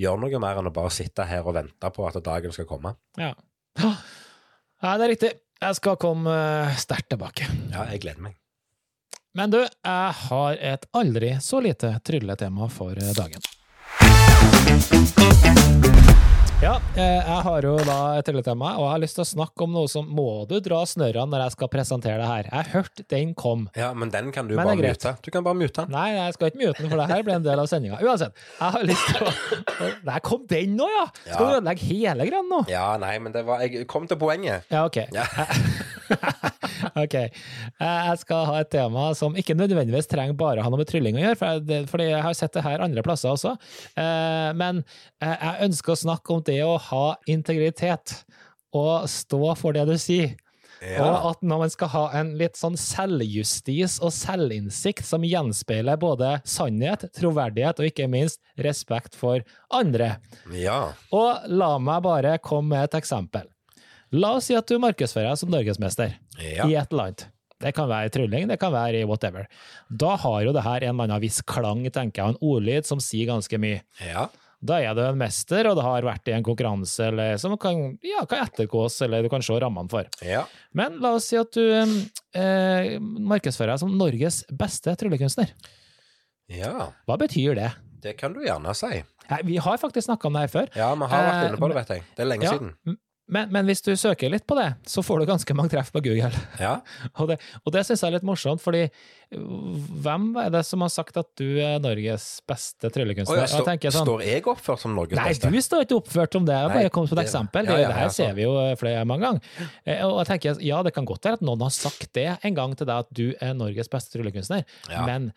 gjøre 0.00 0.24
noe 0.24 0.42
mer 0.42 0.58
enn 0.58 0.72
å 0.72 0.74
bare 0.74 0.94
sitte 0.94 1.28
her 1.28 1.46
og 1.46 1.54
vente 1.60 1.92
på 1.94 2.08
at 2.08 2.18
dagen 2.24 2.54
skal 2.54 2.66
komme. 2.68 2.96
Ja. 3.20 3.30
ja, 3.78 4.98
det 4.98 5.06
er 5.06 5.14
riktig. 5.14 5.32
Jeg 5.58 5.78
skal 5.78 5.98
komme 5.98 6.34
eh, 6.34 6.76
sterkt 6.78 7.10
tilbake. 7.14 7.46
Ja, 7.70 7.86
jeg 7.92 8.02
gleder 8.02 8.26
meg. 8.28 8.38
Men 9.38 9.52
du, 9.54 9.60
jeg 9.62 10.14
har 10.18 10.56
et 10.66 10.86
aldri 10.98 11.28
så 11.38 11.60
lite 11.62 11.92
trylletema 12.02 12.66
for 12.74 12.98
eh, 12.98 13.12
dagen. 13.14 13.44
Ja, 16.58 16.72
eh, 16.96 17.20
jeg 17.22 17.44
har 17.46 17.68
jo 17.68 17.76
da 17.86 17.98
et 18.18 18.26
trylletema, 18.26 18.72
og 18.80 18.82
jeg 18.82 18.90
har 18.96 19.02
lyst 19.04 19.14
til 19.20 19.22
å 19.22 19.28
snakke 19.30 19.62
om 19.62 19.76
noe 19.76 19.86
som 19.86 20.08
Må 20.10 20.42
du 20.50 20.56
dra 20.58 20.80
snørrene 20.90 21.30
når 21.30 21.44
jeg 21.44 21.54
skal 21.54 21.70
presentere 21.70 22.18
det 22.18 22.26
her? 22.32 22.50
Jeg 22.50 22.70
hørte 22.72 23.06
den 23.14 23.36
kom. 23.38 23.68
Ja, 23.78 23.92
men 23.94 24.10
den 24.10 24.34
kan 24.34 24.50
du 24.50 24.56
Men 24.58 24.72
bare 24.72 24.90
mute. 24.90 25.14
Du 25.22 25.30
kan 25.30 25.46
bare 25.46 25.60
mute 25.62 25.84
den. 25.84 25.94
Nei, 25.94 26.08
jeg 26.16 26.34
skal 26.34 26.50
ikke 26.50 26.62
mute 26.64 26.82
den, 26.82 26.90
for 26.90 26.98
det 26.98 27.08
her 27.14 27.24
blir 27.30 27.38
en 27.38 27.46
del 27.46 27.62
av 27.62 27.70
sendinga. 27.70 28.02
Uansett, 28.02 28.44
jeg 28.58 28.74
har 28.74 28.90
lyst 28.90 29.06
til 29.12 29.22
å 29.22 29.92
Der 30.10 30.28
kom 30.32 30.46
den 30.50 30.74
nå, 30.82 30.90
ja! 30.98 31.06
Skal 31.28 31.44
du 31.46 31.56
ødelegge 31.60 31.92
hele 31.94 32.26
greia 32.32 32.42
nå? 32.50 32.64
Ja, 32.74 32.88
nei, 32.98 33.14
men 33.22 33.38
det 33.38 33.46
var 33.46 33.62
Jeg 33.62 33.86
kom 33.86 34.10
til 34.10 34.18
poenget. 34.18 34.66
Ja, 34.74 34.88
ok. 34.90 35.04
Ja. 35.14 35.30
ok. 37.04 37.14
Eh, 37.18 38.00
Jeg 38.08 38.18
skal 38.22 38.44
ha 38.50 38.56
et 38.62 38.70
tema 38.72 39.08
som 39.18 39.36
ikke 39.38 39.56
nødvendigvis 39.58 40.08
trenger 40.10 40.36
bare 40.38 40.60
å 40.62 40.66
ha 40.66 40.72
noe 40.72 40.80
med 40.82 40.90
trylling 40.90 41.18
å 41.18 41.22
gjøre, 41.26 41.38
for 41.40 41.60
jeg, 41.72 41.86
fordi 41.90 42.08
jeg 42.10 42.24
har 42.26 42.36
sett 42.38 42.56
det 42.58 42.64
her 42.66 42.84
andre 42.84 43.04
plasser 43.06 43.32
også. 43.34 43.54
Eh, 43.98 44.50
Men 44.58 44.82
eh, 45.20 45.34
jeg 45.36 45.68
ønsker 45.70 45.94
å 45.94 46.02
snakke 46.06 46.36
om 46.38 46.44
det 46.46 46.60
å 46.66 46.76
ha 46.90 47.06
integritet 47.30 48.20
og 48.76 49.08
stå 49.08 49.54
for 49.56 49.72
det 49.76 49.86
du 49.88 49.96
sier. 50.00 50.34
Og 50.78 51.24
at 51.32 51.40
når 51.42 51.58
man 51.64 51.70
skal 51.74 51.88
ha 51.90 52.02
en 52.20 52.28
litt 52.38 52.54
sånn 52.54 52.76
selvjustis 52.78 53.96
og 54.04 54.12
selvinnsikt 54.14 55.02
som 55.08 55.24
gjenspeiler 55.26 55.98
både 55.98 56.36
sannhet, 56.46 57.08
troverdighet 57.18 57.80
og 57.82 57.88
ikke 57.88 58.06
minst 58.12 58.38
respekt 58.62 59.16
for 59.18 59.42
andre. 59.74 60.18
ja. 60.54 60.92
Og 61.10 61.48
la 61.50 61.72
meg 61.82 62.04
bare 62.06 62.36
komme 62.38 62.76
med 62.76 62.84
et 62.86 62.98
eksempel. 63.00 63.48
La 64.14 64.36
oss 64.38 64.46
si 64.48 64.54
at 64.56 64.68
du 64.70 64.78
markedsfører 64.80 65.32
deg 65.32 65.40
som 65.42 65.50
norgesmester 65.52 66.14
Ja. 66.38 66.66
i 66.68 66.74
et 66.78 66.92
eller 66.92 67.08
annet. 67.10 67.26
Det 67.58 67.72
kan 67.74 67.88
være 67.90 68.10
trylling, 68.14 68.46
det 68.46 68.58
kan 68.62 68.70
være 68.72 69.00
i 69.00 69.04
whatever. 69.04 69.48
Da 69.90 70.12
har 70.22 70.42
jo 70.46 70.52
det 70.54 70.62
her 70.62 70.84
en 70.86 70.92
eller 70.94 71.08
annen 71.08 71.20
viss 71.24 71.40
klang, 71.42 71.80
tenker 71.90 72.22
jeg, 72.22 72.34
en 72.36 72.38
ordlyd 72.40 72.86
som 72.86 73.00
sier 73.02 73.26
ganske 73.26 73.58
mye. 73.58 73.80
ja. 74.06 74.28
Da 74.60 74.80
er 74.82 74.90
du 74.94 74.98
en 75.04 75.14
mester, 75.20 75.68
og 75.70 75.76
det 75.78 75.84
har 75.86 76.02
vært 76.02 76.26
i 76.26 76.32
en 76.34 76.42
konkurranse 76.42 77.04
eller, 77.12 77.36
som 77.38 77.52
kan, 77.62 77.92
ja, 78.02 78.24
kan 78.26 78.40
ettergås, 78.42 78.96
eller 79.06 79.22
du 79.22 79.28
kan 79.30 79.38
se 79.46 79.54
rammene 79.54 79.86
for. 79.88 80.08
Ja. 80.26 80.40
Men 80.74 80.96
la 80.98 81.12
oss 81.14 81.28
si 81.30 81.36
at 81.38 81.52
du 81.54 81.62
eh, 82.34 82.98
markedsfører 82.98 83.70
deg 83.76 83.82
som 83.84 83.92
Norges 83.94 84.40
beste 84.50 84.96
tryllekunstner. 84.98 85.52
ja. 86.50 86.88
Hva 87.06 87.16
betyr 87.20 87.54
det? 87.58 87.70
Det 88.02 88.16
kan 88.18 88.34
du 88.34 88.40
gjerne 88.42 88.74
si. 88.78 89.02
Nei, 89.30 89.40
Vi 89.44 89.56
har 89.62 89.78
faktisk 89.78 90.06
snakka 90.08 90.26
om 90.26 90.34
det 90.38 90.46
her 90.48 90.52
før. 90.54 90.68
Ja, 90.74 90.90
vi 90.94 91.06
har 91.10 91.24
vært 91.28 91.38
Eh, 91.44 91.48
inne 91.52 91.58
på 91.62 91.68
det, 91.70 91.76
vet 91.78 91.88
jeg. 91.94 92.02
Det 92.16 92.22
er 92.24 92.28
lenge 92.30 92.42
Ja, 92.46 92.52
siden. 92.58 92.98
Men, 93.28 93.50
men 93.52 93.68
hvis 93.68 93.82
du 93.84 93.90
søker 93.98 94.32
litt 94.32 94.46
på 94.48 94.56
det, 94.56 94.70
så 94.88 95.02
får 95.04 95.20
du 95.20 95.28
ganske 95.28 95.56
mange 95.56 95.72
treff 95.74 95.90
på 95.92 96.00
Google. 96.04 96.32
Ja. 96.60 96.78
Og 97.20 97.28
det, 97.30 97.38
og 97.64 97.74
det 97.74 97.84
syns 97.84 98.00
jeg 98.02 98.08
er 98.08 98.16
litt 98.16 98.26
morsomt, 98.26 98.62
fordi 98.64 98.86
hvem 99.30 100.28
er 100.40 100.50
det 100.54 100.62
som 100.64 100.80
har 100.80 100.88
sagt 100.92 101.16
at 101.20 101.28
du 101.36 101.58
er 101.60 101.78
Norges 101.84 102.40
beste 102.48 102.88
tryllekunstner? 102.94 103.36
Og 103.36 103.66
da 103.66 103.74
jeg 103.76 103.92
står, 103.92 103.92
sånn, 103.92 104.06
står 104.08 104.22
jeg 104.24 104.44
oppført 104.48 104.80
som 104.80 104.94
Norges 104.96 105.18
Nei, 105.20 105.26
beste? 105.34 105.50
du 105.52 105.58
står 105.60 105.84
ikke 105.84 105.98
oppført 106.00 106.32
som 106.38 106.46
det. 106.48 106.54
Jeg 106.56 106.72
bare 106.72 106.90
kom 106.94 107.06
som 107.06 107.18
et 107.18 107.20
det- 107.26 107.28
eksempel. 107.28 107.64
ja, 107.68 107.76
ja, 107.82 107.88
det 107.92 107.96
her 107.98 108.08
ser 108.08 108.32
vi 108.34 108.42
jo 108.46 108.54
flere 108.80 109.04
mange 109.04 109.26
ganger. 109.26 109.40
Eh, 109.86 110.00
Og 110.06 110.24
jeg 110.24 110.30
tenker, 110.40 110.62
ja, 110.64 110.82
det 110.82 110.94
kan 110.94 111.04
godt 111.04 111.22
være 111.28 111.32
at 111.34 111.40
noen 111.42 111.60
har 111.60 111.70
sagt 111.70 112.12
det 112.14 112.38
en 112.42 112.54
gang 112.54 112.74
til 112.74 112.86
deg, 112.86 112.96
at 113.04 113.12
du 113.12 113.34
er 113.40 113.52
Norges 113.54 113.88
beste 113.88 114.16
tryllekunstner, 114.16 114.64
men 115.04 115.32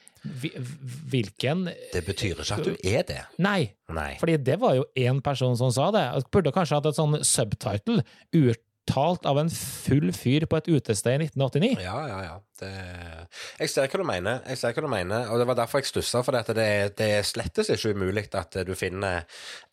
hvilken 1.11 1.65
Det 1.91 2.05
betyr 2.05 2.35
ikke 2.39 2.57
at 2.59 2.63
du 2.63 2.75
er 2.83 3.03
det. 3.03 3.21
Nei, 3.39 3.73
Nei. 3.89 4.15
fordi 4.21 4.37
det 4.43 4.59
var 4.61 4.75
jo 4.75 4.85
én 4.95 5.21
person 5.23 5.55
som 5.57 5.71
sa 5.71 5.91
det. 5.91 6.01
Jeg 6.13 6.23
burde 6.31 6.53
kanskje 6.53 6.77
hatt 6.79 6.85
et 6.85 6.95
sånn 6.95 7.17
subtitle. 7.25 8.03
Uttalt 8.81 9.25
av 9.29 9.37
en 9.39 9.49
full 9.49 10.09
fyr 10.15 10.45
på 10.49 10.57
et 10.57 10.67
utested 10.71 11.13
i 11.13 11.27
1989. 11.27 11.77
Ja, 11.83 11.99
ja, 12.09 12.21
ja. 12.25 12.37
Det... 12.61 12.69
Jeg 13.57 13.69
ser 13.73 13.87
hva 13.89 13.99
du 14.01 14.05
mener, 14.05 14.41
jeg 14.45 14.59
ser 14.59 14.73
hva 14.75 14.83
du 14.85 14.89
mener, 14.91 15.29
og 15.33 15.39
det 15.41 15.47
var 15.49 15.57
derfor 15.57 15.81
jeg 15.81 15.87
stussa. 15.89 16.21
For 16.25 16.35
det, 16.35 16.57
det 16.99 17.07
er 17.17 17.23
slettes 17.25 17.71
ikke 17.73 17.93
umulig 17.95 18.27
at 18.37 18.57
du 18.67 18.73
finner 18.77 19.23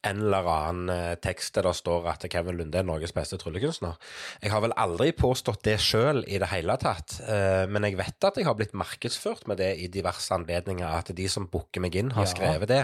en 0.06 0.22
eller 0.22 0.48
annen 0.48 0.92
eh, 0.94 1.14
tekst 1.20 1.56
der 1.58 1.66
det 1.68 1.74
står 1.76 2.06
at 2.12 2.24
Kevin 2.32 2.56
Lunde 2.60 2.80
er 2.80 2.86
Norges 2.88 3.12
beste 3.16 3.36
tryllekunstner. 3.40 3.98
Jeg 4.44 4.52
har 4.54 4.62
vel 4.64 4.76
aldri 4.80 5.10
påstått 5.16 5.64
det 5.68 5.76
sjøl 5.84 6.22
i 6.28 6.38
det 6.40 6.48
hele 6.52 6.78
tatt, 6.80 7.18
eh, 7.28 7.64
men 7.68 7.84
jeg 7.88 7.98
vet 8.00 8.28
at 8.28 8.40
jeg 8.40 8.48
har 8.48 8.56
blitt 8.56 8.76
markedsført 8.78 9.44
med 9.50 9.60
det 9.60 9.72
i 9.84 9.90
diverse 9.92 10.32
anledninger, 10.36 10.86
at 10.88 11.12
de 11.16 11.28
som 11.32 11.48
booker 11.52 11.84
meg 11.84 11.96
inn, 11.98 12.14
har 12.16 12.28
Ja. 12.28 12.32
skrevet 12.32 12.68
det. 12.72 12.82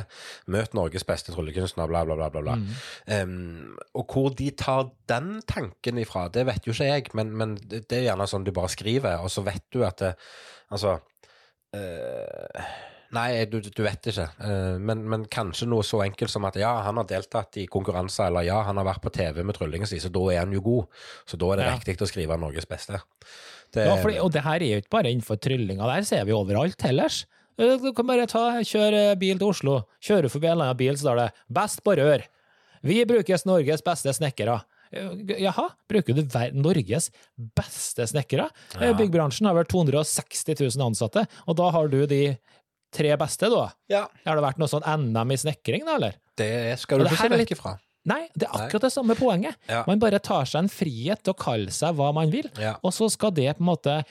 Møt 0.52 0.74
Norges 0.76 1.04
beste 1.08 1.32
tryllekunstner, 1.32 1.88
bla, 1.88 2.04
bla, 2.04 2.18
bla. 2.18 2.28
bla, 2.34 2.44
bla. 2.44 2.58
Um, 3.08 3.76
og 3.94 4.04
hvor 4.12 4.30
de 4.36 4.50
tar 4.50 4.90
den 5.08 5.40
tanken 5.48 5.98
ifra, 6.00 6.13
det 6.32 6.46
vet 6.48 6.66
jo 6.66 6.72
ikke 6.74 6.86
jeg, 6.90 7.10
men, 7.18 7.30
men 7.36 7.54
det 7.56 7.84
er 7.92 8.06
gjerne 8.08 8.26
sånn 8.30 8.44
du 8.46 8.52
bare 8.56 8.68
skriver, 8.72 9.20
og 9.24 9.30
så 9.32 9.44
vet 9.46 9.64
du 9.74 9.82
at 9.86 9.98
det, 10.02 10.14
Altså 10.72 10.96
øh, 11.76 12.64
Nei, 13.14 13.44
du, 13.46 13.60
du 13.62 13.82
vet 13.84 14.08
ikke. 14.10 14.24
Eh, 14.42 14.76
men, 14.82 15.04
men 15.06 15.24
kanskje 15.30 15.68
noe 15.70 15.84
så 15.86 16.00
enkelt 16.02 16.32
som 16.32 16.46
at 16.48 16.56
ja, 16.58 16.72
han 16.82 16.98
har 16.98 17.06
deltatt 17.06 17.60
i 17.62 17.66
konkurranser, 17.70 18.26
eller 18.26 18.42
ja, 18.48 18.56
han 18.66 18.80
har 18.80 18.88
vært 18.88 19.04
på 19.04 19.12
TV 19.14 19.44
med 19.46 19.54
tryllingen 19.54 19.86
sin, 19.86 20.02
så 20.02 20.10
da 20.10 20.22
er 20.32 20.40
han 20.40 20.54
jo 20.56 20.62
god. 20.64 20.88
Så 21.30 21.38
da 21.38 21.52
er 21.52 21.60
det 21.60 21.68
Ja. 21.68 21.76
riktig 21.76 21.94
å 22.02 22.08
skrive 22.10 22.38
Norges 22.40 22.66
beste. 22.66 22.98
Det, 23.74 23.84
Ja, 23.86 23.94
fordi, 24.02 24.18
og 24.18 24.32
det 24.34 24.42
her 24.42 24.58
er 24.62 24.72
jo 24.72 24.82
ikke 24.82 24.94
bare 24.96 25.12
innenfor 25.12 25.38
tryllinga, 25.38 25.86
der 25.94 26.02
ser 26.08 26.24
vi 26.26 26.34
overalt 26.34 26.82
ellers. 26.90 27.20
Eh, 27.58 27.76
Du 27.78 27.92
kan 27.94 28.06
bare 28.06 28.26
ta, 28.26 28.48
kjøre 28.66 29.16
bil 29.18 29.38
til 29.38 29.46
Oslo. 29.52 29.76
Kjører 30.02 30.28
forbi 30.32 30.46
en 30.50 30.56
eller 30.56 30.72
annen 30.72 30.82
bil, 30.82 30.94
så 30.96 31.06
står 31.06 31.16
det 31.22 31.32
'Best 31.52 31.84
på 31.84 31.94
rør'. 31.94 32.26
Vi 32.82 33.04
brukes 33.04 33.46
Norges 33.46 33.80
beste 33.82 34.10
snekkere. 34.10 34.58
Eh, 34.94 35.36
Jaha, 35.42 35.68
bruker 35.90 36.14
du 36.14 36.22
Norges 36.62 37.10
beste 37.56 38.06
snekkere? 38.06 38.48
Eh, 38.78 38.88
Ja. 38.88 38.92
Byggbransjen 38.98 39.46
har 39.50 39.54
vel 39.58 39.64
260 39.70 40.54
000 40.76 40.86
ansatte, 40.86 41.26
og 41.46 41.56
da 41.58 41.70
har 41.74 41.88
du 41.88 42.06
de 42.06 42.36
tre 42.94 43.16
beste, 43.18 43.48
da? 43.50 43.72
ja, 43.90 44.04
Har 44.24 44.36
det 44.38 44.44
vært 44.44 44.58
noe 44.62 44.70
sånn 44.70 44.84
NM 44.86 45.32
i 45.34 45.36
snekring, 45.36 45.84
da, 45.84 45.96
eller? 45.98 46.14
det 46.38 46.78
skal 46.78 46.98
du 46.98 47.04
det 47.04 47.12
ikke 47.12 47.28
se 47.28 47.36
vekk 47.42 47.52
ifra. 47.58 47.72
Nei, 48.06 48.28
det 48.36 48.44
er 48.46 48.66
akkurat 48.66 48.82
det 48.84 48.92
samme 48.92 49.14
poenget. 49.16 49.56
Ja. 49.66 49.82
Man 49.88 49.98
bare 49.98 50.18
tar 50.20 50.44
seg 50.44 50.64
en 50.64 50.68
frihet 50.68 51.22
til 51.24 51.32
å 51.32 51.38
kalle 51.40 51.70
seg 51.72 51.94
hva 51.96 52.12
man 52.14 52.30
vil, 52.30 52.50
Ja. 52.60 52.76
og 52.84 52.92
så 52.92 53.08
skal 53.10 53.30
det 53.32 53.56
på 53.56 53.62
en 53.64 53.70
måte 53.70 54.04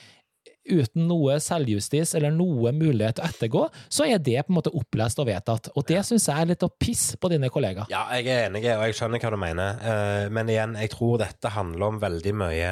uten 0.64 1.06
noe 1.08 1.38
selvjustis 1.42 2.14
eller 2.18 2.34
noe 2.34 2.72
mulighet 2.74 3.18
til 3.18 3.24
å 3.24 3.30
ettergå, 3.30 3.64
så 3.92 4.06
er 4.08 4.22
det 4.22 4.38
på 4.44 4.52
en 4.54 4.58
måte 4.58 4.72
opplest 4.74 5.20
og 5.22 5.28
vedtatt. 5.28 5.70
Og 5.74 5.86
det 5.88 6.00
syns 6.06 6.28
jeg 6.30 6.40
er 6.40 6.52
litt 6.52 6.66
å 6.66 6.72
pisse 6.72 7.18
på 7.20 7.30
dine 7.32 7.50
kollegaer. 7.52 7.90
Ja, 7.92 8.06
jeg 8.16 8.30
er 8.32 8.48
enig, 8.48 8.64
og 8.72 8.86
jeg 8.88 8.98
skjønner 8.98 9.22
hva 9.22 9.34
du 9.34 9.40
mener. 9.40 9.82
Eh, 9.82 10.28
men 10.34 10.52
igjen, 10.52 10.78
jeg 10.80 10.94
tror 10.94 11.18
dette 11.22 11.52
handler 11.54 11.92
om 11.92 12.00
veldig 12.02 12.34
mye 12.44 12.70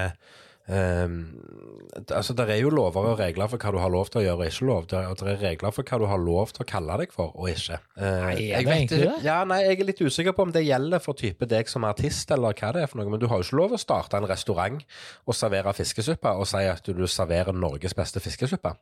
altså, 0.69 2.35
Det 2.37 2.47
er 2.51 2.61
jo 2.63 2.71
lover 2.71 3.09
og 3.13 3.19
regler 3.19 3.49
for 3.51 3.59
hva 3.63 3.73
du 3.75 3.79
har 3.83 3.91
lov 3.93 4.11
til 4.13 4.21
å 4.21 4.25
gjøre 4.27 4.39
og 4.45 4.51
ikke 4.51 4.67
lov 4.69 4.87
til, 4.91 4.99
og 5.11 5.17
det 5.21 5.33
er 5.33 5.41
regler 5.43 5.75
for 5.75 5.83
hva 5.89 5.99
du 6.03 6.07
har 6.11 6.21
lov 6.23 6.53
til 6.55 6.65
å 6.65 6.69
kalle 6.71 6.99
deg 7.03 7.13
for 7.15 7.33
og 7.35 7.49
ikke. 7.51 7.79
Eh, 7.97 8.21
Nei, 8.27 8.35
er 8.53 8.63
jeg 8.63 8.69
vet? 8.69 9.25
Ja, 9.27 9.41
nei, 9.49 9.61
Jeg 9.67 9.81
er 9.81 9.89
litt 9.91 10.03
usikker 10.05 10.37
på 10.37 10.47
om 10.47 10.53
det 10.55 10.65
gjelder 10.67 11.03
for 11.03 11.19
type 11.19 11.49
deg 11.51 11.69
som 11.71 11.85
artist, 11.89 12.31
eller 12.35 12.55
hva 12.55 12.73
det 12.77 12.85
er 12.85 12.91
for 12.93 13.03
noe, 13.03 13.11
men 13.11 13.21
du 13.23 13.27
har 13.31 13.43
jo 13.43 13.47
ikke 13.49 13.59
lov 13.63 13.77
å 13.77 13.81
starte 13.83 14.17
en 14.21 14.29
restaurant 14.31 14.83
og 15.27 15.35
servere 15.39 15.75
fiskesuppe 15.75 16.31
og 16.39 16.47
si 16.51 16.63
at 16.71 16.85
du 16.87 17.05
serverer 17.11 17.53
Norges 17.57 17.95
beste 17.99 18.21
fiskesuppe. 18.23 18.75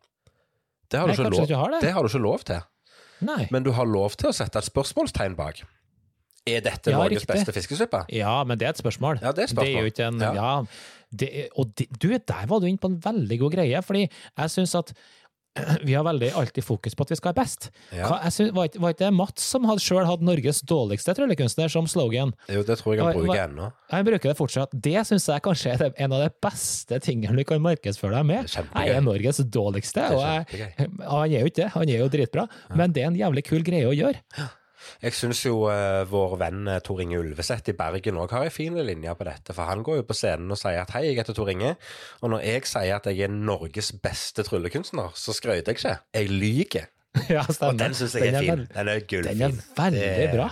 Det 0.90 0.98
har, 0.98 1.06
Nei, 1.06 1.16
du 1.16 1.22
lov, 1.30 1.46
har 1.54 1.70
det? 1.76 1.80
det 1.86 1.92
har 1.94 2.02
du 2.02 2.08
ikke 2.10 2.22
lov 2.24 2.44
til. 2.44 2.60
Nei. 3.22 3.44
Men 3.52 3.62
du 3.62 3.70
har 3.76 3.86
lov 3.86 4.16
til 4.18 4.30
å 4.30 4.34
sette 4.34 4.58
et 4.58 4.66
spørsmålstegn 4.66 5.36
bak. 5.38 5.60
Er 6.48 6.62
dette 6.64 6.90
Ja, 6.90 6.96
Norges 6.98 7.20
riktig. 7.22 7.34
beste 7.36 7.52
fiskesuppe? 7.52 8.00
Ja, 8.16 8.42
men 8.48 8.58
det 8.58 8.66
er 8.66 8.70
et 8.72 8.80
spørsmål. 8.80 9.20
Ja, 9.22 9.30
det 9.36 9.44
er 9.44 9.44
et 9.44 9.52
spørsmål. 9.52 9.68
Det 9.68 9.76
er 9.76 9.84
jo 9.84 9.92
ikke 9.92 10.06
en 10.08 10.20
Ja. 10.20 10.32
Ja. 10.34 10.64
Det, 11.10 11.30
er- 11.44 11.54
og 11.58 11.72
det, 11.76 11.88
du, 11.98 12.08
der 12.14 12.44
var 12.50 12.60
du 12.62 12.66
inne 12.70 12.78
på 12.82 12.90
en 12.92 13.00
veldig 13.02 13.38
god 13.44 13.56
greie, 13.58 13.82
fordi 13.82 14.06
jeg 14.08 14.50
syns 14.54 14.74
at 14.78 14.92
vi 15.82 15.96
har 15.98 16.04
veldig 16.06 16.28
alltid 16.38 16.62
fokus 16.62 16.94
på 16.94 17.02
at 17.02 17.10
vi 17.10 17.16
skal 17.18 17.32
være 17.32 17.40
best. 17.42 17.64
Ja. 17.90 18.06
Hva, 18.06 18.18
synes, 18.30 18.52
var, 18.54 18.68
ikke, 18.68 18.78
var 18.84 18.92
ikke 18.94 19.02
det 19.02 19.08
Mats 19.18 19.48
som 19.50 19.64
hadde 19.66 19.82
sjøl 19.82 20.04
hatt 20.06 20.22
Norges 20.22 20.60
dårligste 20.70 21.10
tryllekunstner 21.18 21.72
som 21.72 21.88
slogan? 21.90 22.30
Jo, 22.46 22.62
det 22.62 22.76
tror 22.78 22.94
jeg 22.94 23.02
han 23.02 23.18
bruker 23.18 23.42
ennå. 23.48 23.66
Jeg 23.90 24.06
bruker 24.06 24.30
det 24.30 24.36
fortsatt. 24.38 24.76
Det 24.86 25.02
syns 25.08 25.26
jeg 25.26 25.42
kanskje 25.48 25.74
er 25.74 25.90
en 26.06 26.14
av 26.14 26.22
de 26.22 26.30
beste 26.46 27.00
tingene 27.02 27.34
du 27.34 27.42
kan 27.50 27.58
markedsføre 27.66 28.14
deg 28.20 28.30
med. 28.30 28.46
Kjempegøy. 28.54 28.86
Jeg 28.86 29.00
er 29.00 29.04
Norges 29.08 29.42
dårligste, 29.58 30.06
er 30.06 30.14
og 30.14 30.22
jeg, 30.22 30.70
han 31.02 31.34
er 31.34 31.36
jo 31.40 31.50
ikke 31.50 31.58
det, 31.64 31.68
han 31.74 31.90
er 31.96 32.04
jo 32.04 32.08
dritbra, 32.14 32.46
men 32.78 32.94
det 32.94 33.02
er 33.02 33.10
en 33.10 33.18
jævlig 33.24 33.46
kul 33.50 33.66
greie 33.66 33.90
å 33.90 33.96
gjøre. 33.98 34.22
Jeg 35.02 35.12
syns 35.16 35.42
jo 35.46 35.66
eh, 35.72 36.04
vår 36.10 36.36
venn 36.40 36.68
eh, 36.68 36.78
Tor 36.84 37.00
Inge 37.04 37.18
Ulveseth 37.20 37.68
i 37.72 37.76
Bergen 37.76 38.18
òg 38.22 38.30
har 38.36 38.46
ei 38.46 38.52
fin 38.54 38.74
linje 38.74 39.14
på 39.18 39.26
dette. 39.28 39.54
For 39.56 39.68
han 39.68 39.82
går 39.86 40.00
jo 40.00 40.06
på 40.08 40.16
scenen 40.16 40.50
og 40.54 40.58
sier 40.60 40.80
at 40.82 40.90
hei, 40.96 41.06
jeg 41.10 41.18
heter 41.20 41.36
Tor 41.36 41.50
Inge. 41.52 41.74
Og 42.22 42.30
når 42.34 42.44
jeg 42.46 42.64
sier 42.70 42.96
at 42.96 43.06
jeg 43.10 43.26
er 43.28 43.34
Norges 43.34 43.92
beste 44.02 44.42
tryllekunstner, 44.46 45.12
så 45.14 45.34
skryter 45.36 45.72
jeg 45.72 45.78
ikke. 45.80 45.98
Jeg 46.16 46.30
lyver. 46.32 46.88
Ja, 47.28 47.42
Og 47.66 47.74
den 47.78 47.94
syns 47.98 48.12
jeg 48.14 48.28
er, 48.28 48.36
Den 48.36 48.44
fin. 48.46 48.60
Den 48.74 48.88
er 48.88 49.00
gullfin. 49.10 49.38
Den 49.38 49.46
er 49.48 49.62
veldig 49.76 50.10
Det- 50.16 50.34
bra. 50.36 50.50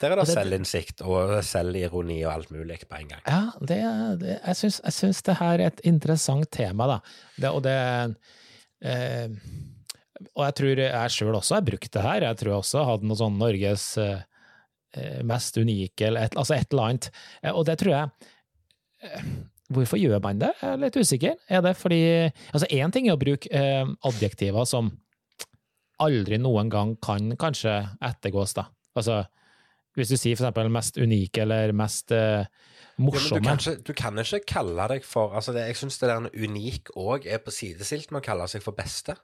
Der 0.00 0.12
er 0.12 0.20
det 0.20 0.26
det- 0.28 0.34
selvinnsikt 0.36 1.00
og 1.02 1.32
selvironi 1.42 2.20
og 2.24 2.32
alt 2.34 2.50
mulig 2.54 2.76
på 2.86 3.00
en 3.00 3.08
gang. 3.08 3.22
Ja, 3.26 3.40
det, 3.66 3.78
jeg, 3.80 4.56
syns, 4.92 5.22
det 5.26 5.34
her 5.40 5.58
er 5.58 5.66
et 5.72 5.80
interessant 5.84 6.46
tema, 6.54 6.86
da. 6.86 6.98
Det, 7.40 7.50
og 7.50 7.64
det 7.64 7.74
eh, 8.84 9.26
Og 10.34 10.42
jeg 10.48 10.54
tror 10.58 10.80
jeg 10.82 11.12
sjøl 11.14 11.36
også 11.38 11.58
har 11.58 11.66
brukt 11.66 11.92
det 11.94 12.02
her. 12.02 12.24
Jeg 12.26 12.38
tror 12.40 12.52
jeg 12.52 12.62
også 12.62 12.84
hadde 12.88 13.06
noe 13.06 13.18
sånn 13.20 13.36
Norges 13.38 13.84
eh, 14.02 14.22
eh, 14.98 15.20
mest 15.26 15.58
unike, 15.60 16.08
eller 16.08 16.26
et, 16.26 16.34
altså 16.38 16.56
et 16.58 16.72
eller 16.74 16.88
annet. 16.88 17.10
Eh, 17.42 17.52
Og 17.54 17.64
det 17.68 17.78
tror 17.82 17.94
jeg 17.94 18.08
Hvorfor 19.68 20.00
gjør 20.00 20.18
man 20.24 20.38
det? 20.40 20.48
Jeg 20.62 20.72
er 20.74 20.80
litt 20.80 20.96
usikker. 20.96 21.34
Er 21.52 21.60
det 21.62 21.74
fordi 21.76 22.00
Altså, 22.54 22.66
én 22.72 22.90
ting 22.94 23.06
er 23.08 23.14
å 23.18 23.20
bruke 23.20 23.46
adjektiver 24.08 24.64
som 24.66 24.88
aldri 26.00 26.38
noen 26.40 26.70
gang 26.72 26.94
kan 27.02 27.32
kanskje 27.38 27.74
ettergås, 28.06 28.54
da. 28.56 28.68
Altså, 28.96 29.20
hvis 29.98 30.12
du 30.12 30.16
sier 30.16 30.38
for 30.38 30.46
eksempel 30.46 30.70
mest 30.72 30.98
unike 30.98 31.42
eller 31.42 31.72
mest 31.76 32.12
eh, 32.14 32.46
Ja, 32.46 32.48
du, 32.98 33.04
morsomme. 33.06 33.44
kan 33.44 33.58
ikke, 33.60 33.76
du 33.86 33.92
kan 33.98 34.18
ikke 34.22 34.40
kalle 34.50 34.86
deg 34.94 35.04
for 35.06 35.34
altså 35.38 35.52
det, 35.54 35.66
Jeg 35.68 35.78
syns 35.78 35.98
det 36.00 36.08
der 36.10 36.28
unik 36.48 36.92
òg 36.98 37.26
er 37.30 37.38
på 37.42 37.54
sidestilt 37.54 38.10
med 38.10 38.22
å 38.22 38.26
kalle 38.26 38.48
seg 38.50 38.62
for 38.64 38.74
beste. 38.78 39.14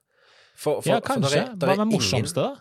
For, 0.55 0.81
for, 0.81 0.89
ja, 0.89 1.01
for 1.01 1.09
kanskje. 1.15 1.31
der 1.35 1.51
er- 1.51 1.57
der 1.57 1.67
Hva 1.67 1.73
er 1.73 1.85
med 1.85 1.93
morsomste, 1.99 2.35
da? 2.41 2.55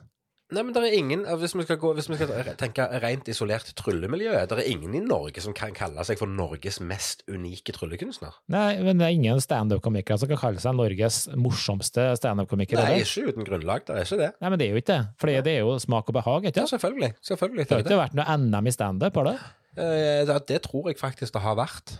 Nei, 0.53 0.61
men 0.61 0.73
det 0.75 0.83
er 0.83 0.93
ingen 0.93 1.21
altså, 1.25 1.37
Hvis 1.47 1.69
vi 1.69 1.75
gå, 1.81 1.93
hvis 1.95 2.09
vi 2.09 2.15
skal 2.15 2.27
tenke 2.59 2.85
rent 3.01 3.27
isolert 3.31 3.73
tryllemiljø, 3.75 4.33
det 4.45 4.51
er 4.59 4.67
ingen 4.69 4.93
i 4.93 4.99
Norge 4.99 5.41
som 5.41 5.53
kan 5.53 5.73
kalle 5.73 6.03
seg 6.05 6.19
for 6.19 6.27
Norges 6.29 6.79
mest 6.79 7.23
unike 7.31 7.73
tryllekunstner. 7.73 8.35
Nei, 8.53 8.75
men 8.83 8.97
det 8.99 9.07
er 9.07 9.15
ingen 9.15 9.39
standup-komikere 9.41 10.19
som 10.19 10.27
kan 10.29 10.37
kalle 10.37 10.59
seg 10.61 10.75
Norges 10.75 11.27
morsomste 11.35 12.05
standup-komiker. 12.19 12.77
Nei, 12.77 12.99
eller? 12.99 13.07
ikke 13.07 13.33
uten 13.33 13.47
grunnlag. 13.47 13.85
Det 13.87 13.95
er 13.95 14.05
ikke 14.05 14.19
det. 14.19 14.31
Nei, 14.41 14.49
men 14.49 14.59
det 14.59 14.67
er 14.67 14.71
jo 14.75 14.81
ikke 14.83 14.91
det. 14.93 15.01
For 15.17 15.27
det 15.27 15.47
er 15.55 15.59
jo 15.63 15.73
smak 15.79 16.09
og 16.09 16.13
behag, 16.19 16.45
ikke 16.51 16.61
Ja, 16.61 16.65
selvfølgelig. 16.69 17.13
selvfølgelig 17.23 17.65
Det 17.67 17.71
har 17.71 17.77
det 17.77 17.85
er 17.85 17.89
det. 17.89 17.91
ikke 17.91 18.03
vært 18.03 18.13
noe 18.21 18.37
NM 18.37 18.67
i 18.67 18.71
standup, 18.77 19.15
har 19.15 19.23
det? 19.31 19.39
Eh, 19.77 20.25
det. 20.29 20.47
Det 20.47 20.61
tror 20.69 20.87
jeg 20.91 20.97
faktisk 21.01 21.33
det 21.33 21.41
har 21.41 21.55
vært. 21.55 21.97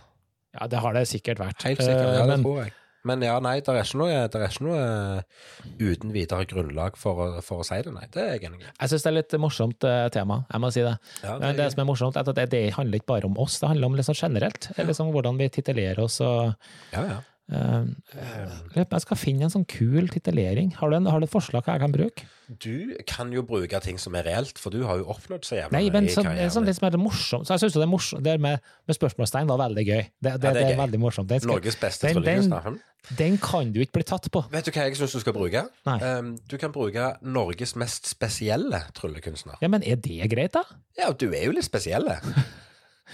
Ja, 0.60 0.66
det 0.68 0.78
har 0.78 0.92
det 0.92 1.08
sikkert 1.08 1.38
vært. 1.42 1.62
Helt 1.64 1.80
sikkert. 1.80 2.06
Eh, 2.06 2.18
Ja, 2.20 2.26
det 2.26 2.28
men, 2.28 2.44
tror 2.44 2.62
jeg. 2.62 2.72
Men 3.04 3.24
ja, 3.24 3.34
nei, 3.44 3.58
det 3.60 3.68
er 3.68 3.82
ikke 3.82 4.00
noe, 4.00 4.12
er 4.14 4.46
ikke 4.48 4.64
noe 4.64 4.78
eh, 4.80 5.42
uten 5.82 6.14
videre 6.14 6.46
grunnlag 6.48 6.96
for 7.00 7.40
for 7.44 7.60
å 7.60 7.66
si 7.68 7.80
det, 7.84 7.92
nei. 7.92 8.06
Det 8.14 8.22
er 8.22 8.30
jeg 8.38 8.48
enig 8.48 8.62
i. 8.62 8.70
jeg 8.70 8.92
syns 8.92 9.04
det 9.04 9.10
er 9.10 9.16
litt 9.18 9.36
morsomt 9.42 9.86
eh, 9.88 10.06
tema, 10.14 10.40
jeg 10.48 10.64
må 10.64 10.72
si 10.72 10.86
det. 10.86 10.94
Ja, 11.20 11.36
Men 11.42 11.60
det 11.60 11.68
som 11.74 11.84
er 11.84 11.90
morsomt, 11.90 12.16
er 12.16 12.24
at 12.24 12.40
det, 12.40 12.48
det 12.54 12.64
handler 12.78 13.02
ikke 13.02 13.12
bare 13.12 13.28
om 13.28 13.36
oss, 13.44 13.60
det 13.60 13.70
handler 13.70 13.92
om 13.92 13.98
liksom 14.00 14.16
generelt. 14.16 14.70
Liksom 14.78 15.12
hvordan 15.14 15.38
vi 15.40 15.50
titulerer 15.52 16.00
oss 16.04 16.20
og 16.24 16.54
ja, 16.94 17.04
ja. 17.04 17.20
Eh, 17.52 17.84
eh, 18.16 18.54
Jeg 18.76 19.00
skal 19.04 19.16
finne 19.16 19.42
en 19.44 19.50
sånn 19.52 19.66
kul 19.68 20.08
titulering. 20.08 20.72
Har, 20.78 20.90
du 20.90 20.96
en- 20.96 21.06
har 21.06 21.20
du 21.20 21.24
et 21.26 21.30
forslag 21.32 21.64
hva 21.64 21.74
jeg 21.74 21.80
kan 21.80 21.92
bruke? 21.92 22.24
Du 22.60 22.94
kan 23.06 23.30
jo 23.32 23.42
bruke 23.42 23.80
ting 23.80 23.96
som 23.98 24.14
er 24.14 24.24
reelt, 24.24 24.58
for 24.58 24.70
du 24.70 24.82
har 24.84 24.98
jo 24.98 25.04
oppnådd 25.08 25.44
så 25.44 25.56
jævla 25.56 25.72
Nei, 25.72 25.88
men 25.90 26.04
i 26.04 26.08
sånn, 26.12 26.26
litt 26.66 26.76
som 26.76 26.88
er 26.88 26.98
morsomt. 27.00 27.46
Så 27.46 27.54
jeg 27.56 27.60
syns 27.64 27.72
det 27.78 27.82
er 27.82 27.92
morsomt. 27.92 28.22
Det 28.22 28.38
med, 28.40 28.60
med 28.86 28.96
spørsmålstegn 28.96 29.46
var 29.48 29.58
veldig 29.68 29.84
gøy. 29.86 30.02
Det, 30.02 30.10
det, 30.20 30.30
Ja, 30.32 30.36
det 30.38 30.50
er 30.50 30.54
det 30.54 30.64
er 30.74 30.82
veldig 30.86 31.00
morsomt. 31.00 31.28
Den, 31.28 31.40
skal, 31.40 31.54
Norges 31.54 31.76
beste 31.80 32.12
den- 32.12 32.22
den- 32.22 32.80
den 33.16 33.36
kan 33.38 33.72
du 33.72 33.80
ikke 33.80 33.92
bli 33.98 34.02
tatt 34.02 34.30
på. 34.32 34.44
Vet 34.50 34.64
du 34.64 34.70
hva 34.72 34.84
jeg 34.88 34.96
syns 34.96 35.12
du 35.12 35.20
skal 35.20 35.32
bruke? 35.36 35.66
Um, 35.86 36.36
du 36.48 36.56
kan 36.58 36.72
bruke 36.72 37.16
Norges 37.22 37.74
mest 37.76 38.06
spesielle 38.08 38.80
tryllekunstner. 38.94 39.56
Ja, 39.60 39.68
Men 39.68 39.82
er 39.84 39.96
det 39.96 40.30
greit, 40.30 40.52
da? 40.52 40.62
Ja, 40.98 41.12
du 41.12 41.30
er 41.32 41.44
jo 41.44 41.52
litt 41.52 41.64
spesiell. 41.64 42.04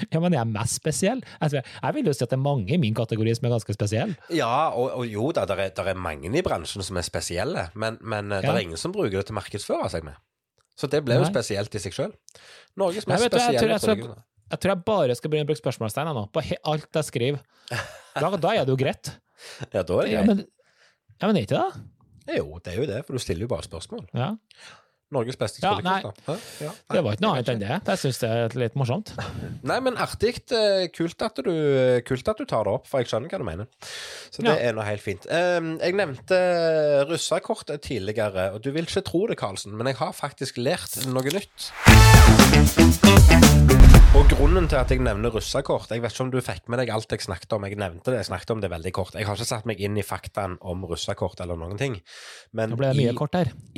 Ja, 0.06 0.20
men 0.22 0.34
jeg 0.36 0.40
er 0.40 0.50
mest 0.50 0.78
spesiell. 0.78 1.22
Jeg, 1.42 1.62
jeg 1.64 1.96
vil 1.96 2.10
jo 2.10 2.14
si 2.14 2.24
at 2.24 2.30
det 2.32 2.38
er 2.38 2.42
mange 2.44 2.74
i 2.76 2.80
min 2.80 2.96
kategori 2.96 3.34
som 3.36 3.48
er 3.48 3.54
ganske 3.56 3.74
spesielle. 3.74 4.16
Ja, 4.34 4.70
og, 4.70 4.92
og 5.00 5.06
jo 5.10 5.30
da, 5.36 5.44
det 5.50 5.58
er, 5.66 5.92
er 5.92 5.98
mange 5.98 6.30
i 6.30 6.44
bransjen 6.46 6.84
som 6.86 7.00
er 7.00 7.06
spesielle, 7.06 7.68
men, 7.74 7.98
men 8.00 8.30
ja. 8.36 8.42
det 8.44 8.52
er 8.54 8.64
ingen 8.68 8.80
som 8.80 8.94
bruker 8.94 9.18
det 9.18 9.26
til 9.28 9.36
å 9.36 9.40
markedsføre 9.40 9.90
seg 9.92 10.06
med. 10.06 10.18
Så 10.78 10.88
det 10.88 11.02
ble 11.04 11.18
jo 11.18 11.24
Nei. 11.26 11.32
spesielt 11.32 11.74
i 11.76 11.82
seg 11.82 11.96
sjøl. 11.96 12.12
Norges 12.80 13.08
mest 13.10 13.26
vet 13.26 13.34
du, 13.34 13.40
jeg 13.42 13.58
tror 13.58 13.74
spesielle 13.76 14.06
jeg. 14.08 14.26
Jeg 14.50 14.62
tror 14.62 14.72
jeg 14.72 14.82
bare 14.88 15.14
skal 15.14 15.30
begynne 15.30 15.46
å 15.46 15.50
bruke 15.50 15.62
spørsmålstegn 15.62 16.10
nå, 16.16 16.24
på 16.34 16.42
alt 16.72 16.98
jeg 16.98 17.06
skriver. 17.06 17.42
Da, 17.70 18.30
da 18.34 18.54
er 18.54 18.64
det 18.64 18.74
jo 18.74 18.78
greit. 18.80 19.14
Ja, 19.72 19.80
da 19.88 19.94
er 20.02 20.04
det 20.04 20.10
Ja, 20.12 20.20
greit. 20.20 20.26
men, 20.28 20.40
ja, 21.16 21.28
men 21.28 21.38
er 21.38 21.44
ikke 21.46 21.60
det? 21.60 21.84
Jo, 22.36 22.58
det 22.60 22.72
er 22.74 22.76
jo 22.76 22.88
det, 22.90 22.98
for 23.06 23.16
du 23.16 23.22
stiller 23.22 23.46
jo 23.46 23.48
bare 23.48 23.64
spørsmål. 23.64 24.02
Ja. 24.12 24.34
Norges 25.10 25.36
beste 25.36 25.58
Ja. 25.62 25.74
Hæ? 25.74 26.12
Ja, 26.60 26.70
nei, 26.70 26.94
Det 26.94 27.02
var 27.04 27.12
ikke 27.16 27.24
noe 27.24 27.32
annet 27.34 27.48
enn 27.50 27.58
det. 27.58 27.68
Jeg 27.88 27.98
syns 27.98 28.18
det 28.22 28.30
er 28.30 28.54
litt 28.62 28.76
morsomt. 28.78 29.10
Nei, 29.66 29.80
men 29.80 29.96
artig. 29.98 30.36
eh, 30.54 30.86
Kult 30.94 31.20
at, 31.26 31.34
du, 31.42 31.50
kult 32.06 32.28
at 32.30 32.38
du 32.38 32.44
tar 32.46 32.64
det 32.64 32.72
opp, 32.76 32.86
for 32.86 33.00
jeg 33.02 33.08
skjønner 33.10 33.28
hva 33.32 33.38
du 33.38 33.44
mener. 33.44 33.66
Så 34.30 34.42
det 34.46 34.54
Ja. 34.54 34.68
er 34.70 34.72
nå 34.78 34.82
helt 34.86 35.02
fint. 35.02 35.26
Jeg 35.26 35.94
nevnte 35.98 36.38
russekortet 37.10 37.82
tidligere, 37.82 38.52
og 38.54 38.62
du 38.62 38.70
vil 38.70 38.84
ikke 38.86 39.02
tro 39.04 39.26
det, 39.26 39.36
Karlsen, 39.38 39.72
men 39.76 39.86
jeg 39.90 39.96
har 39.96 40.12
faktisk 40.12 40.56
lært 40.62 41.04
noe 41.06 41.22
nytt. 41.22 41.70
Og 44.10 44.26
grunnen 44.26 44.66
til 44.66 44.74
at 44.74 44.90
jeg 44.90 44.98
nevner 45.06 45.30
russekort 45.30 45.92
Jeg 45.94 46.02
vet 46.02 46.10
ikke 46.10 46.24
om 46.24 46.30
du 46.32 46.40
fikk 46.42 46.64
med 46.72 46.80
deg 46.82 46.88
alt 46.90 47.12
jeg 47.14 47.22
snakket 47.22 47.52
om. 47.54 47.62
Jeg 47.68 47.76
nevnte 47.78 48.10
det, 48.10 48.16
jeg 48.18 48.26
snakket 48.26 48.50
om 48.56 48.62
det 48.62 48.70
veldig 48.72 48.90
kort. 48.96 49.14
Jeg 49.14 49.28
har 49.28 49.38
ikke 49.38 49.46
satt 49.46 49.68
meg 49.70 49.78
inn 49.86 49.94
i 50.00 50.02
faktaen 50.02 50.56
om 50.66 50.82
russekort 50.90 51.38
eller 51.44 51.54
noen 51.60 51.78
ting. 51.78 51.94
Men 52.52 52.74
i- 53.12 53.14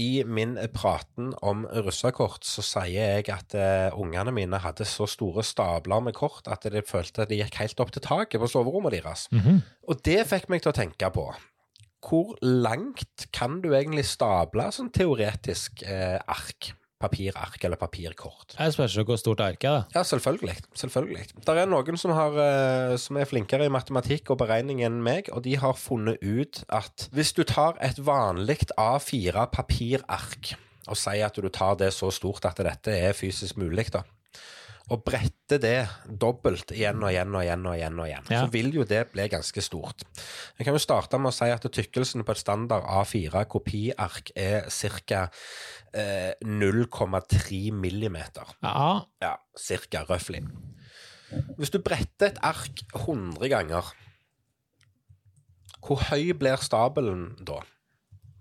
i 0.00 0.24
min 0.24 0.54
praten 0.72 1.34
om 1.42 1.66
russekort 1.66 2.48
så 2.48 2.64
sier 2.64 3.20
jeg 3.20 3.28
at 3.28 3.54
uh, 3.92 4.00
ungene 4.00 4.32
mine 4.32 4.56
hadde 4.64 4.88
så 4.88 5.04
store 5.06 5.44
stabler 5.44 6.00
med 6.00 6.14
kort 6.16 6.48
at 6.48 6.62
de 6.64 6.80
følte 6.80 7.22
at 7.26 7.28
de 7.28 7.36
gikk 7.42 7.60
helt 7.60 7.80
opp 7.84 7.92
til 7.92 8.00
taket 8.02 8.40
på 8.40 8.48
soverommet 8.48 8.92
deres. 8.96 9.28
Mhm. 9.32 9.60
Og 9.88 10.00
det 10.02 10.22
fikk 10.32 10.48
meg 10.48 10.62
til 10.64 10.72
å 10.72 10.78
tenke 10.80 11.12
på 11.12 11.28
hvor 12.02 12.32
langt 12.42 13.28
kan 13.32 13.60
du 13.60 13.68
egentlig 13.76 14.06
stable 14.08 14.64
sånn 14.72 14.88
teoretisk 14.90 15.84
eh, 15.86 16.18
ark? 16.26 16.72
Papirark 17.02 17.60
eller 17.66 17.80
papirkort? 17.80 18.56
Jeg 18.56 18.76
spørs 18.76 18.96
ikke 18.96 19.12
hvor 19.12 19.20
stort 19.20 19.42
arket 19.44 19.68
er. 19.70 19.84
Ja, 19.96 20.04
selvfølgelig. 20.06 20.56
selvfølgelig. 20.78 21.26
Det 21.42 21.56
er 21.58 21.70
noen 21.70 22.00
som, 22.00 22.14
har, 22.16 22.38
eh, 22.46 22.96
som 23.02 23.18
er 23.18 23.28
flinkere 23.28 23.66
i 23.66 23.72
matematikk 23.72 24.32
og 24.32 24.40
beregning 24.44 24.84
enn 24.86 25.02
meg, 25.04 25.30
og 25.34 25.44
de 25.46 25.56
har 25.60 25.76
funnet 25.78 26.22
ut 26.22 26.62
at 26.72 27.08
hvis 27.12 27.34
du 27.36 27.42
tar 27.48 27.78
et 27.82 27.98
vanlig 28.06 28.62
A4 28.78 29.48
papirark 29.52 30.54
og 30.90 30.98
sier 30.98 31.28
at 31.28 31.38
du 31.38 31.48
tar 31.52 31.76
det 31.78 31.92
så 31.94 32.10
stort 32.14 32.46
at 32.48 32.58
dette 32.62 32.94
er 32.94 33.14
fysisk 33.16 33.58
mulig, 33.60 33.86
da, 33.94 34.02
og 34.90 35.04
bretter 35.06 35.58
det 35.62 35.88
dobbelt 36.18 36.72
igjen 36.74 37.02
og 37.02 37.10
igjen 37.12 37.34
og 37.34 37.42
igjen, 37.44 37.66
og 37.66 37.76
igjen, 37.76 37.98
og 38.00 38.06
igjen, 38.08 38.26
Ja. 38.30 38.40
så 38.44 38.50
vil 38.50 38.72
jo 38.74 38.84
det 38.84 39.12
bli 39.12 39.28
ganske 39.28 39.62
stort. 39.62 40.02
Jeg 40.58 40.64
kan 40.66 40.74
jo 40.74 40.78
starte 40.82 41.18
med 41.18 41.30
å 41.30 41.34
si 41.36 41.44
at 41.50 41.62
tykkelsen 41.62 42.24
på 42.24 42.32
et 42.32 42.38
standard 42.42 42.82
A4 42.84 43.44
kopiark 43.48 44.32
er 44.36 44.66
ca. 44.70 45.30
Eh, 45.94 46.32
0,3 46.44 47.70
millimeter. 47.72 48.44
Ja, 48.62 49.04
Ja, 49.20 49.36
cirka, 49.56 50.04
røftlig. 50.08 50.42
Hvis 51.58 51.70
du 51.70 51.78
bretter 51.78 52.26
et 52.26 52.38
ark 52.42 52.82
100 52.94 53.48
ganger, 53.48 53.84
hvor 55.82 55.96
høy 56.10 56.32
blir 56.38 56.56
stabelen 56.62 57.36
da? 57.44 57.60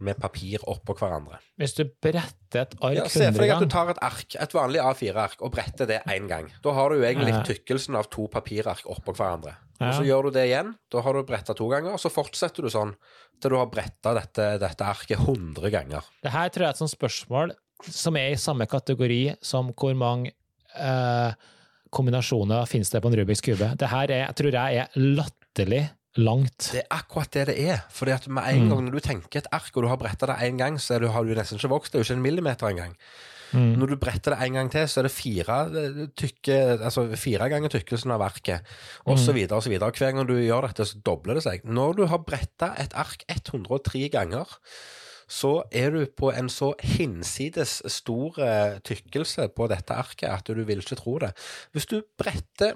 Med 0.01 0.17
papir 0.17 0.63
oppå 0.65 0.95
hverandre. 0.97 1.37
Hvis 1.61 1.75
du 1.77 1.83
bretter 1.85 2.63
et 2.63 2.71
ark 2.81 2.95
Ja, 2.97 3.03
se 3.11 3.27
for 3.31 3.43
deg 3.45 3.51
at 3.53 3.61
du 3.61 3.69
tar 3.69 3.91
et 3.93 3.99
ark, 4.01 4.35
et 4.41 4.53
vanlig 4.57 4.81
A4-ark, 4.81 5.35
og 5.45 5.51
bretter 5.53 5.85
det 5.89 5.99
én 6.09 6.25
gang. 6.29 6.47
Da 6.65 6.73
har 6.73 6.89
du 6.89 7.03
egentlig 7.03 7.35
Ja. 7.35 7.43
tykkelsen 7.45 7.95
av 7.99 8.09
to 8.09 8.25
papirark 8.27 8.81
oppå 8.89 9.13
hverandre. 9.13 9.53
Ja. 9.79 9.87
Og 9.89 9.93
så 9.99 10.05
gjør 10.05 10.23
du 10.27 10.31
det 10.39 10.47
igjen. 10.49 10.73
Da 10.91 11.01
har 11.05 11.13
du 11.13 11.23
bretta 11.23 11.53
to 11.57 11.69
ganger, 11.69 11.93
og 11.93 11.99
så 12.01 12.09
fortsetter 12.13 12.65
du 12.65 12.69
sånn 12.73 12.95
til 13.41 13.49
du 13.53 13.57
har 13.57 13.69
bretta 13.69 14.13
dette, 14.17 14.59
dette 14.61 14.81
arket 14.85 15.17
100 15.21 15.69
ganger. 15.73 16.01
Det 16.21 16.31
her 16.33 16.49
tror 16.49 16.65
jeg 16.65 16.69
er 16.69 16.75
et 16.75 16.81
sånt 16.83 16.97
spørsmål 16.97 17.55
som 17.89 18.17
er 18.17 18.31
i 18.33 18.35
samme 18.41 18.67
kategori 18.69 19.37
som 19.41 19.71
hvor 19.73 19.95
mange 19.97 20.33
eh, 20.77 21.33
kombinasjoner 21.91 22.65
finnes 22.69 22.89
det 22.93 23.01
på 23.01 23.09
en 23.09 23.17
Rubiks 23.19 23.41
kube. 23.41 23.71
Det 23.77 23.89
her 23.91 24.11
er, 24.11 24.31
tror 24.37 24.53
jeg 24.55 24.77
er 24.83 24.87
latterlig 24.95 25.89
langt. 26.18 26.70
Det 26.74 26.82
er 26.84 26.88
akkurat 26.97 27.32
det 27.32 27.47
det 27.47 27.57
er. 27.70 27.84
Fordi 27.89 28.12
at 28.12 28.28
med 28.28 28.43
en 28.51 28.64
Mm. 28.64 28.70
gang 28.70 28.84
når 28.86 28.91
du 28.91 28.99
tenker 28.99 29.38
et 29.39 29.47
ark, 29.51 29.72
og 29.76 29.84
du 29.84 29.88
har 29.88 29.97
bretta 29.97 30.26
det 30.28 30.36
én 30.43 30.57
gang, 30.57 30.78
så 30.80 30.99
du, 30.99 31.07
har 31.07 31.24
du 31.24 31.34
nesten 31.36 31.57
ikke 31.57 31.70
vokst. 31.70 31.91
Det 31.91 31.99
er 31.99 32.03
jo 32.03 32.07
ikke 32.14 32.18
en 32.18 32.22
millimeter 32.24 32.68
engang. 32.68 32.95
Mm. 33.53 33.78
Når 33.80 33.86
du 33.88 33.95
bretter 33.97 34.32
det 34.36 34.41
en 34.47 34.53
gang 34.53 34.72
til, 34.72 34.88
så 34.88 34.99
er 35.01 35.03
det 35.03 35.12
fire, 35.12 35.55
eh, 35.76 36.07
tykke, 36.16 36.80
altså 36.84 37.16
fire 37.20 37.49
ganger 37.49 37.70
tykkelsen 37.70 38.12
av 38.12 38.22
arket, 38.22 38.62
og 39.05 39.20
så 39.20 39.34
videre 39.34 39.57
og 39.57 39.64
så 39.64 39.70
videre. 39.70 39.91
Hver 39.91 40.12
gang 40.16 40.28
du 40.28 40.34
gjør 40.39 40.68
dette, 40.68 40.86
så 40.86 41.01
dobler 41.03 41.34
det 41.36 41.43
seg. 41.43 41.66
Når 41.66 41.95
du 41.97 42.05
har 42.07 42.18
bretta 42.24 42.74
et 42.80 42.93
ark 42.95 43.24
103 43.28 44.07
ganger, 44.09 44.47
så 45.28 45.64
er 45.72 45.91
du 45.91 46.05
på 46.05 46.32
en 46.36 46.47
så 46.49 46.74
hinsides 46.80 47.82
stor 47.88 48.39
eh, 48.39 48.80
tykkelse 48.84 49.49
på 49.55 49.68
dette 49.68 49.91
arket 49.95 50.30
at 50.30 50.43
du 50.47 50.64
vil 50.64 50.80
ikke 50.80 50.95
tro 50.99 51.18
det. 51.20 51.32
Hvis 51.74 51.86
du 51.88 52.01
bretter 52.18 52.76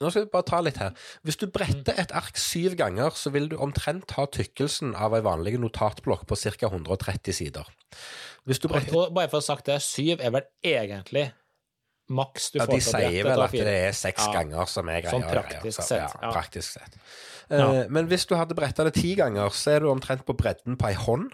nå 0.00 0.10
skal 0.10 0.24
vi 0.24 0.30
bare 0.30 0.46
ta 0.46 0.60
litt 0.60 0.76
her. 0.78 0.92
Hvis 1.26 1.36
du 1.40 1.46
bretter 1.50 1.98
et 1.98 2.12
ark 2.14 2.36
syv 2.38 2.76
ganger, 2.78 3.10
så 3.18 3.32
vil 3.34 3.48
du 3.50 3.56
omtrent 3.56 4.10
ha 4.18 4.26
tykkelsen 4.26 4.94
av 4.94 5.14
ei 5.18 5.20
vanlig 5.26 5.58
notatblokk 5.58 6.26
på 6.30 6.36
ca. 6.38 6.68
130 6.70 7.32
sider. 7.34 7.64
Hvis 8.46 8.60
du 8.62 8.68
bretter 8.68 8.96
Og 8.96 9.14
bare 9.14 9.28
for 9.28 9.38
å 9.38 9.42
ha 9.42 9.48
sagt 9.54 9.66
det, 9.66 9.80
syv 9.82 10.20
er 10.20 10.30
vel 10.30 10.46
egentlig 10.64 11.32
maks 12.08 12.50
du 12.54 12.58
Ja, 12.58 12.64
får 12.64 12.78
til 12.78 12.80
å 12.80 12.92
brette 12.92 13.10
sier 13.10 13.24
brette 13.24 13.34
vel 13.34 13.42
at 13.42 13.50
A4. 13.52 13.64
det 13.64 13.74
er 13.88 13.92
seks 13.92 14.24
Ja. 14.26 14.32
ganger 14.32 14.66
som 14.66 14.88
er 14.88 15.00
greia. 15.02 15.10
Sånn 15.10 15.24
og 15.24 15.34
praktisk 15.34 15.82
sett, 15.82 15.98
Ja, 15.98 16.08
ja. 16.22 16.30
praktisk 16.32 16.72
sett. 16.78 16.94
Eh, 17.50 17.88
Men 17.90 18.06
hvis 18.08 18.24
du 18.26 18.34
hadde 18.34 18.54
bretta 18.54 18.84
det 18.84 18.94
ti 18.94 19.14
ganger, 19.14 19.50
så 19.50 19.72
er 19.76 19.80
du 19.80 19.86
omtrent 19.90 20.24
på 20.24 20.34
bredden 20.36 20.76
på 20.78 20.86
ei 20.88 20.94
hånd. 20.94 21.32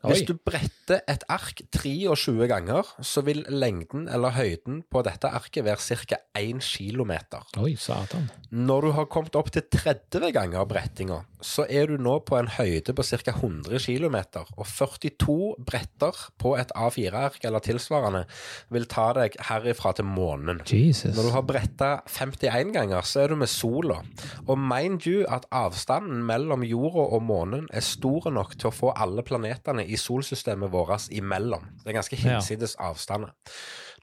Hvis 0.00 0.24
du 0.24 0.32
bretter 0.34 1.02
et 1.10 1.24
ark 1.28 1.60
23 1.76 2.46
ganger, 2.48 2.88
så 3.04 3.20
vil 3.26 3.42
lengden 3.52 4.06
eller 4.08 4.32
høyden 4.32 4.80
på 4.88 5.02
dette 5.04 5.28
arket 5.28 5.66
være 5.66 5.98
ca. 6.08 6.20
1 6.40 6.62
kilometer. 6.64 7.44
Oi, 7.60 7.74
satan. 7.76 8.30
Når 8.50 8.86
du 8.86 8.90
har 8.96 9.10
kommet 9.12 9.36
opp 9.36 9.50
til 9.52 9.66
30 9.68 10.32
ganger 10.32 10.64
brettinga, 10.68 11.20
så 11.44 11.66
er 11.68 11.90
du 11.90 12.00
nå 12.00 12.18
på 12.24 12.38
en 12.38 12.48
høyde 12.52 12.94
på 12.96 13.04
ca. 13.04 13.34
100 13.34 13.80
km, 13.84 14.16
og 14.56 14.64
42 14.66 15.36
bretter 15.68 16.24
på 16.40 16.54
et 16.60 16.72
A4-ark 16.76 17.44
eller 17.44 17.64
tilsvarende 17.64 18.24
vil 18.72 18.88
ta 18.90 19.10
deg 19.16 19.36
herifra 19.50 19.92
til 19.96 20.08
månen. 20.08 20.62
Jesus. 20.64 21.12
Når 21.16 21.28
du 21.28 21.32
har 21.36 21.46
bretta 21.48 21.90
51 22.08 22.72
ganger, 22.76 23.04
så 23.04 23.24
er 23.24 23.34
du 23.34 23.40
med 23.40 23.52
sola. 23.52 24.00
Og 24.46 24.56
mind 24.56 25.04
you 25.06 25.26
at 25.28 25.48
avstanden 25.52 26.24
mellom 26.26 26.64
jorda 26.64 27.06
og 27.16 27.24
månen 27.28 27.68
er 27.72 27.84
stor 27.84 28.30
nok 28.32 28.56
til 28.56 28.70
å 28.70 28.74
få 28.74 28.94
alle 28.96 29.24
planetene 29.26 29.89
i 29.90 29.98
solsystemet 29.98 30.70
vårt 30.72 31.08
imellom. 31.10 31.64
Det 31.84 31.90
er 31.92 31.98
ganske 31.98 32.16
Ja. 32.16 32.38
hinsides 32.38 32.76
avstander. 32.78 33.34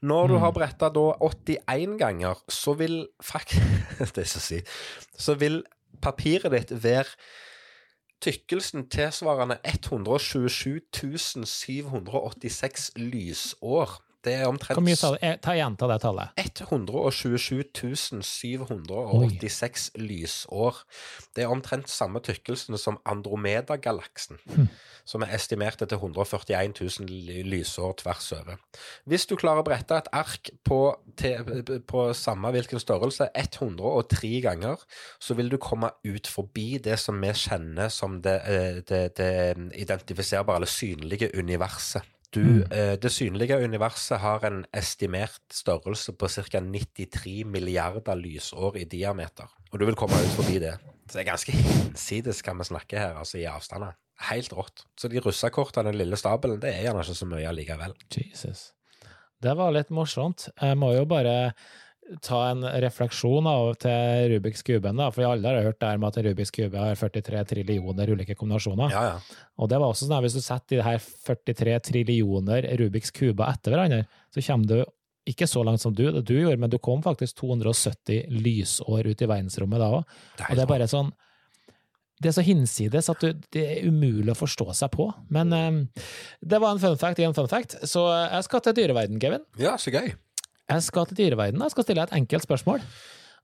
Når 0.02 0.28
du 0.28 0.36
har 0.38 0.52
bretta 0.54 0.88
da 0.94 1.06
81 1.20 1.98
ganger, 1.98 2.38
så 2.48 2.74
vil 2.78 3.06
fuck, 3.22 3.50
Det 4.14 4.18
er 4.18 4.24
så 4.30 4.40
si. 4.40 4.60
Så 5.18 5.34
vil 5.34 5.62
papiret 6.02 6.52
ditt 6.52 6.82
være 6.84 7.08
tykkelsen 8.22 8.88
tilsvarende 8.90 9.58
127 9.64 10.80
786 11.46 12.90
lysår. 12.96 13.98
Det 14.28 14.34
er 14.36 14.48
omtrent 14.48 14.76
Hvor 14.76 14.84
mye 14.84 14.98
sa 14.98 15.14
du? 15.14 15.18
Ta 15.42 15.54
gjenta 15.56 15.88
det 15.88 15.98
tallet. 16.02 16.36
127 16.36 17.38
786 18.26 19.88
lysår. 19.96 20.82
Det 21.36 21.44
er 21.44 21.52
omtrent 21.52 21.88
samme 21.90 22.20
tykkelsen 22.24 22.76
som 22.80 22.98
Andromeda-galaksen, 23.08 24.40
som 25.08 25.24
er 25.24 25.32
estimert 25.36 25.80
til 25.80 25.96
141 25.96 26.74
000 26.76 27.46
lysår 27.48 27.96
tvers 28.02 28.28
over. 28.36 28.60
Hvis 29.08 29.24
du 29.30 29.36
klarer 29.40 29.64
å 29.64 29.66
brette 29.66 29.96
et 29.96 30.10
ark 30.12 30.52
på, 30.66 30.80
på 31.88 32.04
samme 32.18 32.52
hvilken 32.52 32.82
størrelse 32.82 33.30
103 33.32 34.34
ganger, 34.44 34.84
så 35.22 35.38
vil 35.38 35.48
du 35.52 35.56
komme 35.62 35.94
ut 36.04 36.28
forbi 36.28 36.68
det 36.84 36.98
som 37.00 37.16
vi 37.22 37.32
kjenner 37.32 37.88
som 37.92 38.20
det, 38.22 38.38
eh, 38.44 38.82
det, 38.84 39.02
det 39.16 39.32
identifiserbare 39.80 40.60
eller 40.60 40.72
synlige 40.72 41.32
universet. 41.38 42.04
Du, 42.34 42.62
eh, 42.68 42.94
det 43.00 43.08
synlige 43.12 43.56
universet 43.64 44.20
har 44.20 44.44
en 44.44 44.64
estimert 44.76 45.40
størrelse 45.52 46.12
på 46.12 46.28
ca. 46.28 46.60
93 46.60 47.44
milliarder 47.48 48.18
lysår 48.20 48.76
i 48.76 48.84
diameter. 48.84 49.48
Og 49.72 49.80
du 49.80 49.86
vil 49.88 49.96
komme 49.96 50.18
ut 50.20 50.36
forbi 50.36 50.58
det. 50.60 50.74
Så 51.08 51.16
det 51.16 51.22
er 51.22 51.30
ganske 51.30 51.54
hinsides 51.56 52.42
hva 52.44 52.54
vi 52.58 52.68
snakker 52.68 53.00
her, 53.00 53.16
altså 53.16 53.40
i 53.40 53.46
avstander. 53.48 53.96
Helt 54.28 54.52
rått. 54.52 54.84
Så 54.98 55.08
de 55.08 55.22
russekortene, 55.24 55.88
den 55.88 56.02
lille 56.02 56.18
stabelen, 56.20 56.60
det 56.60 56.74
er 56.74 56.84
gjerne 56.84 57.06
ikke 57.06 57.16
så 57.16 57.28
mye 57.30 57.48
allikevel. 57.48 57.94
Jesus. 58.12 58.72
Det 59.40 59.54
var 59.56 59.72
litt 59.72 59.92
morsomt. 59.94 60.50
Jeg 60.60 60.76
må 60.76 60.92
jo 60.92 61.06
bare 61.08 61.54
ta 62.24 62.38
en 62.50 62.64
refleksjon 62.82 63.46
av 63.50 63.74
til 63.82 64.28
Rubiks 64.32 64.62
kuben, 64.66 65.00
da, 65.00 65.10
for 65.14 65.28
alle 65.28 65.52
har 65.52 65.66
hørt 65.68 65.80
det 65.80 65.90
her 65.90 66.00
med 66.00 66.08
at 66.08 66.24
Rubiks 66.24 66.52
kube 66.54 66.80
har 66.80 66.96
43 66.96 67.42
trillioner 67.52 68.12
ulike 68.14 68.36
kombinasjoner. 68.38 68.94
Ja, 68.94 69.04
ja. 69.12 69.42
Og 69.58 69.70
det 69.70 69.80
var 69.80 69.92
også 69.92 70.06
sånn 70.06 70.16
at 70.18 70.24
hvis 70.24 70.38
du 70.38 70.44
setter 70.44 70.78
de 70.78 70.86
her 70.86 71.02
43 71.28 71.76
trillioner 71.90 72.68
Rubiks 72.80 73.12
kuber 73.14 73.50
etter 73.52 73.74
hverandre, 73.74 74.04
så 74.34 74.44
kommer 74.44 74.70
du 74.70 74.78
ikke 75.28 75.48
så 75.50 75.62
langt 75.66 75.82
som 75.82 75.92
du, 75.92 76.06
du 76.24 76.34
gjorde, 76.38 76.60
men 76.60 76.72
du 76.72 76.78
kom 76.80 77.02
faktisk 77.04 77.36
270 77.42 78.30
lysår 78.32 79.10
ut 79.10 79.24
i 79.24 79.28
verdensrommet 79.28 79.82
da 79.82 79.90
òg. 79.98 80.14
Og 80.48 80.54
det 80.54 80.64
er 80.64 80.70
bare 80.70 80.88
sånn 80.88 81.10
Det 82.18 82.32
er 82.32 82.34
så 82.34 82.42
hinsides 82.42 83.10
at 83.12 83.20
du, 83.22 83.42
det 83.54 83.64
er 83.76 83.84
umulig 83.86 84.32
å 84.32 84.38
forstå 84.38 84.72
seg 84.74 84.90
på. 84.96 85.10
Men 85.30 85.52
um, 85.52 85.82
det 86.40 86.58
var 86.58 86.72
en 86.74 86.80
fun 86.82 86.96
fact 86.98 87.20
i 87.20 87.26
en 87.28 87.36
fun 87.36 87.50
fact, 87.50 87.76
så 87.86 88.08
jeg 88.24 88.48
skal 88.48 88.64
til 88.64 88.74
dyreverden, 88.80 89.20
Kevin. 89.22 89.44
Ja, 89.60 89.76
så 89.78 89.92
gøy. 89.94 90.16
Jeg 90.68 90.84
skal 90.84 91.06
til 91.08 91.16
dyreverden. 91.22 91.62
Jeg 91.64 91.72
skal 91.72 91.86
stille 91.86 92.02
deg 92.04 92.10
et 92.12 92.18
enkelt 92.20 92.44
spørsmål. 92.44 92.82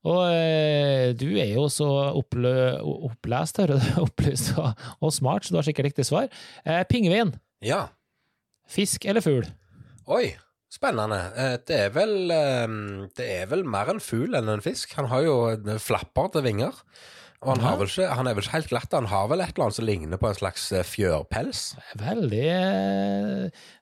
Og 0.05 0.21
eh, 0.29 1.13
du 1.17 1.31
er 1.41 1.49
jo 1.55 1.65
så 1.73 1.87
opplø, 2.13 2.51
opplest, 3.09 3.57
hører 3.63 3.79
du, 3.81 3.87
opplyst 4.05 4.51
og, 4.61 4.73
og 5.01 5.13
smart, 5.15 5.45
så 5.47 5.55
du 5.55 5.57
har 5.57 5.65
sikkert 5.65 5.87
riktig 5.89 6.05
svar. 6.05 6.27
Eh, 6.61 6.83
pingvin. 6.89 7.33
Ja. 7.65 7.87
Fisk 8.69 9.05
eller 9.09 9.25
fugl? 9.25 9.47
Oi, 10.13 10.27
spennende. 10.69 11.17
Eh, 11.33 11.55
Det 11.65 11.79
er 11.87 11.91
vel 11.95 12.15
eh, 12.35 12.77
Det 13.17 13.29
er 13.41 13.49
vel 13.49 13.65
mer 13.65 13.89
en 13.95 14.01
fugl 14.03 14.37
enn 14.37 14.53
en 14.53 14.61
fisk. 14.65 14.93
Han 14.99 15.09
har 15.09 15.25
jo 15.25 15.35
flapper 15.81 16.29
til 16.35 16.45
vinger. 16.45 16.77
Og 17.45 17.51
han, 17.53 17.61
har 17.61 17.75
vel 17.77 17.87
ikke, 17.91 18.07
han 18.17 18.25
er 18.27 18.33
vel 18.33 18.41
ikke 18.43 18.55
helt 18.57 18.69
glatt. 18.73 18.93
Han 18.97 19.05
har 19.11 19.27
vel 19.29 19.41
et 19.45 19.51
eller 19.53 19.63
annet 19.67 19.77
som 19.77 19.85
ligner 19.85 20.17
på 20.21 20.27
en 20.31 20.39
slags 20.39 20.63
eh, 20.73 20.81
fjørpels. 20.83 21.61
Veldig 22.01 22.49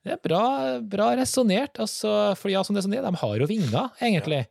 Det 0.03 0.11
er 0.17 0.21
bra, 0.23 0.43
bra 0.83 1.07
resonnert. 1.17 1.79
Altså, 1.79 2.35
for 2.39 2.49
ja, 2.51 2.63
som 2.67 2.75
det 2.75 2.83
som 2.83 2.91
sånn, 2.91 2.99
er, 2.99 3.07
de 3.07 3.15
har 3.23 3.35
jo 3.39 3.47
vinger, 3.49 3.87
egentlig. 4.03 4.43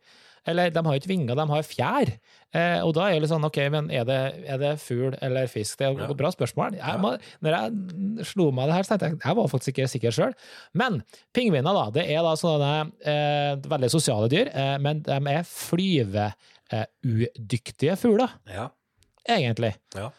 Eller 0.49 0.65
de 0.75 0.81
har 0.83 0.95
ikke 0.99 1.07
vinger, 1.13 1.35
de 1.39 1.45
har 1.53 1.63
fjær. 1.63 2.07
Eh, 2.53 2.79
og 2.83 2.91
da 2.97 3.03
er 3.13 3.19
det 3.23 3.29
sånn, 3.31 3.45
ok, 3.47 3.59
men 3.71 3.87
er 3.95 4.03
det, 4.09 4.17
er 4.51 4.57
det 4.59 4.73
fugl 4.83 5.13
eller 5.23 5.47
fisk? 5.49 5.77
Det 5.79 5.85
er 5.87 5.91
et 5.95 6.01
Ja. 6.03 6.07
bra 6.19 6.29
spørsmål. 6.35 6.75
Jeg 6.81 6.95
må, 6.99 7.09
når 7.45 7.51
jeg 7.55 7.67
slo 8.27 8.45
meg 8.51 8.67
det 8.67 8.75
her, 8.75 8.83
så 8.83 8.89
tenkte 8.99 9.23
jeg 9.23 9.29
jeg 9.29 9.35
var 9.39 9.47
faktisk 9.53 9.71
ikke 9.77 9.87
sikker 9.93 10.11
sjøl. 10.17 10.33
Men 10.75 10.99
pingviner, 11.33 11.73
da, 11.79 11.85
det 11.95 12.03
er 12.11 12.19
da 12.27 12.33
sånne 12.37 12.73
eh, 13.07 13.55
veldig 13.71 13.89
sosiale 13.95 14.27
dyr, 14.29 14.47
eh, 14.51 14.75
men 14.83 14.99
de 15.07 15.15
er 15.31 15.47
flyveudyktige 15.47 17.95
fugler, 18.03 18.31
Ja. 18.51 18.67
Egentlig. 19.29 19.73
Ja. 19.95 20.09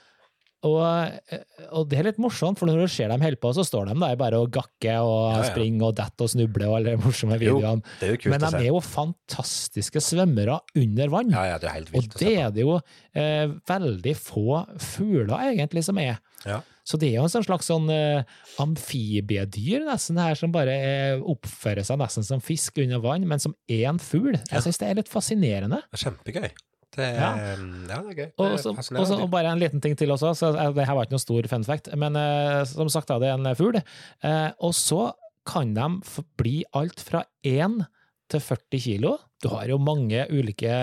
Og, 0.64 0.80
eh, 1.28 1.42
og 1.76 1.90
det 1.90 1.98
er 2.00 2.06
litt 2.08 2.18
morsomt, 2.22 2.56
for 2.56 2.64
når 2.70 2.86
du 2.86 2.88
ser 2.88 3.10
dem 3.12 3.20
holde 3.20 3.36
på, 3.36 3.50
så 3.52 3.66
står 3.68 3.90
de 3.90 3.98
der 4.00 4.14
bare 4.16 4.38
og 4.40 4.48
gakker 4.54 5.02
og 5.04 5.34
Ja, 5.34 5.42
ja. 5.42 5.48
springer 5.50 5.90
og 5.90 5.96
detter 5.98 6.24
og 6.24 6.30
snubler 6.32 6.70
og 6.70 6.76
alle 6.78 6.94
de 6.94 7.02
morsomme 7.04 7.36
videoene. 7.38 7.84
det 8.00 8.14
jo 8.14 8.30
Men 8.32 8.40
de 8.40 8.62
er 8.62 8.70
jo 8.70 8.80
fantastiske 8.80 10.00
svømmere 10.00 10.56
under 10.80 11.12
vann. 11.12 11.34
Ja, 11.36 11.44
ja, 11.52 11.58
det 11.60 11.68
er 11.68 11.76
helt 11.76 11.92
og 11.94 12.16
det 12.18 12.32
er 12.40 12.50
det 12.54 12.64
jo 12.64 12.78
eh, 13.14 13.52
veldig 13.68 14.16
få 14.16 14.64
fugler, 14.80 15.36
egentlig, 15.52 15.84
som 15.84 15.98
er. 16.00 16.16
Ja. 16.48 16.62
Så 16.84 16.98
det 17.00 17.10
er 17.12 17.18
jo 17.20 17.28
en 17.28 17.32
sånn 17.32 17.44
slags 17.44 17.68
sånn 17.68 17.86
eh, 17.92 18.24
amfibiedyr 18.60 19.84
nesten 19.86 20.18
her, 20.20 20.36
som 20.36 20.52
bare 20.52 20.74
eh, 20.80 21.20
oppfører 21.20 21.84
seg 21.86 22.00
nesten 22.00 22.24
som 22.26 22.42
fisk 22.44 22.80
under 22.82 23.00
vann, 23.04 23.24
men 23.28 23.40
som 23.40 23.54
er 23.68 23.86
en 23.92 24.00
fugl. 24.00 24.32
Ja. 24.34 24.58
Jeg 24.58 24.66
syns 24.68 24.80
det 24.80 24.88
er 24.90 24.98
litt 25.00 25.12
fascinerende. 25.12 25.80
Det 25.92 26.00
er 26.00 26.04
Kjempegøy. 26.08 26.50
Det 26.94 27.08
Ja. 27.14 27.30
ja. 27.36 27.56
det 27.58 27.96
er 27.96 28.04
gøy. 28.14 28.28
Det 28.30 28.46
er 28.46 28.54
også, 28.54 29.18
og 29.18 29.30
bare 29.32 29.52
en 29.52 29.62
liten 29.62 29.82
ting 29.82 29.96
til 29.98 30.12
også, 30.14 30.34
så 30.38 30.52
eh, 30.54 30.72
det 30.76 30.86
her 30.86 30.94
var 30.94 31.06
ikke 31.06 31.16
noe 31.16 31.24
stor 31.24 31.48
fun 31.50 31.66
fact, 31.66 31.90
men 31.98 32.16
uh, 32.18 32.62
som 32.68 32.90
sagt, 32.92 33.10
da, 33.10 33.18
det 33.22 33.30
er 33.30 33.38
en 33.38 33.58
fugl. 33.58 33.80
Uh, 34.24 34.50
og 34.62 34.74
så 34.78 35.12
kan 35.48 35.74
de 35.76 35.88
bli 36.40 36.62
alt 36.72 37.02
fra 37.04 37.24
1 37.44 37.82
til 38.32 38.40
40 38.40 38.80
kilo. 38.80 39.16
Du 39.42 39.50
har 39.52 39.68
jo 39.68 39.78
mange 39.82 40.24
ulike 40.32 40.76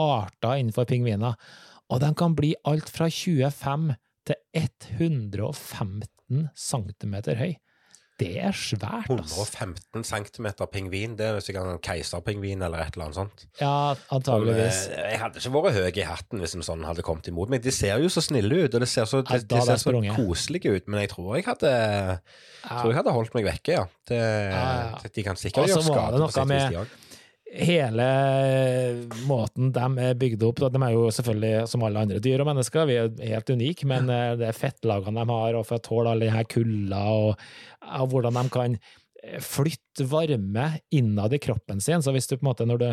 arter 0.00 0.56
innenfor 0.58 0.88
pingviner, 0.90 1.36
og 1.92 2.00
de 2.02 2.10
kan 2.18 2.34
bli 2.38 2.54
alt 2.68 2.88
fra 2.90 3.10
25 3.12 3.92
til 4.26 4.38
115 4.56 6.48
cm 6.56 7.14
høy. 7.38 7.52
Det 8.22 8.38
er 8.46 8.54
svært, 8.56 9.10
altså. 9.10 9.44
115 9.58 10.04
cm 10.08 10.48
pingvin, 10.72 11.16
det 11.18 11.26
er 11.28 11.40
sikkert 11.44 11.68
en 11.74 11.80
keiserpingvin 11.84 12.62
eller 12.62 12.84
et 12.86 12.94
eller 12.96 13.08
annet 13.08 13.18
sånt. 13.18 13.44
Ja, 13.60 13.94
antageligvis. 14.14 14.80
Men, 14.88 14.98
eh, 14.98 15.10
Jeg 15.12 15.20
hadde 15.24 15.42
ikke 15.42 15.54
vært 15.58 15.78
høy 15.78 16.00
i 16.02 16.06
hatten 16.08 16.42
hvis 16.44 16.54
en 16.58 16.66
sånn 16.66 16.84
hadde 16.88 17.02
kommet 17.06 17.28
imot 17.28 17.52
meg. 17.52 17.62
De 17.62 17.70
ser 17.74 17.98
jo 18.02 18.08
så 18.12 18.22
snille 18.24 18.64
ut, 18.64 18.74
og 18.74 18.80
de 18.80 18.86
ser 18.86 19.04
så, 19.10 19.22
de, 19.26 19.38
de 19.44 19.60
ser 19.66 19.80
så 19.82 19.94
koselige 20.16 20.76
ut, 20.76 20.88
men 20.88 21.00
jeg 21.04 21.10
tror 21.14 21.36
jeg 21.36 21.44
hadde, 21.50 21.72
Ja. 22.62 22.76
tror 22.80 22.92
jeg 22.92 23.00
hadde 23.02 23.12
holdt 23.12 23.34
meg 23.34 23.44
vekke, 23.50 23.72
ja. 23.80 23.86
Det, 24.06 24.18
Ja, 24.18 24.66
ja. 25.02 25.08
De 25.14 25.22
kan 25.26 25.36
sikkert 25.36 25.68
gjøre 25.68 25.82
skade 25.82 26.18
på 26.22 26.32
sitt 26.32 26.48
vis, 26.48 26.68
de 26.70 26.76
òg. 26.84 26.98
Hele 27.52 28.06
måten 29.28 29.72
de 29.74 29.84
er 30.00 30.16
bygd 30.18 30.44
opp 30.46 30.62
De 30.62 30.80
er 30.80 30.94
jo 30.94 31.10
selvfølgelig, 31.12 31.66
som 31.68 31.84
alle 31.84 32.04
andre 32.06 32.20
dyr 32.22 32.40
og 32.40 32.48
mennesker, 32.48 32.88
vi 32.88 32.96
er 33.00 33.12
helt 33.34 33.52
unike, 33.52 33.88
men 33.88 34.08
eh, 34.12 34.32
det 34.40 34.48
er 34.48 34.56
fettlagene 34.56 35.20
de 35.20 35.36
har, 35.36 35.58
og 35.58 35.66
for 35.68 35.78
å 35.78 35.84
tåle 35.84 36.14
alle 36.14 36.30
denne 36.30 36.46
kulda, 36.48 37.02
og, 37.12 37.46
og 38.00 38.12
hvordan 38.12 38.40
de 38.40 38.44
kan 38.54 38.78
flytte 39.42 40.04
varme 40.10 40.66
innad 40.90 41.34
i 41.36 41.38
kroppen 41.42 41.80
sin. 41.80 42.02
Så 42.02 42.12
hvis 42.14 42.26
du 42.26 42.36
på 42.36 42.42
en 42.42 42.48
måte, 42.50 42.66
når 42.66 42.80
du, 42.80 42.86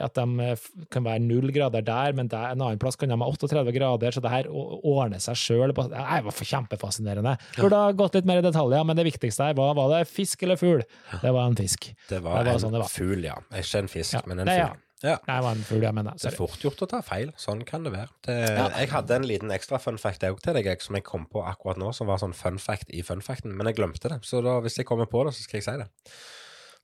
at 0.00 0.14
de 0.16 0.46
eh, 0.46 0.68
kan 0.92 1.04
være 1.04 1.22
null 1.24 1.52
grader 1.54 1.84
der, 1.84 2.14
men 2.16 2.30
der, 2.32 2.54
en 2.54 2.62
annen 2.64 2.80
plass 2.82 2.96
kan 3.00 3.12
de 3.12 3.18
ha 3.20 3.28
38 3.28 3.74
grader, 3.76 4.14
så 4.14 4.22
det 4.24 4.32
her 4.32 4.48
ordner 4.50 5.22
seg 5.22 5.36
sjøl. 5.38 5.74
Det 5.74 5.78
var 5.80 5.92
kjempefascinerende 5.92 6.48
kjempefascinerende. 6.54 7.36
Burde 7.58 7.82
ha 7.82 7.92
gått 7.96 8.16
litt 8.18 8.28
mer 8.28 8.40
i 8.40 8.46
detaljer, 8.46 8.86
men 8.86 8.98
det 8.98 9.06
viktigste 9.10 9.50
her 9.50 9.58
var, 9.58 9.74
var 9.78 9.92
det 9.92 10.08
fisk 10.10 10.42
eller 10.46 10.60
fugl? 10.60 10.82
Det 11.22 11.34
var 11.34 11.50
en 11.50 11.58
fisk. 11.58 11.90
Det 12.08 12.22
var, 12.24 12.40
Det 12.40 12.48
var 12.48 12.58
en 12.58 12.64
sånn 12.64 12.74
det 12.76 12.82
var. 12.84 12.92
fugl, 12.92 13.28
ja. 13.28 13.36
Ikke 13.60 13.84
en 13.84 13.92
fisk, 13.92 14.16
Ja, 14.16 14.24
men 14.26 14.40
en 14.40 14.48
fugl. 14.48 14.64
ja. 14.64 14.72
Ja. 15.04 15.18
Nei, 15.28 15.34
det 15.36 15.44
var 15.44 15.58
en 15.58 15.64
fugl, 15.68 15.82
jeg 15.84 15.96
mener. 15.98 16.16
Det 16.16 16.30
er 16.30 16.36
fort 16.38 16.62
gjort 16.64 16.80
å 16.86 16.88
ta 16.88 17.00
feil. 17.04 17.32
Sånn 17.40 17.60
kan 17.68 17.84
det 17.84 17.92
være. 17.92 18.08
Det, 18.24 18.36
Ja. 18.56 18.68
Jeg 18.80 18.88
hadde 18.94 19.18
en 19.18 19.26
liten 19.28 19.52
ekstra 19.52 19.78
fun 19.82 19.98
fact 20.00 20.24
jeg, 20.24 20.38
til 20.40 20.56
deg, 20.56 20.64
jeg, 20.70 20.80
som 20.84 20.96
jeg 20.96 21.04
kom 21.04 21.26
på 21.28 21.42
akkurat 21.44 21.80
nå, 21.80 21.90
som 21.96 22.08
var 22.08 22.22
sånn 22.22 22.32
fun 22.36 22.56
fact 22.62 22.88
i 22.88 23.02
fun 23.04 23.20
facten, 23.24 23.52
men 23.56 23.68
jeg 23.68 23.76
glemte 23.82 24.08
det. 24.08 24.22
Så 24.24 24.40
da, 24.44 24.56
hvis 24.64 24.78
jeg 24.80 24.88
kommer 24.88 25.06
på 25.10 25.26
det, 25.28 25.34
så 25.36 25.44
skal 25.44 25.60
jeg 25.60 25.66
si 25.68 25.76
det. 25.82 25.90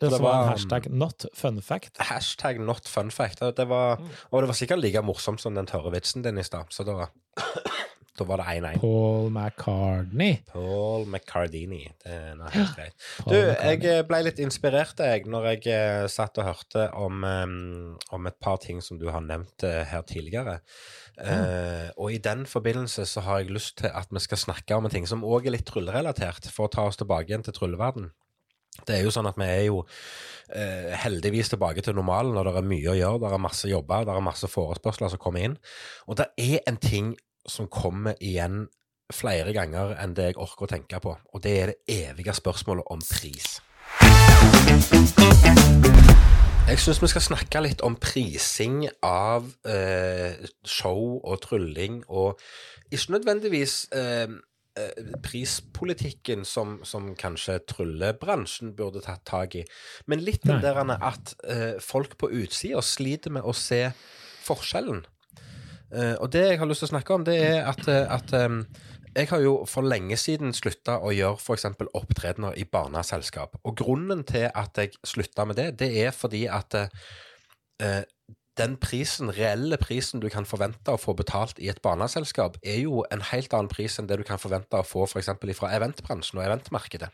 Det, 0.01 0.09
det 0.15 0.21
var 0.23 0.43
en 0.47 0.53
hashtag 0.55 0.87
not 0.93 1.27
fun 1.37 1.59
fact. 1.65 1.97
Hashtag 2.11 2.61
not 2.65 2.89
fun 2.89 3.11
fact. 3.13 3.41
Det 3.57 3.67
var, 3.69 4.01
og 4.31 4.43
det 4.43 4.49
var 4.49 4.57
sikkert 4.57 4.81
like 4.81 5.03
morsomt 5.05 5.41
som 5.43 5.57
den 5.57 5.69
tørre 5.69 5.93
vitsen 5.93 6.25
din 6.25 6.41
i 6.41 6.45
stad, 6.47 6.69
så 6.73 6.85
da, 6.89 7.09
da 8.19 8.27
var 8.29 8.43
det 8.43 8.47
1-1. 8.61 8.81
Paul 8.83 9.31
McCartney. 9.31 10.39
Paul 10.51 11.07
McCardini. 11.07 11.83
Det 12.03 12.15
er 12.15 12.39
noe 12.39 12.51
helt 12.53 12.75
greit. 12.77 12.97
Du, 13.25 13.37
jeg 13.37 14.07
ble 14.09 14.23
litt 14.27 14.43
inspirert 14.43 15.01
jeg, 15.01 15.27
når 15.31 15.51
jeg 15.53 15.63
eh, 15.73 16.07
satt 16.11 16.41
og 16.43 16.49
hørte 16.51 16.89
om, 16.99 17.25
om 17.25 18.31
et 18.31 18.41
par 18.43 18.61
ting 18.63 18.83
som 18.85 19.01
du 19.01 19.09
har 19.15 19.25
nevnt 19.25 19.65
eh, 19.67 19.85
her 19.89 20.05
tidligere. 20.09 20.59
Eh, 21.21 21.89
og 21.97 22.15
i 22.15 22.21
den 22.23 22.47
forbindelse 22.49 23.05
så 23.09 23.23
har 23.27 23.43
jeg 23.43 23.55
lyst 23.55 23.79
til 23.83 23.93
at 23.93 24.09
vi 24.11 24.23
skal 24.23 24.41
snakke 24.41 24.77
om 24.77 24.89
en 24.89 24.93
ting 24.93 25.09
som 25.09 25.25
òg 25.27 25.47
er 25.47 25.57
litt 25.57 25.69
tryllerelatert, 25.69 26.49
for 26.53 26.69
å 26.69 26.73
ta 26.73 26.87
oss 26.89 27.01
tilbake 27.01 27.31
igjen 27.31 27.45
til 27.47 27.57
trylleverden. 27.57 28.11
Det 28.87 28.97
er 28.97 29.05
jo 29.05 29.13
sånn 29.13 29.29
at 29.29 29.39
vi 29.39 29.49
er 29.51 29.65
jo 29.67 29.81
eh, 30.55 30.93
heldigvis 31.03 31.53
tilbake 31.53 31.83
til 31.85 31.97
normalen, 31.99 32.37
og 32.39 32.47
det 32.47 32.55
er 32.57 32.71
mye 32.71 32.93
å 32.93 32.97
gjøre. 32.97 33.23
Det 33.25 33.33
er 33.33 33.43
masse 33.43 33.71
jobber, 33.71 34.07
det 34.07 34.15
er 34.15 34.25
masse 34.25 34.49
forespørsler 34.49 35.13
som 35.13 35.21
kommer 35.21 35.49
inn. 35.49 35.59
Og 36.09 36.21
det 36.21 36.31
er 36.41 36.63
en 36.71 36.81
ting 36.81 37.13
som 37.51 37.69
kommer 37.71 38.19
igjen 38.21 38.69
flere 39.11 39.53
ganger 39.53 39.97
enn 39.99 40.15
det 40.15 40.31
jeg 40.31 40.39
orker 40.41 40.67
å 40.67 40.71
tenke 40.71 41.01
på, 41.03 41.17
og 41.19 41.43
det 41.45 41.57
er 41.59 41.73
det 41.73 41.97
evige 42.11 42.35
spørsmålet 42.37 42.87
om 42.95 43.03
pris. 43.03 43.59
Jeg 46.71 46.79
syns 46.79 47.01
vi 47.03 47.09
skal 47.11 47.25
snakke 47.25 47.63
litt 47.65 47.83
om 47.83 47.97
prising 47.99 48.85
av 49.03 49.49
eh, 49.67 50.39
show 50.63 51.19
og 51.19 51.41
trylling, 51.43 52.05
og 52.07 52.39
ikke 52.95 53.17
nødvendigvis 53.17 53.75
eh, 53.97 54.31
eh, 54.79 55.11
prispolitikken 55.27 56.47
som, 56.47 56.79
som 56.87 57.11
kanskje 57.19 57.59
tryllebransjen 57.73 58.77
burde 58.79 59.03
tatt 59.03 59.27
tak 59.27 59.59
i, 59.59 59.65
men 60.07 60.23
litt 60.23 60.47
den 60.47 60.63
der 60.63 60.79
at 61.01 61.35
eh, 61.43 61.81
folk 61.83 62.15
på 62.23 62.31
utsida 62.31 62.85
sliter 62.87 63.35
med 63.35 63.43
å 63.43 63.57
se 63.57 63.89
forskjellen. 64.47 65.03
Eh, 65.91 66.15
og 66.21 66.31
det 66.33 66.47
jeg 66.47 66.61
har 66.61 66.71
lyst 66.71 66.85
til 66.85 66.91
å 66.91 66.95
snakke 66.95 67.17
om, 67.17 67.27
det 67.27 67.37
er 67.43 67.69
at, 67.71 67.83
eh, 67.91 68.07
at 68.07 68.35
eh, 68.37 68.49
jeg 69.17 69.31
har 69.33 69.43
jo 69.43 69.55
for 69.67 69.87
lenge 69.87 70.17
siden 70.21 70.55
slutta 70.55 71.01
å 71.03 71.11
gjøre 71.15 71.41
f.eks. 71.41 71.67
opptredener 71.99 72.59
i 72.61 72.65
barneselskap. 72.65 73.59
Og 73.65 73.77
grunnen 73.83 74.23
til 74.29 74.47
at 74.55 74.79
jeg 74.79 74.95
slutta 75.07 75.49
med 75.49 75.59
det, 75.59 75.73
det 75.83 75.91
er 76.05 76.15
fordi 76.15 76.45
at 76.47 76.79
eh, 76.79 78.03
den 78.61 78.77
prisen, 78.83 79.33
reelle 79.35 79.79
prisen 79.81 80.23
du 80.23 80.29
kan 80.31 80.47
forvente 80.47 80.93
å 80.93 81.01
få 81.01 81.15
betalt 81.19 81.59
i 81.63 81.71
et 81.73 81.83
barneselskap, 81.83 82.59
er 82.63 82.83
jo 82.85 83.05
en 83.11 83.25
helt 83.33 83.55
annen 83.57 83.71
pris 83.73 83.99
enn 83.99 84.11
det 84.11 84.21
du 84.21 84.27
kan 84.27 84.43
forvente 84.43 84.79
å 84.79 84.87
få 84.87 85.09
f.eks. 85.09 85.33
fra 85.59 85.73
eventbransjen 85.79 86.43
og 86.43 86.47
eventmarkedet. 86.47 87.11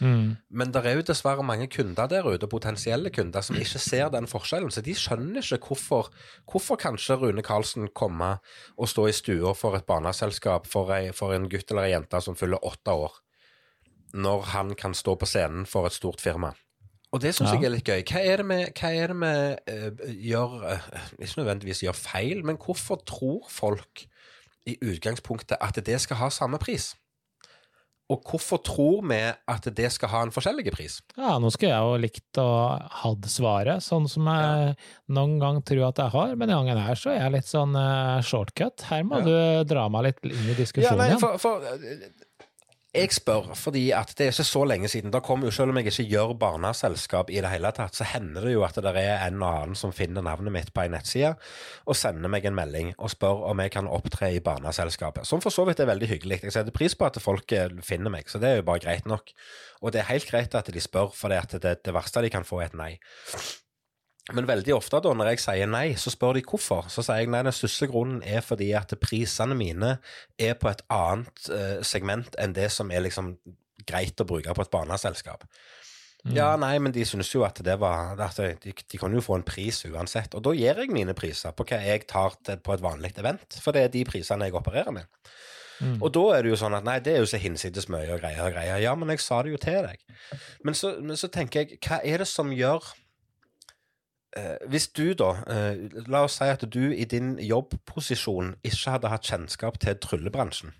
Mm. 0.00 0.36
Men 0.50 0.72
det 0.72 0.82
er 0.86 0.96
jo 0.98 1.04
dessverre 1.06 1.44
mange 1.44 1.66
kunder 1.72 2.08
der 2.10 2.26
ute, 2.26 2.48
potensielle 2.50 3.10
kunder, 3.14 3.44
som 3.44 3.56
ikke 3.60 3.78
ser 3.82 4.08
den 4.12 4.26
forskjellen. 4.30 4.70
Så 4.72 4.82
de 4.84 4.94
skjønner 4.96 5.44
ikke 5.44 5.70
hvorfor, 5.74 6.08
hvorfor 6.50 6.80
kanskje 6.80 7.18
Rune 7.20 7.44
Karlsen 7.44 7.88
komme 7.94 8.38
og 8.76 8.88
stå 8.88 9.06
i 9.10 9.12
stua 9.16 9.52
for 9.54 9.76
et 9.76 9.86
barneselskap 9.88 10.66
for, 10.70 10.92
ei, 10.96 11.12
for 11.12 11.36
en 11.36 11.48
gutt 11.52 11.70
eller 11.70 11.88
ei 11.88 11.92
jente 11.94 12.20
som 12.24 12.38
fyller 12.38 12.64
åtte 12.66 12.96
år, 12.96 13.20
når 14.16 14.50
han 14.54 14.74
kan 14.74 14.96
stå 14.96 15.14
på 15.20 15.28
scenen 15.28 15.68
for 15.68 15.86
et 15.86 15.96
stort 15.96 16.20
firma. 16.20 16.54
Og 17.12 17.20
det 17.22 17.34
syns 17.34 17.50
Ja. 17.50 17.56
jeg 17.58 17.64
er 17.66 17.74
litt 17.74 17.88
gøy. 17.88 18.02
Hva 18.06 18.20
er 18.22 18.36
det 18.38 18.46
vi, 18.46 18.58
hva 18.80 18.90
er 18.94 19.10
det 19.10 19.16
vi 19.18 19.30
eh, 19.74 20.16
gjør 20.30 20.52
eh, 20.70 20.84
Ikke 21.18 21.40
nødvendigvis 21.40 21.82
gjør 21.82 21.96
feil, 21.98 22.44
men 22.46 22.56
hvorfor 22.56 23.00
tror 23.02 23.48
folk 23.50 24.04
i 24.66 24.76
utgangspunktet 24.78 25.58
at 25.60 25.74
det 25.86 26.00
skal 26.00 26.16
ha 26.20 26.28
samme 26.30 26.58
pris? 26.62 26.94
Og 28.10 28.24
hvorfor 28.26 28.58
tror 28.66 29.04
vi 29.06 29.18
at 29.54 29.68
det 29.76 29.90
skal 29.94 30.10
ha 30.10 30.22
en 30.26 30.32
forskjellig 30.34 30.72
pris? 30.74 30.96
Ja, 31.16 31.36
nå 31.38 31.50
skulle 31.54 31.70
jeg 31.70 31.84
jo 31.86 32.00
likt 32.02 32.40
å 32.42 32.46
hatt 33.02 33.28
svaret, 33.30 33.84
sånn 33.86 34.08
som 34.10 34.26
jeg 34.26 34.72
noen 35.14 35.36
gang 35.42 35.60
tror 35.62 35.84
at 35.92 36.00
jeg 36.02 36.10
har, 36.16 36.32
men 36.34 36.48
denne 36.48 36.58
gangen 36.64 36.82
her 36.88 36.98
så 36.98 37.12
er 37.14 37.20
jeg 37.22 37.36
litt 37.38 37.50
sånn 37.50 37.76
uh, 37.78 38.18
shortcut. 38.26 38.82
Her 38.90 39.06
må 39.06 39.20
Ja. 39.22 39.28
du 39.62 39.70
dra 39.74 39.86
meg 39.94 40.08
litt 40.10 40.26
inn 40.26 40.50
i 40.50 40.58
diskusjonen. 40.58 41.06
Ja, 41.06 41.14
nei, 41.14 41.20
for, 41.22 41.38
for 41.38 41.62
eh, 41.70 42.10
jeg 42.90 43.12
spør 43.14 43.52
fordi 43.54 43.84
at 43.94 44.10
det 44.18 44.24
er 44.26 44.32
ikke 44.32 44.46
så 44.48 44.64
lenge 44.66 44.88
siden. 44.90 45.12
Da 45.14 45.20
kom 45.22 45.44
jo 45.46 45.50
Selv 45.54 45.70
om 45.70 45.78
jeg 45.78 45.86
ikke 45.92 46.08
gjør 46.10 46.32
barneselskap 46.40 47.30
i 47.30 47.38
det 47.42 47.50
hele 47.52 47.70
tatt, 47.76 47.94
så 47.94 48.06
hender 48.08 48.46
det 48.46 48.54
jo 48.54 48.64
at 48.66 48.74
det 48.82 48.92
er 48.98 49.22
en 49.28 49.42
og 49.42 49.48
annen 49.48 49.78
som 49.78 49.92
finner 49.94 50.24
navnet 50.26 50.52
mitt 50.54 50.72
på 50.74 50.82
ei 50.82 50.90
nettside 50.90 51.34
og 51.86 51.98
sender 51.98 52.32
meg 52.32 52.46
en 52.48 52.56
melding 52.56 52.92
og 52.98 53.12
spør 53.12 53.46
om 53.50 53.62
jeg 53.62 53.74
kan 53.76 53.90
opptre 53.90 54.32
i 54.34 54.42
barneselskapet. 54.42 55.26
Som 55.26 55.42
for 55.44 55.54
så 55.54 55.66
vidt 55.68 55.80
er 55.80 55.90
veldig 55.90 56.10
hyggelig. 56.16 56.42
Jeg 56.42 56.56
setter 56.56 56.74
pris 56.74 56.96
på 56.98 57.06
at 57.06 57.20
folk 57.22 57.52
eh, 57.52 57.70
finner 57.86 58.10
meg, 58.10 58.28
så 58.30 58.42
det 58.42 58.50
er 58.50 58.60
jo 58.60 58.68
bare 58.70 58.82
greit 58.82 59.06
nok. 59.06 59.34
Og 59.82 59.92
det 59.92 60.02
er 60.02 60.10
helt 60.10 60.30
greit 60.30 60.54
at 60.54 60.70
de 60.74 60.82
spør, 60.82 61.12
for 61.14 61.30
det, 61.30 61.62
det, 61.62 61.80
det 61.84 61.94
verste 61.94 62.22
de 62.24 62.32
kan 62.32 62.46
få, 62.46 62.60
er 62.60 62.72
et 62.72 62.78
nei. 62.78 62.92
Men 64.30 64.46
veldig 64.46 64.74
ofte 64.76 65.00
da, 65.02 65.12
når 65.16 65.32
jeg 65.32 65.42
sier 65.42 65.70
nei, 65.70 65.86
så 65.98 66.12
spør 66.12 66.36
de 66.38 66.44
hvorfor. 66.46 66.90
Så 66.92 67.02
sier 67.02 67.24
jeg 67.24 67.30
nei, 67.32 67.42
den 67.46 67.56
største 67.56 67.88
grunnen 67.90 68.20
er 68.26 68.44
fordi 68.44 68.70
at 68.78 68.92
prisene 69.02 69.56
mine 69.58 69.96
er 70.38 70.54
på 70.60 70.70
et 70.70 70.84
annet 70.92 71.50
eh, 71.56 71.80
segment 71.86 72.36
enn 72.38 72.54
det 72.54 72.68
som 72.74 72.92
er 72.92 73.06
liksom 73.06 73.34
greit 73.88 74.20
å 74.20 74.28
bruke 74.28 74.54
på 74.54 74.66
et 74.66 74.72
barneselskap. 74.72 75.46
Mm. 76.20 76.34
Ja, 76.36 76.50
nei, 76.60 76.74
men 76.84 76.92
de 76.92 77.04
synes 77.08 77.30
jo 77.32 77.46
at 77.46 77.62
det 77.64 77.78
var 77.80 78.18
at 78.20 78.38
de, 78.60 78.74
de 78.76 78.98
kan 79.00 79.12
jo 79.16 79.22
få 79.24 79.38
en 79.38 79.46
pris 79.46 79.78
uansett. 79.88 80.36
Og 80.36 80.44
da 80.44 80.52
gir 80.56 80.82
jeg 80.82 80.92
mine 80.92 81.16
priser 81.16 81.56
på 81.56 81.64
hva 81.70 81.80
jeg 81.80 82.04
tar 82.10 82.36
til, 82.44 82.60
på 82.60 82.76
et 82.76 82.84
vanlig 82.84 83.14
event, 83.16 83.56
for 83.64 83.76
det 83.76 83.86
er 83.86 83.94
de 83.94 84.04
prisene 84.08 84.50
jeg 84.50 84.58
opererer 84.60 84.92
med. 84.94 85.08
Mm. 85.80 85.96
Og 85.96 86.10
da 86.12 86.24
er 86.36 86.44
det 86.44 86.52
jo 86.52 86.58
sånn 86.60 86.76
at 86.76 86.84
nei, 86.84 86.98
det 87.00 87.14
er 87.14 87.22
jo 87.22 87.30
så 87.30 87.40
hinsides 87.40 87.88
mye 87.88 88.10
og 88.12 88.20
greier 88.20 88.44
og 88.44 88.52
greier. 88.52 88.82
Ja, 88.84 88.92
men 89.00 89.08
jeg 89.14 89.22
sa 89.24 89.40
det 89.42 89.54
jo 89.54 89.60
til 89.62 89.80
deg. 89.86 90.02
Men 90.66 90.76
så, 90.76 90.92
men 91.00 91.16
så 91.16 91.30
tenker 91.32 91.64
jeg, 91.64 91.80
hva 91.86 92.02
er 92.04 92.20
det 92.20 92.28
som 92.28 92.52
gjør 92.52 92.84
Hvis 94.70 94.88
du 94.88 95.12
da, 95.18 95.30
eh, 95.50 95.88
la 96.06 96.22
oss 96.22 96.38
si 96.38 96.44
at 96.44 96.62
du 96.72 96.92
i 96.92 97.04
din 97.04 97.38
jobbposisjon 97.42 98.54
ikke 98.62 98.94
hadde 98.94 99.10
hatt 99.10 99.26
kjennskap 99.26 99.80
til 99.82 99.98
tryllebransjen. 99.98 100.74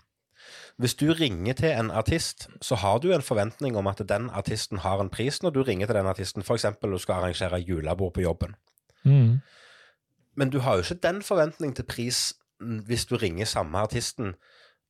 Hvis 0.80 0.94
du 0.94 1.12
ringer 1.12 1.52
til 1.52 1.74
en 1.74 1.90
artist, 1.90 2.48
så 2.62 2.74
har 2.74 2.98
du 2.98 3.12
en 3.12 3.22
forventning 3.22 3.76
om 3.76 3.86
at 3.86 4.00
den 4.08 4.30
artisten 4.30 4.78
har 4.78 5.00
en 5.00 5.10
pris 5.10 5.42
når 5.42 5.50
du 5.50 5.62
ringer 5.62 5.86
til 5.86 5.94
den 5.94 6.06
artisten, 6.06 6.42
f.eks. 6.42 6.66
du 6.82 6.98
skal 6.98 7.14
arrangere 7.14 7.60
julebord 7.60 8.14
på 8.14 8.20
jobben. 8.20 8.54
Mm. 9.04 9.40
Men 10.36 10.50
du 10.50 10.58
har 10.58 10.74
jo 10.74 10.80
ikke 10.80 11.02
den 11.02 11.22
forventning 11.22 11.76
til 11.76 11.84
pris 11.84 12.34
hvis 12.60 13.06
du 13.06 13.16
ringer 13.16 13.44
samme 13.44 13.78
artisten, 13.78 14.34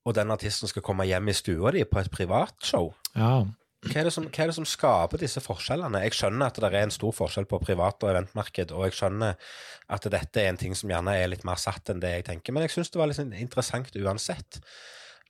og 0.05 0.15
den 0.15 0.31
artisten 0.31 0.69
skal 0.69 0.83
komme 0.83 1.05
hjem 1.05 1.29
i 1.29 1.33
stua 1.33 1.71
di 1.71 1.85
på 1.85 1.99
et 1.99 2.11
privatshow. 2.11 2.93
Ja. 3.17 3.45
Hva 3.81 4.03
er, 4.03 4.11
som, 4.13 4.27
hva 4.29 4.45
er 4.45 4.51
det 4.51 4.57
som 4.59 4.67
skaper 4.69 5.23
disse 5.23 5.41
forskjellene? 5.41 6.03
Jeg 6.05 6.13
skjønner 6.19 6.51
at 6.51 6.59
det 6.61 6.69
er 6.69 6.83
en 6.83 6.93
stor 6.93 7.15
forskjell 7.17 7.47
på 7.49 7.63
privat 7.63 8.05
og 8.05 8.11
eventmarked, 8.13 8.75
og 8.77 8.85
jeg 8.85 8.97
skjønner 8.99 9.39
at 9.97 10.09
dette 10.13 10.43
er 10.43 10.51
en 10.51 10.61
ting 10.61 10.77
som 10.77 10.93
gjerne 10.93 11.15
er 11.17 11.31
litt 11.33 11.47
mer 11.49 11.57
satt 11.61 11.89
enn 11.89 12.03
det 12.03 12.11
jeg 12.13 12.27
tenker, 12.29 12.53
men 12.53 12.67
jeg 12.67 12.75
syns 12.75 12.93
det 12.93 13.01
var 13.01 13.09
litt 13.09 13.17
sånn 13.17 13.33
interessant 13.33 13.97
uansett. 13.97 14.61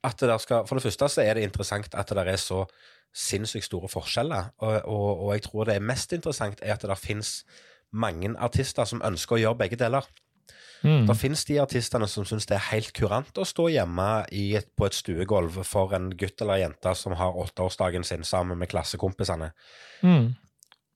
Det 0.03 0.38
skal, 0.42 0.64
for 0.66 0.74
det 0.80 0.86
første 0.88 1.11
så 1.14 1.22
er 1.22 1.38
det 1.38 1.46
interessant 1.46 1.94
at 1.94 2.11
det 2.16 2.26
er 2.26 2.40
så 2.42 2.64
sinnssykt 3.14 3.68
store 3.68 3.90
forskjeller, 3.92 4.51
og, 4.64 4.74
og, 4.82 5.09
og 5.26 5.32
jeg 5.36 5.46
tror 5.46 5.70
det 5.70 5.78
er 5.78 5.86
mest 5.92 6.14
interessant 6.16 6.62
er 6.64 6.74
at 6.74 6.86
det 6.90 6.98
finnes 6.98 7.44
mange 7.94 8.34
artister 8.38 8.86
som 8.86 9.03
ønsker 9.07 9.38
å 9.38 9.42
gjøre 9.44 9.61
begge 9.62 9.78
deler. 9.78 10.11
Mm. 10.82 11.05
Det 11.07 11.16
finnes 11.20 11.42
de 11.44 11.59
artistene 11.61 12.07
som 12.09 12.24
syns 12.24 12.48
det 12.48 12.57
er 12.57 12.68
helt 12.70 12.92
kurant 12.96 13.36
å 13.36 13.44
stå 13.44 13.66
hjemme 13.74 14.09
i 14.32 14.55
et, 14.57 14.70
på 14.76 14.86
et 14.88 14.96
stuegulv 14.96 15.61
for 15.68 15.92
en 15.96 16.09
gutt 16.16 16.40
eller 16.40 16.62
jente 16.62 16.94
som 16.96 17.16
har 17.20 17.36
åtteårsdagen 17.36 18.07
sin 18.07 18.24
sammen 18.24 18.59
med 18.61 18.70
klassekompisene. 18.72 19.51
Mm. 20.01 20.30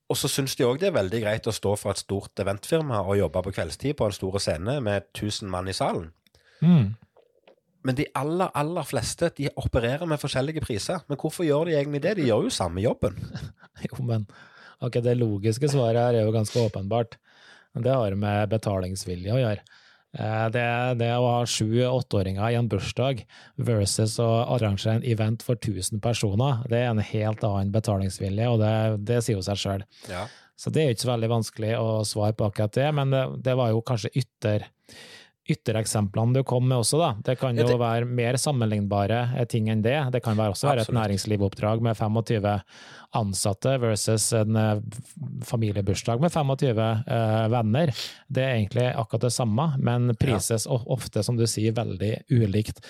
Og 0.08 0.20
så 0.20 0.28
syns 0.28 0.56
de 0.56 0.66
òg 0.66 0.80
det 0.80 0.90
er 0.90 0.98
veldig 0.98 1.20
greit 1.24 1.48
å 1.48 1.54
stå 1.54 1.74
for 1.80 1.92
et 1.92 2.00
stort 2.00 2.40
eventfirma 2.40 3.02
og 3.04 3.18
jobbe 3.20 3.44
på 3.46 3.54
kveldstid 3.56 3.96
på 3.98 4.08
en 4.08 4.16
stor 4.16 4.40
scene 4.40 4.78
med 4.84 5.08
1000 5.12 5.52
mann 5.52 5.68
i 5.68 5.76
salen. 5.76 6.10
Mm. 6.64 6.94
Men 7.84 7.98
de 7.98 8.06
aller, 8.16 8.48
aller 8.56 8.88
fleste 8.88 9.28
de 9.36 9.50
opererer 9.60 10.08
med 10.08 10.20
forskjellige 10.20 10.64
priser. 10.64 11.02
Men 11.08 11.20
hvorfor 11.20 11.44
gjør 11.44 11.68
de 11.68 11.76
egentlig 11.76 12.00
det? 12.04 12.14
De 12.16 12.28
gjør 12.30 12.46
jo 12.48 12.56
samme 12.56 12.84
jobben. 12.84 13.20
Jo, 13.84 13.98
men 14.06 14.22
ok, 14.86 15.00
det 15.02 15.16
logiske 15.18 15.66
svaret 15.68 15.98
her 15.98 16.16
er 16.20 16.28
jo 16.28 16.32
ganske 16.32 16.60
åpenbart. 16.62 17.16
Det 17.74 17.90
har 17.94 18.14
med 18.14 18.52
betalingsvilje 18.52 19.32
å 19.34 19.40
gjøre. 19.40 19.64
Eh, 20.18 20.44
Det, 20.54 20.66
det 21.00 21.10
å 21.18 21.24
ha 21.26 21.40
sju-åtteåringer 21.46 22.52
i 22.52 22.58
en 22.58 22.68
bursdag 22.70 23.24
versus 23.56 24.18
å 24.22 24.28
arrangere 24.54 25.00
en 25.00 25.08
event 25.10 25.42
for 25.42 25.56
1000 25.58 26.00
personer, 26.04 26.62
det 26.70 26.84
er 26.84 26.92
en 26.92 27.02
helt 27.02 27.42
annen 27.42 27.72
betalingsvilje, 27.74 28.46
og 28.48 28.60
det, 28.62 28.74
det 29.10 29.22
sier 29.24 29.40
jo 29.40 29.42
seg 29.42 29.58
sjøl. 29.58 29.84
Ja. 30.10 30.26
Så 30.54 30.70
det 30.70 30.84
er 30.84 30.86
jo 30.86 30.94
ikke 30.94 31.02
så 31.08 31.10
veldig 31.10 31.32
vanskelig 31.32 31.72
å 31.80 31.88
svare 32.06 32.36
på 32.38 32.46
akkurat 32.46 32.76
det, 32.76 32.86
men 32.94 33.10
det, 33.10 33.24
det 33.42 33.56
var 33.58 33.72
jo 33.74 33.82
kanskje 33.82 34.12
ytter, 34.22 34.68
yttereksemplene 35.44 36.38
du 36.38 36.42
kom 36.46 36.64
med 36.68 36.80
også, 36.80 36.98
da. 37.00 37.10
Det 37.26 37.36
kan 37.40 37.56
jo 37.58 37.76
være 37.80 38.08
mer 38.08 38.38
sammenlignbare 38.40 39.20
eh, 39.36 39.46
ting 39.50 39.68
enn 39.72 39.82
det. 39.84 39.96
Det 40.14 40.22
kan 40.24 40.38
også 40.40 40.70
være 40.70 40.82
et 40.82 40.86
Absolutt. 40.86 40.98
næringslivoppdrag 41.00 41.84
med 41.84 41.98
25 41.98 42.54
ansatte 43.20 43.74
versus 43.82 44.30
en 44.38 44.56
eh, 44.56 44.80
familiebursdag 45.44 46.22
med 46.24 46.32
25 46.32 46.80
eh, 46.80 47.48
venner. 47.52 47.92
Det 48.28 48.44
er 48.44 48.54
egentlig 48.54 48.88
akkurat 48.94 49.28
det 49.28 49.34
samme, 49.36 49.68
men 49.84 50.14
prises 50.20 50.66
ofte, 50.70 51.22
som 51.26 51.36
du 51.36 51.44
sier, 51.50 51.76
veldig 51.76 52.14
ulikt. 52.32 52.80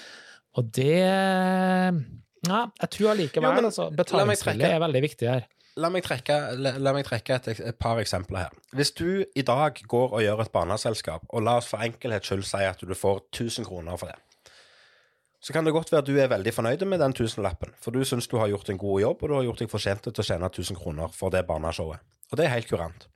Og 0.54 0.70
det 0.76 0.94
Ja, 2.44 2.60
jeg 2.80 2.90
tror 2.92 3.14
allikevel 3.14 3.64
altså, 3.64 3.90
betalingsvilje 3.96 4.76
er 4.76 4.82
veldig 4.82 5.02
viktig 5.08 5.30
her. 5.32 5.46
La 5.80 5.88
meg 5.90 6.04
trekke, 6.06 6.34
la, 6.54 6.76
la 6.78 6.92
meg 6.94 7.06
trekke 7.08 7.34
et, 7.34 7.48
et 7.58 7.78
par 7.78 7.98
eksempler 7.98 8.44
her. 8.44 8.58
Hvis 8.78 8.92
du 8.94 9.24
i 9.34 9.42
dag 9.42 9.80
går 9.90 10.12
og 10.14 10.22
gjør 10.22 10.44
et 10.44 10.52
barneselskap, 10.54 11.24
og 11.28 11.42
la 11.42 11.56
oss 11.58 11.70
for 11.72 11.82
enkelhets 11.82 12.30
skyld 12.30 12.44
si 12.46 12.62
at 12.62 12.84
du 12.86 12.94
får 12.94 13.24
1000 13.32 13.66
kroner 13.66 13.98
for 13.98 14.12
det, 14.12 14.20
så 15.44 15.52
kan 15.52 15.66
det 15.66 15.74
godt 15.76 15.90
være 15.92 16.00
at 16.00 16.08
du 16.08 16.14
er 16.16 16.30
veldig 16.30 16.52
fornøyd 16.56 16.86
med 16.88 17.02
den 17.02 17.12
tusenlappen, 17.12 17.74
for 17.82 17.92
du 17.92 18.04
syns 18.06 18.30
du 18.30 18.38
har 18.40 18.48
gjort 18.48 18.70
en 18.70 18.78
god 18.80 19.00
jobb, 19.02 19.18
og 19.22 19.28
du 19.28 19.34
har 19.36 19.48
gjort 19.48 19.64
deg 19.64 19.72
fortjent 19.72 20.06
til 20.06 20.22
å 20.22 20.28
tjene 20.30 20.48
1000 20.48 20.78
kroner 20.78 21.10
for 21.12 21.34
det 21.34 21.42
barneshowet. 21.50 22.00
Og 22.30 22.38
det 22.38 22.46
er 22.46 22.54
helt 22.54 22.70
kurant. 22.70 23.08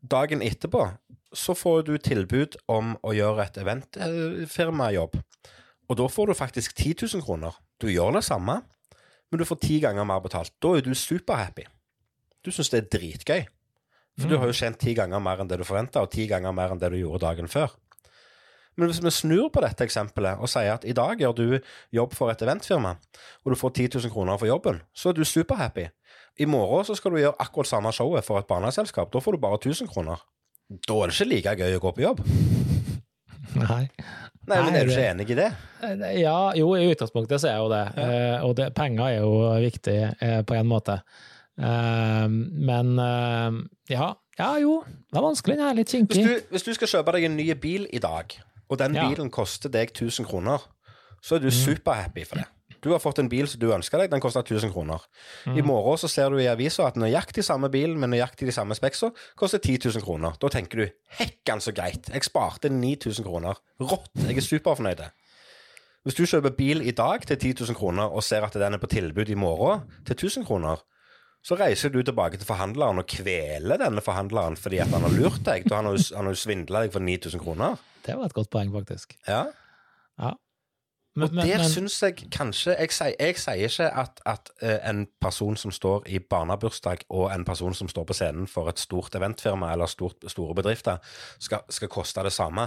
Dagen 0.00 0.44
etterpå 0.46 0.86
så 1.34 1.56
får 1.58 1.82
du 1.88 1.96
tilbud 1.98 2.56
om 2.70 2.94
å 3.02 3.12
gjøre 3.16 3.44
et 3.44 3.58
eventfirmajobb, 3.60 5.18
og 5.90 5.98
da 6.00 6.06
får 6.08 6.30
du 6.30 6.38
faktisk 6.38 6.78
10 6.78 7.10
000 7.18 7.26
kroner. 7.26 7.58
Du 7.82 7.90
gjør 7.92 8.14
det 8.16 8.24
samme, 8.24 8.62
men 9.34 9.42
du 9.42 9.48
får 9.48 9.58
ti 9.64 9.80
ganger 9.82 10.06
mer 10.06 10.20
betalt. 10.22 10.52
Da 10.62 10.76
er 10.78 10.84
du 10.86 10.92
superhappy. 10.94 11.64
Du 12.46 12.52
syns 12.54 12.68
det 12.70 12.84
er 12.84 12.90
dritgøy. 12.92 13.40
For 14.20 14.30
du 14.30 14.36
har 14.38 14.46
jo 14.46 14.54
tjent 14.54 14.78
ti 14.78 14.92
ganger 14.94 15.18
mer 15.18 15.40
enn 15.42 15.48
det 15.50 15.58
du 15.58 15.64
forventa, 15.66 16.04
og 16.04 16.12
ti 16.12 16.28
ganger 16.30 16.54
mer 16.54 16.70
enn 16.70 16.78
det 16.78 16.92
du 16.92 17.00
gjorde 17.00 17.24
dagen 17.24 17.50
før. 17.50 17.74
Men 18.78 18.86
hvis 18.86 19.00
vi 19.02 19.10
snur 19.10 19.50
på 19.50 19.62
dette 19.64 19.82
eksempelet 19.86 20.38
og 20.38 20.50
sier 20.50 20.76
at 20.76 20.86
i 20.86 20.94
dag 20.94 21.18
gjør 21.18 21.34
du 21.34 21.44
jobb 21.98 22.14
for 22.14 22.30
et 22.30 22.46
eventfirma, 22.46 22.94
og 23.42 23.50
du 23.50 23.58
får 23.58 23.74
10 23.74 23.88
000 24.06 24.14
kroner 24.14 24.38
for 24.38 24.50
jobben, 24.50 24.80
så 24.94 25.10
er 25.10 25.18
du 25.18 25.26
superhappy. 25.26 25.88
I 26.38 26.46
morgen 26.46 26.86
så 26.86 26.94
skal 26.94 27.14
du 27.14 27.22
gjøre 27.24 27.38
akkurat 27.42 27.70
samme 27.70 27.90
showet 27.94 28.26
for 28.26 28.38
et 28.38 28.50
barneselskap. 28.50 29.10
Da 29.10 29.22
får 29.22 29.34
du 29.34 29.42
bare 29.42 29.58
1000 29.58 29.90
kroner. 29.90 30.22
Da 30.70 31.02
er 31.02 31.10
det 31.10 31.18
ikke 31.18 31.30
like 31.34 31.58
gøy 31.58 31.78
å 31.78 31.84
gå 31.88 31.94
på 31.98 32.06
jobb. 32.06 32.24
Nei. 33.54 33.84
Nei, 34.44 34.58
men 34.60 34.74
Er 34.76 34.84
du 34.84 34.92
ikke 34.92 35.06
enig 35.08 35.30
i 35.32 35.36
det? 35.38 35.46
Ja, 36.20 36.52
jo, 36.56 36.74
i 36.76 36.90
utgangspunktet 36.92 37.40
så 37.40 37.48
er 37.48 37.54
jeg 37.54 37.62
jo 37.64 37.70
det. 37.72 37.84
Eh, 38.02 38.44
og 38.44 38.56
det, 38.58 38.66
penger 38.76 39.06
er 39.06 39.14
jo 39.22 39.30
viktig 39.64 39.96
eh, 40.20 40.40
på 40.44 40.56
en 40.58 40.68
måte. 40.68 40.98
Eh, 41.56 42.26
men 42.28 42.92
eh, 43.00 43.58
ja, 43.94 44.10
ja 44.40 44.50
jo, 44.60 44.82
det 44.84 45.20
er 45.20 45.26
vanskelig, 45.28 45.56
det 45.60 45.68
er 45.70 45.78
litt 45.80 45.94
kinkig. 45.96 46.24
Hvis, 46.28 46.44
hvis 46.52 46.66
du 46.68 46.72
skal 46.76 46.92
kjøpe 46.96 47.16
deg 47.16 47.28
en 47.30 47.38
ny 47.40 47.48
bil 47.60 47.86
i 47.92 48.02
dag, 48.04 48.36
og 48.68 48.80
den 48.80 48.96
Ja. 48.98 49.08
bilen 49.08 49.30
koster 49.32 49.72
deg 49.72 49.94
1000 49.94 50.28
kroner, 50.28 50.64
så 51.24 51.36
er 51.38 51.44
du 51.46 51.50
superhappy 51.50 52.26
for 52.28 52.40
det. 52.42 52.48
Du 52.84 52.90
har 52.92 53.00
fått 53.00 53.18
en 53.22 53.30
bil 53.32 53.48
som 53.48 53.62
du 53.62 53.70
ønsker 53.72 54.02
deg, 54.02 54.10
den 54.12 54.20
koster 54.20 54.44
1000 54.44 54.72
kroner. 54.74 55.00
I 55.48 55.64
morgen 55.64 55.96
så 56.02 56.10
ser 56.12 56.28
du 56.28 56.36
i 56.42 56.48
avisa 56.50 56.84
at 56.90 56.98
nøyaktig 57.00 57.44
samme 57.46 57.70
bil 57.72 57.96
med 57.96 58.12
nøyaktig 58.12 58.50
de 58.50 58.52
samme 58.52 58.76
spekser 58.76 59.14
koster 59.40 59.62
10 59.62 59.88
000 59.88 60.04
kroner. 60.04 60.36
Da 60.40 60.50
tenker 60.52 60.82
du 60.82 60.84
hekkan 61.16 61.64
så 61.64 61.72
greit, 61.72 62.10
jeg 62.12 62.26
sparte 62.28 62.68
9000 62.68 63.24
kroner. 63.24 63.56
Rått, 63.80 64.12
jeg 64.20 64.36
er 64.36 64.44
superfornøyd. 64.44 65.00
Hvis 66.04 66.18
du 66.18 66.26
kjøper 66.28 66.52
bil 66.52 66.84
i 66.84 66.92
dag 66.92 67.24
til 67.24 67.40
10 67.40 67.64
000 67.64 67.78
kroner 67.78 68.12
og 68.12 68.20
ser 68.26 68.44
at 68.44 68.60
den 68.60 68.76
er 68.76 68.82
på 68.82 68.92
tilbud 68.92 69.32
i 69.32 69.38
morgen 69.40 69.86
til 70.04 70.18
1000 70.18 70.44
kroner, 70.44 70.84
så 71.44 71.56
reiser 71.60 71.92
du 71.92 72.02
tilbake 72.04 72.36
til 72.40 72.48
forhandleren 72.48 73.00
og 73.00 73.08
kveler 73.08 73.80
denne 73.80 74.04
forhandleren 74.04 74.56
fordi 74.60 74.80
at 74.84 74.92
han 74.92 75.04
har 75.04 75.16
lurt 75.16 75.40
deg. 75.44 75.64
Han 75.72 75.88
har 75.88 76.28
jo 76.28 76.36
svindla 76.36 76.84
deg 76.84 76.92
for 76.92 77.04
9000 77.04 77.40
kroner. 77.40 77.80
Det 78.04 78.16
var 78.16 78.28
et 78.28 78.36
godt 78.36 78.52
poeng, 78.52 78.72
faktisk. 78.72 79.16
Ja. 79.28 79.46
Ja. 80.20 80.36
Men, 81.14 81.28
Og 81.28 81.44
der 81.46 81.62
syns 81.62 82.00
jeg 82.02 82.16
kanskje 82.34 82.72
Jeg, 82.74 82.90
sier- 82.90 83.14
jeg 83.20 83.36
sier 83.38 83.68
ikke 83.68 83.86
at, 84.02 84.20
at 84.26 84.50
eh, 84.62 84.80
en 84.90 85.04
person 85.22 85.56
som 85.56 85.70
står 85.70 86.08
i 86.10 86.18
barnebursdag, 86.18 87.04
og 87.08 87.28
en 87.34 87.44
person 87.44 87.74
som 87.74 87.88
står 87.88 88.04
på 88.08 88.16
scenen 88.18 88.48
for 88.50 88.68
et 88.68 88.78
stort 88.82 89.14
eventfirma 89.14 89.72
eller 89.72 89.86
stort, 89.86 90.16
store 90.26 90.54
bedrifter, 90.58 90.98
skal, 91.38 91.62
skal 91.70 91.88
koste 91.88 92.24
det 92.26 92.32
samme. 92.34 92.66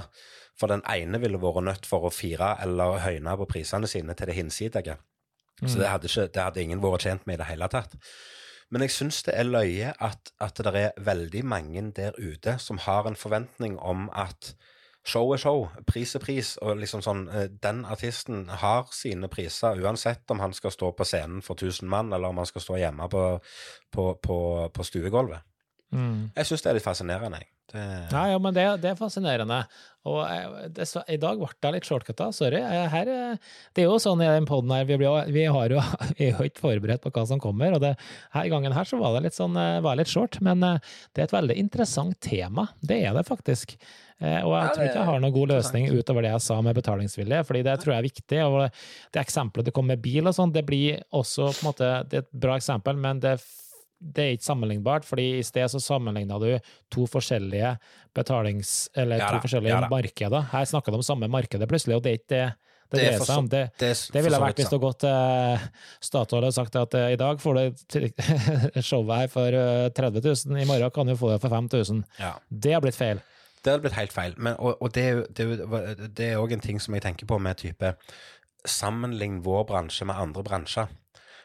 For 0.60 0.68
den 0.72 0.82
ene 0.90 1.20
ville 1.20 1.38
vært 1.42 1.64
nødt 1.68 1.86
for 1.86 2.08
å 2.08 2.14
fire 2.14 2.54
eller 2.64 3.00
høyne 3.04 3.36
på 3.38 3.46
prisene 3.52 3.88
sine 3.88 4.16
til 4.16 4.28
det 4.32 4.36
hinsidige. 4.40 4.96
Så 5.66 5.80
det 5.82 5.88
hadde, 5.90 6.08
ikke, 6.08 6.28
det 6.34 6.42
hadde 6.44 6.62
ingen 6.64 6.82
vært 6.82 7.02
tjent 7.04 7.28
med 7.28 7.36
i 7.36 7.42
det 7.42 7.46
hele 7.52 7.68
tatt. 7.68 7.96
Men 8.72 8.82
jeg 8.84 8.92
syns 8.92 9.24
det 9.24 9.34
er 9.36 9.44
løye 9.48 9.94
at, 10.00 10.32
at 10.40 10.58
det 10.64 10.74
er 10.76 10.92
veldig 11.04 11.44
mange 11.46 11.82
der 11.98 12.12
ute 12.18 12.58
som 12.60 12.78
har 12.84 13.08
en 13.08 13.16
forventning 13.16 13.80
om 13.80 14.08
at 14.14 14.54
show 15.08 15.34
er 15.34 15.42
show, 15.42 15.68
pris 15.88 16.16
er 16.16 16.24
pris, 16.24 16.54
og 16.62 16.78
liksom 16.82 17.04
sånn 17.06 17.26
eh, 17.32 17.50
Den 17.64 17.84
artisten 17.88 18.48
har 18.62 18.90
sine 18.96 19.30
priser 19.32 19.80
uansett 19.82 20.30
om 20.34 20.42
han 20.44 20.56
skal 20.56 20.74
stå 20.76 20.92
på 20.98 21.08
scenen 21.08 21.44
for 21.46 21.60
1000 21.60 21.90
mann, 21.90 22.14
eller 22.14 22.34
om 22.34 22.42
han 22.42 22.50
skal 22.50 22.64
stå 22.64 22.80
hjemme 22.82 23.10
på, 23.12 23.26
på, 23.94 24.08
på, 24.24 24.40
på 24.74 24.88
stuegulvet. 24.88 25.46
Mm. 25.96 26.34
Jeg 26.36 26.50
syns 26.50 26.66
det 26.66 26.72
er 26.72 26.80
litt 26.80 26.88
fascinerende. 26.88 27.40
jeg. 27.44 27.57
Det, 27.68 27.84
Nei, 28.14 28.26
ja, 28.32 28.40
men 28.40 28.54
det, 28.56 28.64
det 28.84 28.94
er 28.94 28.96
fascinerende. 29.00 29.58
Og 30.08 30.22
jeg, 30.24 30.70
det, 30.78 30.86
så, 30.88 31.02
i 31.12 31.18
dag 31.20 31.36
ble 31.42 31.50
jeg 31.52 31.74
litt 31.76 31.88
shortcutta, 31.90 32.30
sorry. 32.32 32.62
Her, 32.64 33.10
er- 33.12 33.40
det 33.76 33.84
er 33.84 33.90
jo 33.90 33.98
sånn 34.00 34.22
i 34.24 34.30
den 34.32 34.48
poden 34.48 34.72
her, 34.72 34.86
vi, 34.88 34.96
blir, 35.02 35.28
vi, 35.36 35.44
har 35.52 35.74
jo, 35.76 35.82
vi 36.16 36.30
er 36.30 36.38
jo 36.40 36.48
ikke 36.48 36.64
forberedt 36.64 37.04
på 37.04 37.12
hva 37.12 37.26
som 37.28 37.42
kommer, 37.44 37.76
og 37.76 37.84
det, 37.84 37.94
her 38.38 38.48
gangen 38.54 38.72
her 38.78 38.88
så 38.88 39.02
var 39.02 39.18
det 39.18 39.26
litt 39.28 39.36
sånn, 39.36 39.60
eh, 39.60 39.82
var 39.84 40.00
litt 40.00 40.08
short, 40.14 40.40
men 40.48 40.64
eh, 40.64 40.80
det 41.12 41.26
er 41.26 41.28
et 41.28 41.36
veldig 41.36 41.60
interessant 41.60 42.16
tema. 42.24 42.70
Det 42.80 43.02
er 43.04 43.18
det 43.20 43.26
faktisk. 43.28 43.76
Eh, 44.24 44.40
Og 44.48 44.56
jeg 44.56 44.64
Ja, 44.64 44.72
tror 44.74 44.88
ikke 44.88 45.02
jeg 45.04 45.10
har 45.12 45.20
noen 45.28 45.36
god 45.36 45.52
løsning 45.58 45.92
utover 45.92 46.24
det 46.26 46.32
jeg 46.38 46.46
sa 46.48 46.62
med 46.66 46.80
betalingsvilje, 46.80 47.44
fordi 47.52 47.66
det 47.68 47.76
tror 47.84 47.98
jeg 47.98 48.00
er 48.00 48.08
viktig. 48.08 48.40
Og 48.48 48.58
det 49.12 49.26
eksempelet 49.28 49.68
du 49.68 49.76
kom 49.76 49.92
med 49.92 50.00
bil 50.08 50.24
og 50.32 50.34
sånn, 50.40 50.56
det 50.56 50.64
blir 50.66 51.04
også 51.12 51.52
på 51.52 51.60
en 51.66 51.68
måte, 51.74 51.92
det 52.10 52.24
er 52.24 52.26
et 52.30 52.32
bra 52.48 52.56
eksempel, 52.58 52.96
men 53.04 53.20
det, 53.28 53.36
det 54.00 54.24
er 54.24 54.36
ikke 54.36 54.46
sammenlignbart, 54.46 55.06
fordi 55.06 55.40
i 55.40 55.44
sted 55.46 55.68
så 55.74 55.80
sammenligna 55.82 56.38
du 56.42 56.50
to 56.94 57.08
forskjellige 57.10 57.76
betalings... 58.16 58.90
Eller 58.96 59.22
Ja 59.24 59.32
to 59.34 59.42
forskjellige 59.46 59.74
ja 59.74 59.90
markeder. 59.90 60.48
Her 60.52 60.66
snakker 60.70 60.94
de 60.94 61.00
om 61.02 61.06
samme 61.06 61.30
markedet 61.32 61.68
plutselig, 61.70 61.98
og 61.98 62.04
det 62.06 62.12
er 62.12 62.20
ikke 62.22 62.34
det 62.36 62.48
det 62.92 63.00
Det 63.00 63.20
så-. 63.20 63.42
Det, 63.52 63.64
det, 63.80 63.90
det 64.14 64.24
ville 64.24 64.40
vært 64.40 64.56
hvis 64.56 64.70
du 64.70 64.78
hadde 64.78 64.86
gått 64.86 65.00
til 65.04 65.66
Statoil 66.08 66.46
og 66.48 66.54
sagt 66.56 66.76
at 66.80 66.94
eh, 66.96 67.10
i 67.14 67.18
dag 67.20 67.42
får 67.42 67.58
du 67.58 67.88
showet 68.90 69.18
her 69.18 69.28
for 69.34 69.58
eh, 69.60 69.90
30 69.92 70.22
000, 70.24 70.62
i 70.62 70.68
morgen 70.70 70.94
kan 70.96 71.08
du 71.10 71.16
få 71.20 71.34
det 71.34 71.42
for 71.44 71.50
5000. 71.52 71.84
sant. 71.84 72.06
Ja. 72.20 72.32
Det 72.50 72.74
har 72.78 72.82
blitt 72.86 72.96
feil. 72.96 73.20
Det 73.64 73.74
har 73.74 73.84
blitt 73.84 73.98
helt 73.98 74.14
feil. 74.16 74.38
Men, 74.38 74.56
og 74.60 74.78
og 74.82 74.94
det, 74.96 75.04
jo- 75.12 75.26
det, 75.36 75.48
det 76.16 76.30
er 76.32 76.40
òg 76.40 76.54
en 76.56 76.64
ting 76.64 76.80
som 76.80 76.96
jeg 76.96 77.04
tenker 77.04 77.28
på 77.28 77.40
med 77.40 77.58
type 77.60 77.96
Sammenlign 78.68 79.42
vår 79.46 79.64
bransje 79.68 80.06
med 80.08 80.16
andre 80.16 80.44
bransjer. 80.44 80.88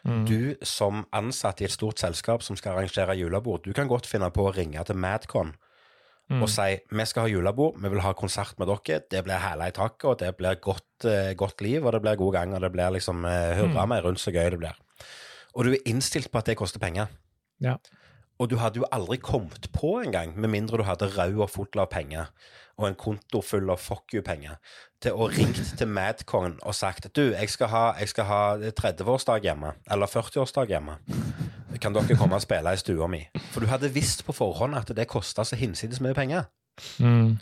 Mm. 0.03 0.23
Du 0.27 0.65
som 0.67 1.05
ansatt 1.15 1.61
i 1.61 1.67
et 1.67 1.71
stort 1.71 2.01
selskap 2.01 2.43
som 2.43 2.57
skal 2.59 2.75
arrangere 2.75 3.15
julebord, 3.15 3.63
du 3.63 3.71
kan 3.73 3.87
godt 3.87 4.09
finne 4.09 4.27
på 4.35 4.49
å 4.49 4.55
ringe 4.55 4.83
til 4.83 4.99
Madcon 4.99 5.53
Mm. 6.31 6.39
og 6.39 6.47
si 6.47 6.77
vi 6.95 7.05
skal 7.05 7.25
ha 7.25 7.31
julebord, 7.31 7.79
vi 7.83 7.89
vil 7.91 8.01
ha 8.03 8.13
konsert 8.15 8.55
med 8.59 8.69
dere, 8.71 9.01
det 9.11 9.23
blir 9.25 9.41
hæla 9.43 9.67
i 9.67 9.75
taket, 9.75 10.05
og 10.07 10.19
det 10.21 10.31
blir 10.37 10.55
godt, 10.63 11.05
eh, 11.05 11.33
godt 11.35 11.61
liv, 11.61 11.83
og 11.83 11.91
det 11.91 12.01
blir 12.01 12.15
god 12.15 12.33
gang, 12.33 12.53
og 12.53 12.61
det 12.61 12.71
blir 12.71 12.93
liksom 12.95 13.25
eh, 13.25 13.57
hurra 13.59 13.85
meg 13.85 14.05
rundt 14.05 14.19
så 14.23 14.31
gøy 14.31 14.49
det 14.53 14.59
blir. 14.61 14.77
Og 15.53 15.65
du 15.65 15.73
er 15.73 15.83
innstilt 15.85 16.31
på 16.31 16.39
at 16.39 16.45
det 16.45 16.57
koster 16.57 16.79
penger. 16.79 17.11
Ja. 17.59 17.75
Og 18.43 18.49
du 18.51 18.57
hadde 18.59 18.81
jo 18.81 18.87
aldri 18.91 19.15
kommet 19.23 19.69
på 19.71 20.01
engang, 20.01 20.33
med 20.35 20.51
mindre 20.51 20.81
du 20.81 20.83
hadde 20.83 21.07
og 21.39 21.49
full 21.49 21.79
av 21.79 21.87
penger, 21.93 22.27
og 22.75 22.89
en 22.89 22.97
konto 22.99 23.39
full 23.39 23.69
av 23.71 23.79
fuck 23.79 24.11
you-penger, 24.11 24.57
til 24.99 25.15
å 25.15 25.29
ringt 25.31 25.61
til 25.79 25.87
Madcon 25.87 26.57
og 26.59 26.75
sagt 26.75 27.07
du, 27.15 27.31
jeg 27.31 27.49
skal 27.53 27.71
ha, 27.71 27.83
ha 28.27 28.41
30-årsdag 28.59 29.47
hjemme, 29.47 29.71
eller 29.87 30.11
40-årsdag 30.11 30.75
hjemme. 30.75 30.97
Kan 31.79 31.95
dere 31.95 32.17
komme 32.19 32.35
og 32.35 32.43
spille 32.43 32.75
i 32.75 32.81
stua 32.81 33.07
mi? 33.07 33.23
For 33.53 33.63
du 33.63 33.71
hadde 33.71 33.93
visst 33.95 34.25
på 34.27 34.35
forhånd 34.35 34.75
at 34.75 34.91
det 34.91 35.07
kosta 35.07 35.47
så 35.47 35.55
hinsides 35.55 36.03
mye 36.03 36.15
penger. 36.17 36.51
Mm. 36.99 37.39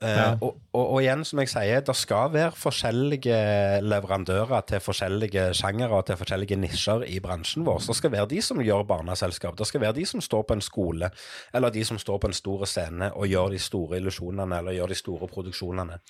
Eh, 0.00 0.16
Uh, 0.20 0.32
og, 0.40 0.54
og, 0.72 0.84
og 0.94 0.98
igjen, 1.02 1.22
som 1.28 1.42
jeg 1.42 1.50
sier, 1.52 1.82
det 1.84 1.94
skal 1.98 2.30
være 2.32 2.56
forskjellige 2.56 3.40
leverandører 3.84 4.64
til 4.64 4.80
forskjellige 4.80 5.50
sjangere 5.58 5.98
og 5.98 6.06
til 6.08 6.16
forskjellige 6.16 6.56
nisjer 6.56 7.04
i 7.04 7.18
bransjen 7.20 7.66
vår. 7.66 7.82
Så 7.84 7.92
det 7.92 7.98
skal 7.98 8.14
være 8.14 8.30
de 8.30 8.40
som 8.44 8.62
gjør 8.64 8.86
barneselskap, 8.88 9.58
det 9.60 9.68
skal 9.68 9.84
være 9.84 9.98
de 10.00 10.06
som 10.08 10.24
står 10.24 10.46
på 10.48 10.56
en 10.56 10.64
skole, 10.64 11.10
eller 11.52 11.74
de 11.74 11.84
som 11.84 12.00
står 12.00 12.22
på 12.22 12.30
en 12.30 12.38
stor 12.38 12.64
scene 12.70 13.10
og 13.12 13.28
gjør 13.28 13.52
de 13.52 13.60
store 13.60 14.00
illusjonene, 14.00 14.62
eller 14.62 14.78
gjør 14.78 14.94
de 14.94 15.00
store 15.02 15.28
produksjonene. 15.28 16.00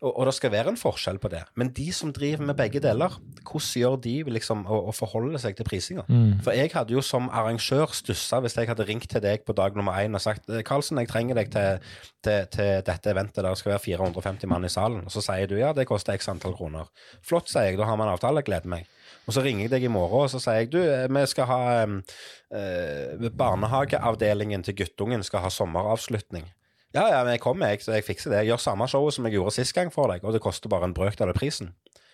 Og, 0.00 0.14
og 0.14 0.28
det 0.28 0.32
skal 0.32 0.52
være 0.54 0.72
en 0.72 0.78
forskjell 0.80 1.18
på 1.20 1.28
det. 1.32 1.42
Men 1.60 1.72
de 1.76 1.86
som 1.92 2.12
driver 2.16 2.46
med 2.48 2.56
begge 2.56 2.80
deler, 2.80 3.18
hvordan 3.44 3.82
gjør 3.82 3.96
de 4.00 4.14
liksom 4.32 4.62
å, 4.64 4.78
å 4.88 4.94
forholde 4.96 5.40
seg 5.42 5.58
til 5.58 5.66
prisinga? 5.68 6.06
Mm. 6.08 6.38
For 6.44 6.56
jeg 6.56 6.72
hadde 6.72 6.94
jo 6.94 7.02
som 7.04 7.28
arrangør 7.28 7.92
stussa 7.96 8.40
hvis 8.40 8.56
jeg 8.56 8.70
hadde 8.70 8.86
ringt 8.88 9.10
til 9.12 9.20
deg 9.20 9.44
på 9.44 9.56
dag 9.56 9.76
nummer 9.76 9.98
én 10.00 10.16
og 10.16 10.22
sagt 10.24 10.48
Karlsen, 10.66 11.02
jeg 11.02 11.10
trenger 11.10 11.36
deg 11.36 11.50
til, 11.52 11.90
til, 12.24 12.48
til 12.54 12.70
dette 12.86 13.12
eventet 13.12 13.42
der 13.42 13.50
det 13.50 13.60
skal 13.60 13.74
være 13.74 13.84
450 13.84 14.48
mann 14.50 14.64
i 14.64 14.72
salen. 14.72 15.04
Og 15.04 15.12
så 15.12 15.24
sier 15.26 15.50
du 15.50 15.58
ja, 15.58 15.74
det 15.76 15.88
koster 15.90 16.16
x 16.16 16.30
antall 16.32 16.56
kroner. 16.56 16.88
Flott, 17.20 17.52
sier 17.52 17.68
jeg, 17.68 17.80
da 17.80 17.88
har 17.90 18.00
vi 18.00 18.06
en 18.06 18.14
avtale, 18.14 18.44
gleder 18.46 18.72
meg. 18.72 18.88
Og 19.28 19.36
så 19.36 19.44
ringer 19.44 19.66
jeg 19.66 19.74
deg 19.74 19.84
i 19.84 19.92
morgen 19.92 20.24
og 20.24 20.32
så 20.32 20.40
sier 20.40 20.62
jeg 20.62 20.72
du, 20.72 20.80
vi 20.80 21.26
skal 21.28 21.50
ha 21.50 21.60
eh, 21.84 23.28
Barnehageavdelingen 23.36 24.64
til 24.64 24.80
guttungen 24.80 25.22
skal 25.26 25.44
ha 25.44 25.52
sommeravslutning. 25.52 26.48
Ja, 26.96 27.04
ja, 27.06 27.20
men 27.22 27.36
jeg 27.36 27.42
kommer, 27.44 27.70
jeg, 27.70 27.84
så 27.84 27.94
jeg 27.94 28.06
fikser 28.06 28.32
det. 28.32 28.42
Jeg 28.42 28.52
gjør 28.52 28.62
samme 28.64 28.88
showet 28.90 29.14
som 29.14 29.26
jeg 29.28 29.36
gjorde 29.36 29.54
sist 29.54 29.74
gang 29.76 29.92
for 29.94 30.10
deg, 30.10 30.24
og 30.26 30.34
det 30.34 30.42
koster 30.42 30.72
bare 30.72 30.88
en 30.88 30.96
brøkdel 30.96 31.30
av 31.30 31.38
prisen. 31.38 31.70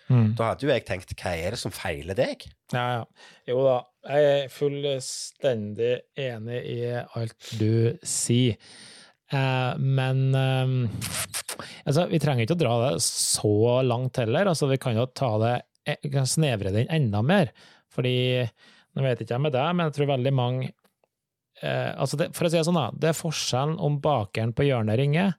Mm. 0.07 0.35
Da 0.39 0.51
hadde 0.51 0.63
jo 0.63 0.71
jeg 0.71 0.85
tenkt, 0.87 1.11
hva 1.19 1.33
er 1.35 1.55
det 1.55 1.59
som 1.59 1.73
feiler 1.73 2.15
deg? 2.15 2.45
Ja, 2.71 2.83
ja. 2.99 3.31
Jo 3.49 3.63
da, 3.65 3.79
jeg 4.07 4.27
er 4.35 4.53
fullstendig 4.53 5.95
enig 6.27 6.61
i 6.71 6.77
alt 6.95 7.49
du 7.59 7.97
sier. 8.07 8.55
Eh, 9.27 9.73
men 9.83 10.21
eh, 10.37 10.71
altså, 11.83 12.05
vi 12.07 12.21
trenger 12.23 12.45
ikke 12.45 12.55
å 12.55 12.61
dra 12.61 12.77
det 12.85 12.93
så 13.03 13.81
langt 13.83 14.21
heller. 14.21 14.53
Altså, 14.53 14.69
vi 14.71 14.79
kan 14.81 14.95
jo 14.95 15.09
ta 15.11 15.33
det, 15.43 15.55
eh, 15.89 16.09
kan 16.13 16.29
snevre 16.29 16.71
den 16.75 16.87
enda 16.93 17.23
mer. 17.25 17.51
Fordi, 17.91 18.45
nå 18.95 19.03
vet 19.03 19.23
ikke 19.23 19.35
jeg 19.35 19.43
med 19.43 19.55
deg, 19.57 19.73
men 19.75 19.89
jeg 19.89 19.97
tror 19.97 20.13
veldig 20.13 20.35
mange 20.37 20.71
eh, 21.61 21.91
altså 21.97 22.17
det, 22.19 22.29
For 22.37 22.47
å 22.47 22.51
si 22.51 22.57
det 22.59 22.65
sånn, 22.67 22.77
da. 22.79 22.89
Det 22.93 23.09
er 23.11 23.17
forskjellen 23.17 23.77
om 23.83 23.99
bakeren 24.03 24.53
på 24.57 24.65
hjørnet 24.67 24.97
ringer, 24.99 25.35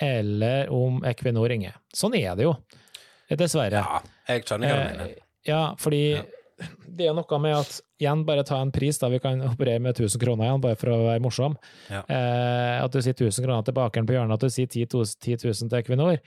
eller 0.00 0.70
om 0.72 1.02
Equinor 1.04 1.48
ringer. 1.52 1.74
Sånn 1.94 2.14
er 2.16 2.34
det 2.38 2.46
jo. 2.48 2.54
Dessverre. 3.30 3.80
Ja, 3.84 4.00
jeg 4.32 4.44
skjønner 4.48 4.70
hva 4.72 4.76
du 4.78 4.84
mener. 4.92 5.10
Eh, 5.16 5.26
Ja, 5.48 5.62
fordi 5.80 6.02
Ja. 6.16 6.22
det 7.00 7.06
er 7.08 7.14
noe 7.16 7.38
med 7.40 7.54
at 7.56 7.76
igjen, 8.00 8.24
bare 8.28 8.42
ta 8.44 8.58
en 8.60 8.70
pris, 8.72 8.98
da 9.00 9.08
vi 9.08 9.18
kan 9.18 9.40
operere 9.48 9.80
med 9.80 9.94
1000 9.96 10.20
kroner 10.20 10.44
igjen, 10.44 10.60
bare 10.60 10.76
for 10.76 10.90
å 10.92 10.98
være 11.06 11.22
morsom. 11.24 11.54
Ja. 11.88 12.02
Eh, 12.04 12.82
at 12.84 12.92
du 12.92 12.98
sier 13.00 13.14
1000 13.16 13.44
kroner 13.46 13.64
til 13.64 13.76
bakeren 13.78 14.04
på 14.08 14.12
hjørnet, 14.16 14.34
at 14.36 14.44
du 14.44 14.52
sier 14.52 14.68
10 14.68 14.84
000 14.92 15.14
10 15.24 15.38
000 15.46 15.70
til 15.72 15.78
Equinor. 15.80 16.18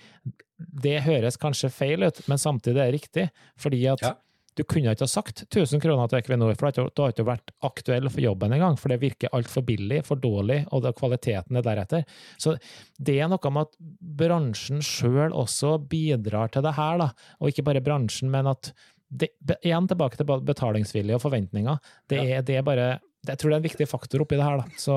Det 0.58 0.96
høres 1.06 1.38
kanskje 1.38 1.70
feil 1.74 2.02
ut, 2.08 2.22
men 2.30 2.42
samtidig 2.42 2.82
er 2.82 2.90
det 2.92 2.98
riktig. 3.02 3.28
Fordi 3.62 3.84
at 3.94 4.02
Ja. 4.02 4.14
Du 4.58 4.64
kunne 4.64 4.94
ikke 4.94 5.06
ha 5.06 5.10
sagt 5.10 5.44
1000 5.48 5.82
kroner 5.84 6.10
til 6.10 6.20
Equinor, 6.20 6.54
for 6.60 6.70
da 6.70 6.84
har 6.84 6.92
du 6.94 7.04
ikke 7.08 7.28
vært 7.28 7.54
aktuell 7.66 8.10
for 8.12 8.24
jobben 8.24 8.54
engang, 8.56 8.78
for 8.80 8.94
det 8.94 9.02
virker 9.02 9.34
altfor 9.34 9.66
billig, 9.68 10.04
for 10.08 10.22
dårlig, 10.22 10.62
og 10.76 10.88
kvaliteten 11.00 11.60
er 11.60 11.66
deretter. 11.66 12.08
Så 12.42 12.56
det 12.98 13.18
er 13.20 13.32
noe 13.32 13.54
med 13.54 13.70
at 13.70 13.78
bransjen 14.24 14.84
sjøl 14.86 15.34
også 15.34 15.78
bidrar 15.90 16.54
til 16.54 16.66
det 16.66 16.76
her, 16.78 17.00
da. 17.02 17.10
Og 17.42 17.52
ikke 17.52 17.66
bare 17.70 17.84
bransjen, 17.86 18.32
men 18.34 18.52
at 18.52 18.74
det, 19.14 19.30
Igjen 19.62 19.86
tilbake 19.86 20.18
til 20.18 20.26
betalingsvilje 20.26 21.18
og 21.20 21.22
forventninger. 21.22 21.78
Det 22.10 22.18
er, 22.24 22.42
det 22.42 22.58
er 22.58 22.66
bare 22.66 22.88
Jeg 23.28 23.38
tror 23.38 23.52
det 23.52 23.56
er 23.56 23.62
en 23.62 23.70
viktig 23.70 23.88
faktor 23.88 24.24
oppi 24.24 24.40
det 24.40 24.48
her, 24.48 24.64
da. 24.64 24.80
Så 24.82 24.96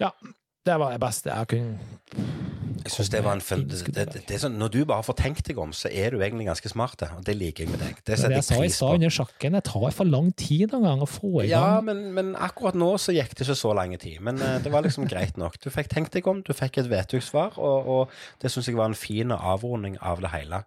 ja. 0.00 0.10
Det 0.66 0.78
var 0.82 0.96
det 0.96 1.00
beste 1.02 1.30
jeg 1.30 1.52
kunne 1.52 1.78
Jeg 2.86 2.92
synes 2.94 3.08
det 3.10 3.20
var 3.24 3.34
en 3.34 3.40
fun- 3.42 3.64
det, 3.66 4.04
det, 4.12 4.20
det 4.28 4.36
sånn, 4.38 4.54
Når 4.60 4.70
du 4.70 4.76
bare 4.86 5.02
får 5.02 5.16
tenkt 5.18 5.48
deg 5.48 5.58
om, 5.58 5.72
så 5.74 5.90
er 5.90 6.14
du 6.14 6.20
egentlig 6.22 6.46
ganske 6.46 6.70
smart, 6.70 7.00
og 7.02 7.24
det 7.26 7.34
liker 7.34 7.64
jeg 7.64 7.72
med 7.72 7.80
deg. 7.82 7.96
Det 8.06 8.18
setter 8.20 8.36
jeg 8.36 8.62
jeg 8.68 8.74
sa 8.76 8.90
under 8.94 9.10
sjakken, 9.10 9.56
det 9.58 9.62
tar 9.66 9.86
for 9.96 10.06
lang 10.06 10.28
tid 10.38 10.70
noen 10.70 10.86
gang 10.86 11.02
å 11.02 11.08
få 11.10 11.42
i 11.42 11.48
Ja, 11.50 11.80
men, 11.82 12.04
men 12.14 12.28
akkurat 12.38 12.78
nå 12.78 12.92
så 13.02 13.14
gikk 13.16 13.34
det 13.34 13.42
ikke 13.46 13.56
så 13.58 13.72
lang 13.74 13.94
tid. 13.98 14.20
Men 14.22 14.38
uh, 14.38 14.58
det 14.62 14.70
var 14.70 14.86
liksom 14.86 15.08
greit 15.12 15.34
nok. 15.40 15.58
Du 15.62 15.66
fikk 15.74 15.90
tenkt 15.90 16.14
deg 16.14 16.28
om, 16.30 16.44
du 16.46 16.52
fikk 16.54 16.78
et 16.82 16.90
vedtugssvar, 16.92 17.58
og, 17.58 17.90
og 17.96 18.14
det 18.44 18.52
syns 18.54 18.70
jeg 18.70 18.78
var 18.78 18.92
en 18.92 18.98
fin 18.98 19.34
avrunding 19.34 19.98
av 19.98 20.22
det 20.22 20.30
hele. 20.36 20.62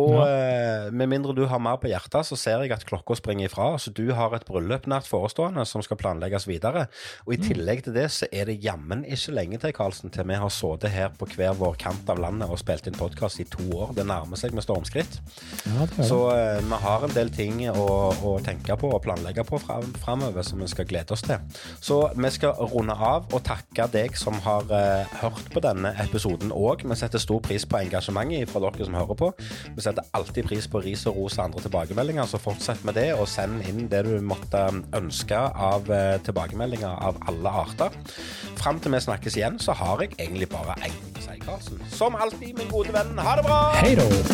Og 0.00 0.16
eh, 0.24 0.90
med 0.90 1.10
mindre 1.12 1.36
du 1.38 1.44
har 1.50 1.62
mer 1.62 1.78
på 1.82 1.90
hjertet, 1.92 2.26
så 2.26 2.38
ser 2.38 2.66
jeg 2.66 2.74
at 2.74 2.86
klokka 2.88 3.14
springer 3.18 3.46
ifra. 3.46 3.70
Så 3.78 3.94
du 3.94 4.08
har 4.18 4.34
et 4.34 4.46
bryllup 4.48 4.90
nært 4.90 5.06
forestående 5.10 5.62
som 5.70 5.86
skal 5.86 5.98
planlegges 6.02 6.48
videre. 6.50 6.88
Og 7.28 7.36
i 7.36 7.40
tillegg 7.46 7.86
til 7.86 7.94
det 7.94 8.08
så 8.14 8.26
er 8.34 8.50
det 8.50 8.58
jammen 8.64 9.06
ikke 9.06 9.38
lenge 9.40 9.60
til, 9.62 9.72
Karlsen, 9.76 10.12
til 10.12 10.28
vi 10.28 10.38
har 10.40 10.52
sittet 10.52 10.92
her 10.92 11.10
på 11.16 11.28
hver 11.34 11.56
vår 11.58 11.78
kant 11.80 12.08
av 12.12 12.20
landet 12.20 12.50
og 12.50 12.60
spilt 12.60 12.88
inn 12.88 12.98
podkast 12.98 13.40
i 13.42 13.48
to 13.48 13.64
år. 13.76 13.94
Det 13.96 14.04
nærmer 14.08 14.38
seg 14.40 14.54
med 14.56 14.64
stormskritt. 14.66 15.20
Ja, 15.64 15.86
det 15.86 16.00
det. 16.00 16.08
Så 16.08 16.18
eh, 16.34 16.60
vi 16.64 16.80
har 16.84 17.06
en 17.06 17.14
del 17.14 17.32
ting 17.34 17.62
å, 17.70 17.86
å 18.26 18.34
tenke 18.44 18.76
på 18.80 18.90
og 18.94 19.02
planlegge 19.04 19.44
på 19.48 19.60
fram, 19.62 19.88
framover 20.02 20.44
som 20.46 20.60
vi 20.62 20.68
skal 20.70 20.88
glede 20.90 21.14
oss 21.16 21.24
til. 21.26 21.40
Så 21.80 22.00
vi 22.16 22.32
skal 22.34 22.56
runde 22.72 22.96
av 22.96 23.30
og 23.30 23.44
takke 23.46 23.88
deg 23.92 24.18
som 24.18 24.38
har 24.44 24.70
eh, 24.76 25.16
hørt 25.22 25.50
på 25.54 25.62
denne 25.64 25.92
episoden 26.04 26.52
òg. 26.54 26.84
Vi 26.88 26.98
setter 26.98 27.22
stor 27.22 27.42
pris 27.44 27.66
på 27.68 27.80
engasjementet 27.80 28.50
fra 28.50 28.62
dere 28.64 28.88
som 28.88 28.98
hører 28.98 29.18
på. 29.18 29.30
Vi 29.76 29.84
setter 29.84 30.06
alltid 30.16 30.48
pris 30.50 30.68
på 30.70 30.82
ris 30.84 31.06
og 31.10 31.18
ros 31.20 31.38
og 31.38 31.46
andre 31.46 31.64
tilbakemeldinger, 31.66 32.28
så 32.28 32.40
fortsett 32.42 32.84
med 32.86 32.98
det, 32.98 33.08
og 33.16 33.28
send 33.30 33.64
inn 33.68 33.88
det 33.90 34.04
du 34.08 34.16
måtte 34.24 34.66
ønske 34.96 35.38
av 35.70 35.90
eh, 35.94 36.16
tilbakemeldinger 36.26 37.00
av 37.10 37.20
alle 37.30 37.54
arter. 37.64 38.00
Fram 38.60 38.80
til 38.82 38.92
vi 38.94 39.02
snakkes 39.02 39.29
snakkes 39.30 39.36
igjen, 39.36 39.58
så 39.58 39.72
har 39.72 40.00
jeg 40.00 40.10
egentlig 40.18 40.48
bare 40.48 40.74
én 40.84 41.20
seier, 41.20 41.44
Karlsen. 41.44 41.82
Som 41.90 42.14
alltid, 42.14 42.54
min 42.58 42.68
gode 42.70 42.92
venn. 42.92 43.18
Ha 43.18 43.36
det 43.36 43.44
bra! 43.44 43.72
Hei 43.74 43.94
da. 43.94 44.30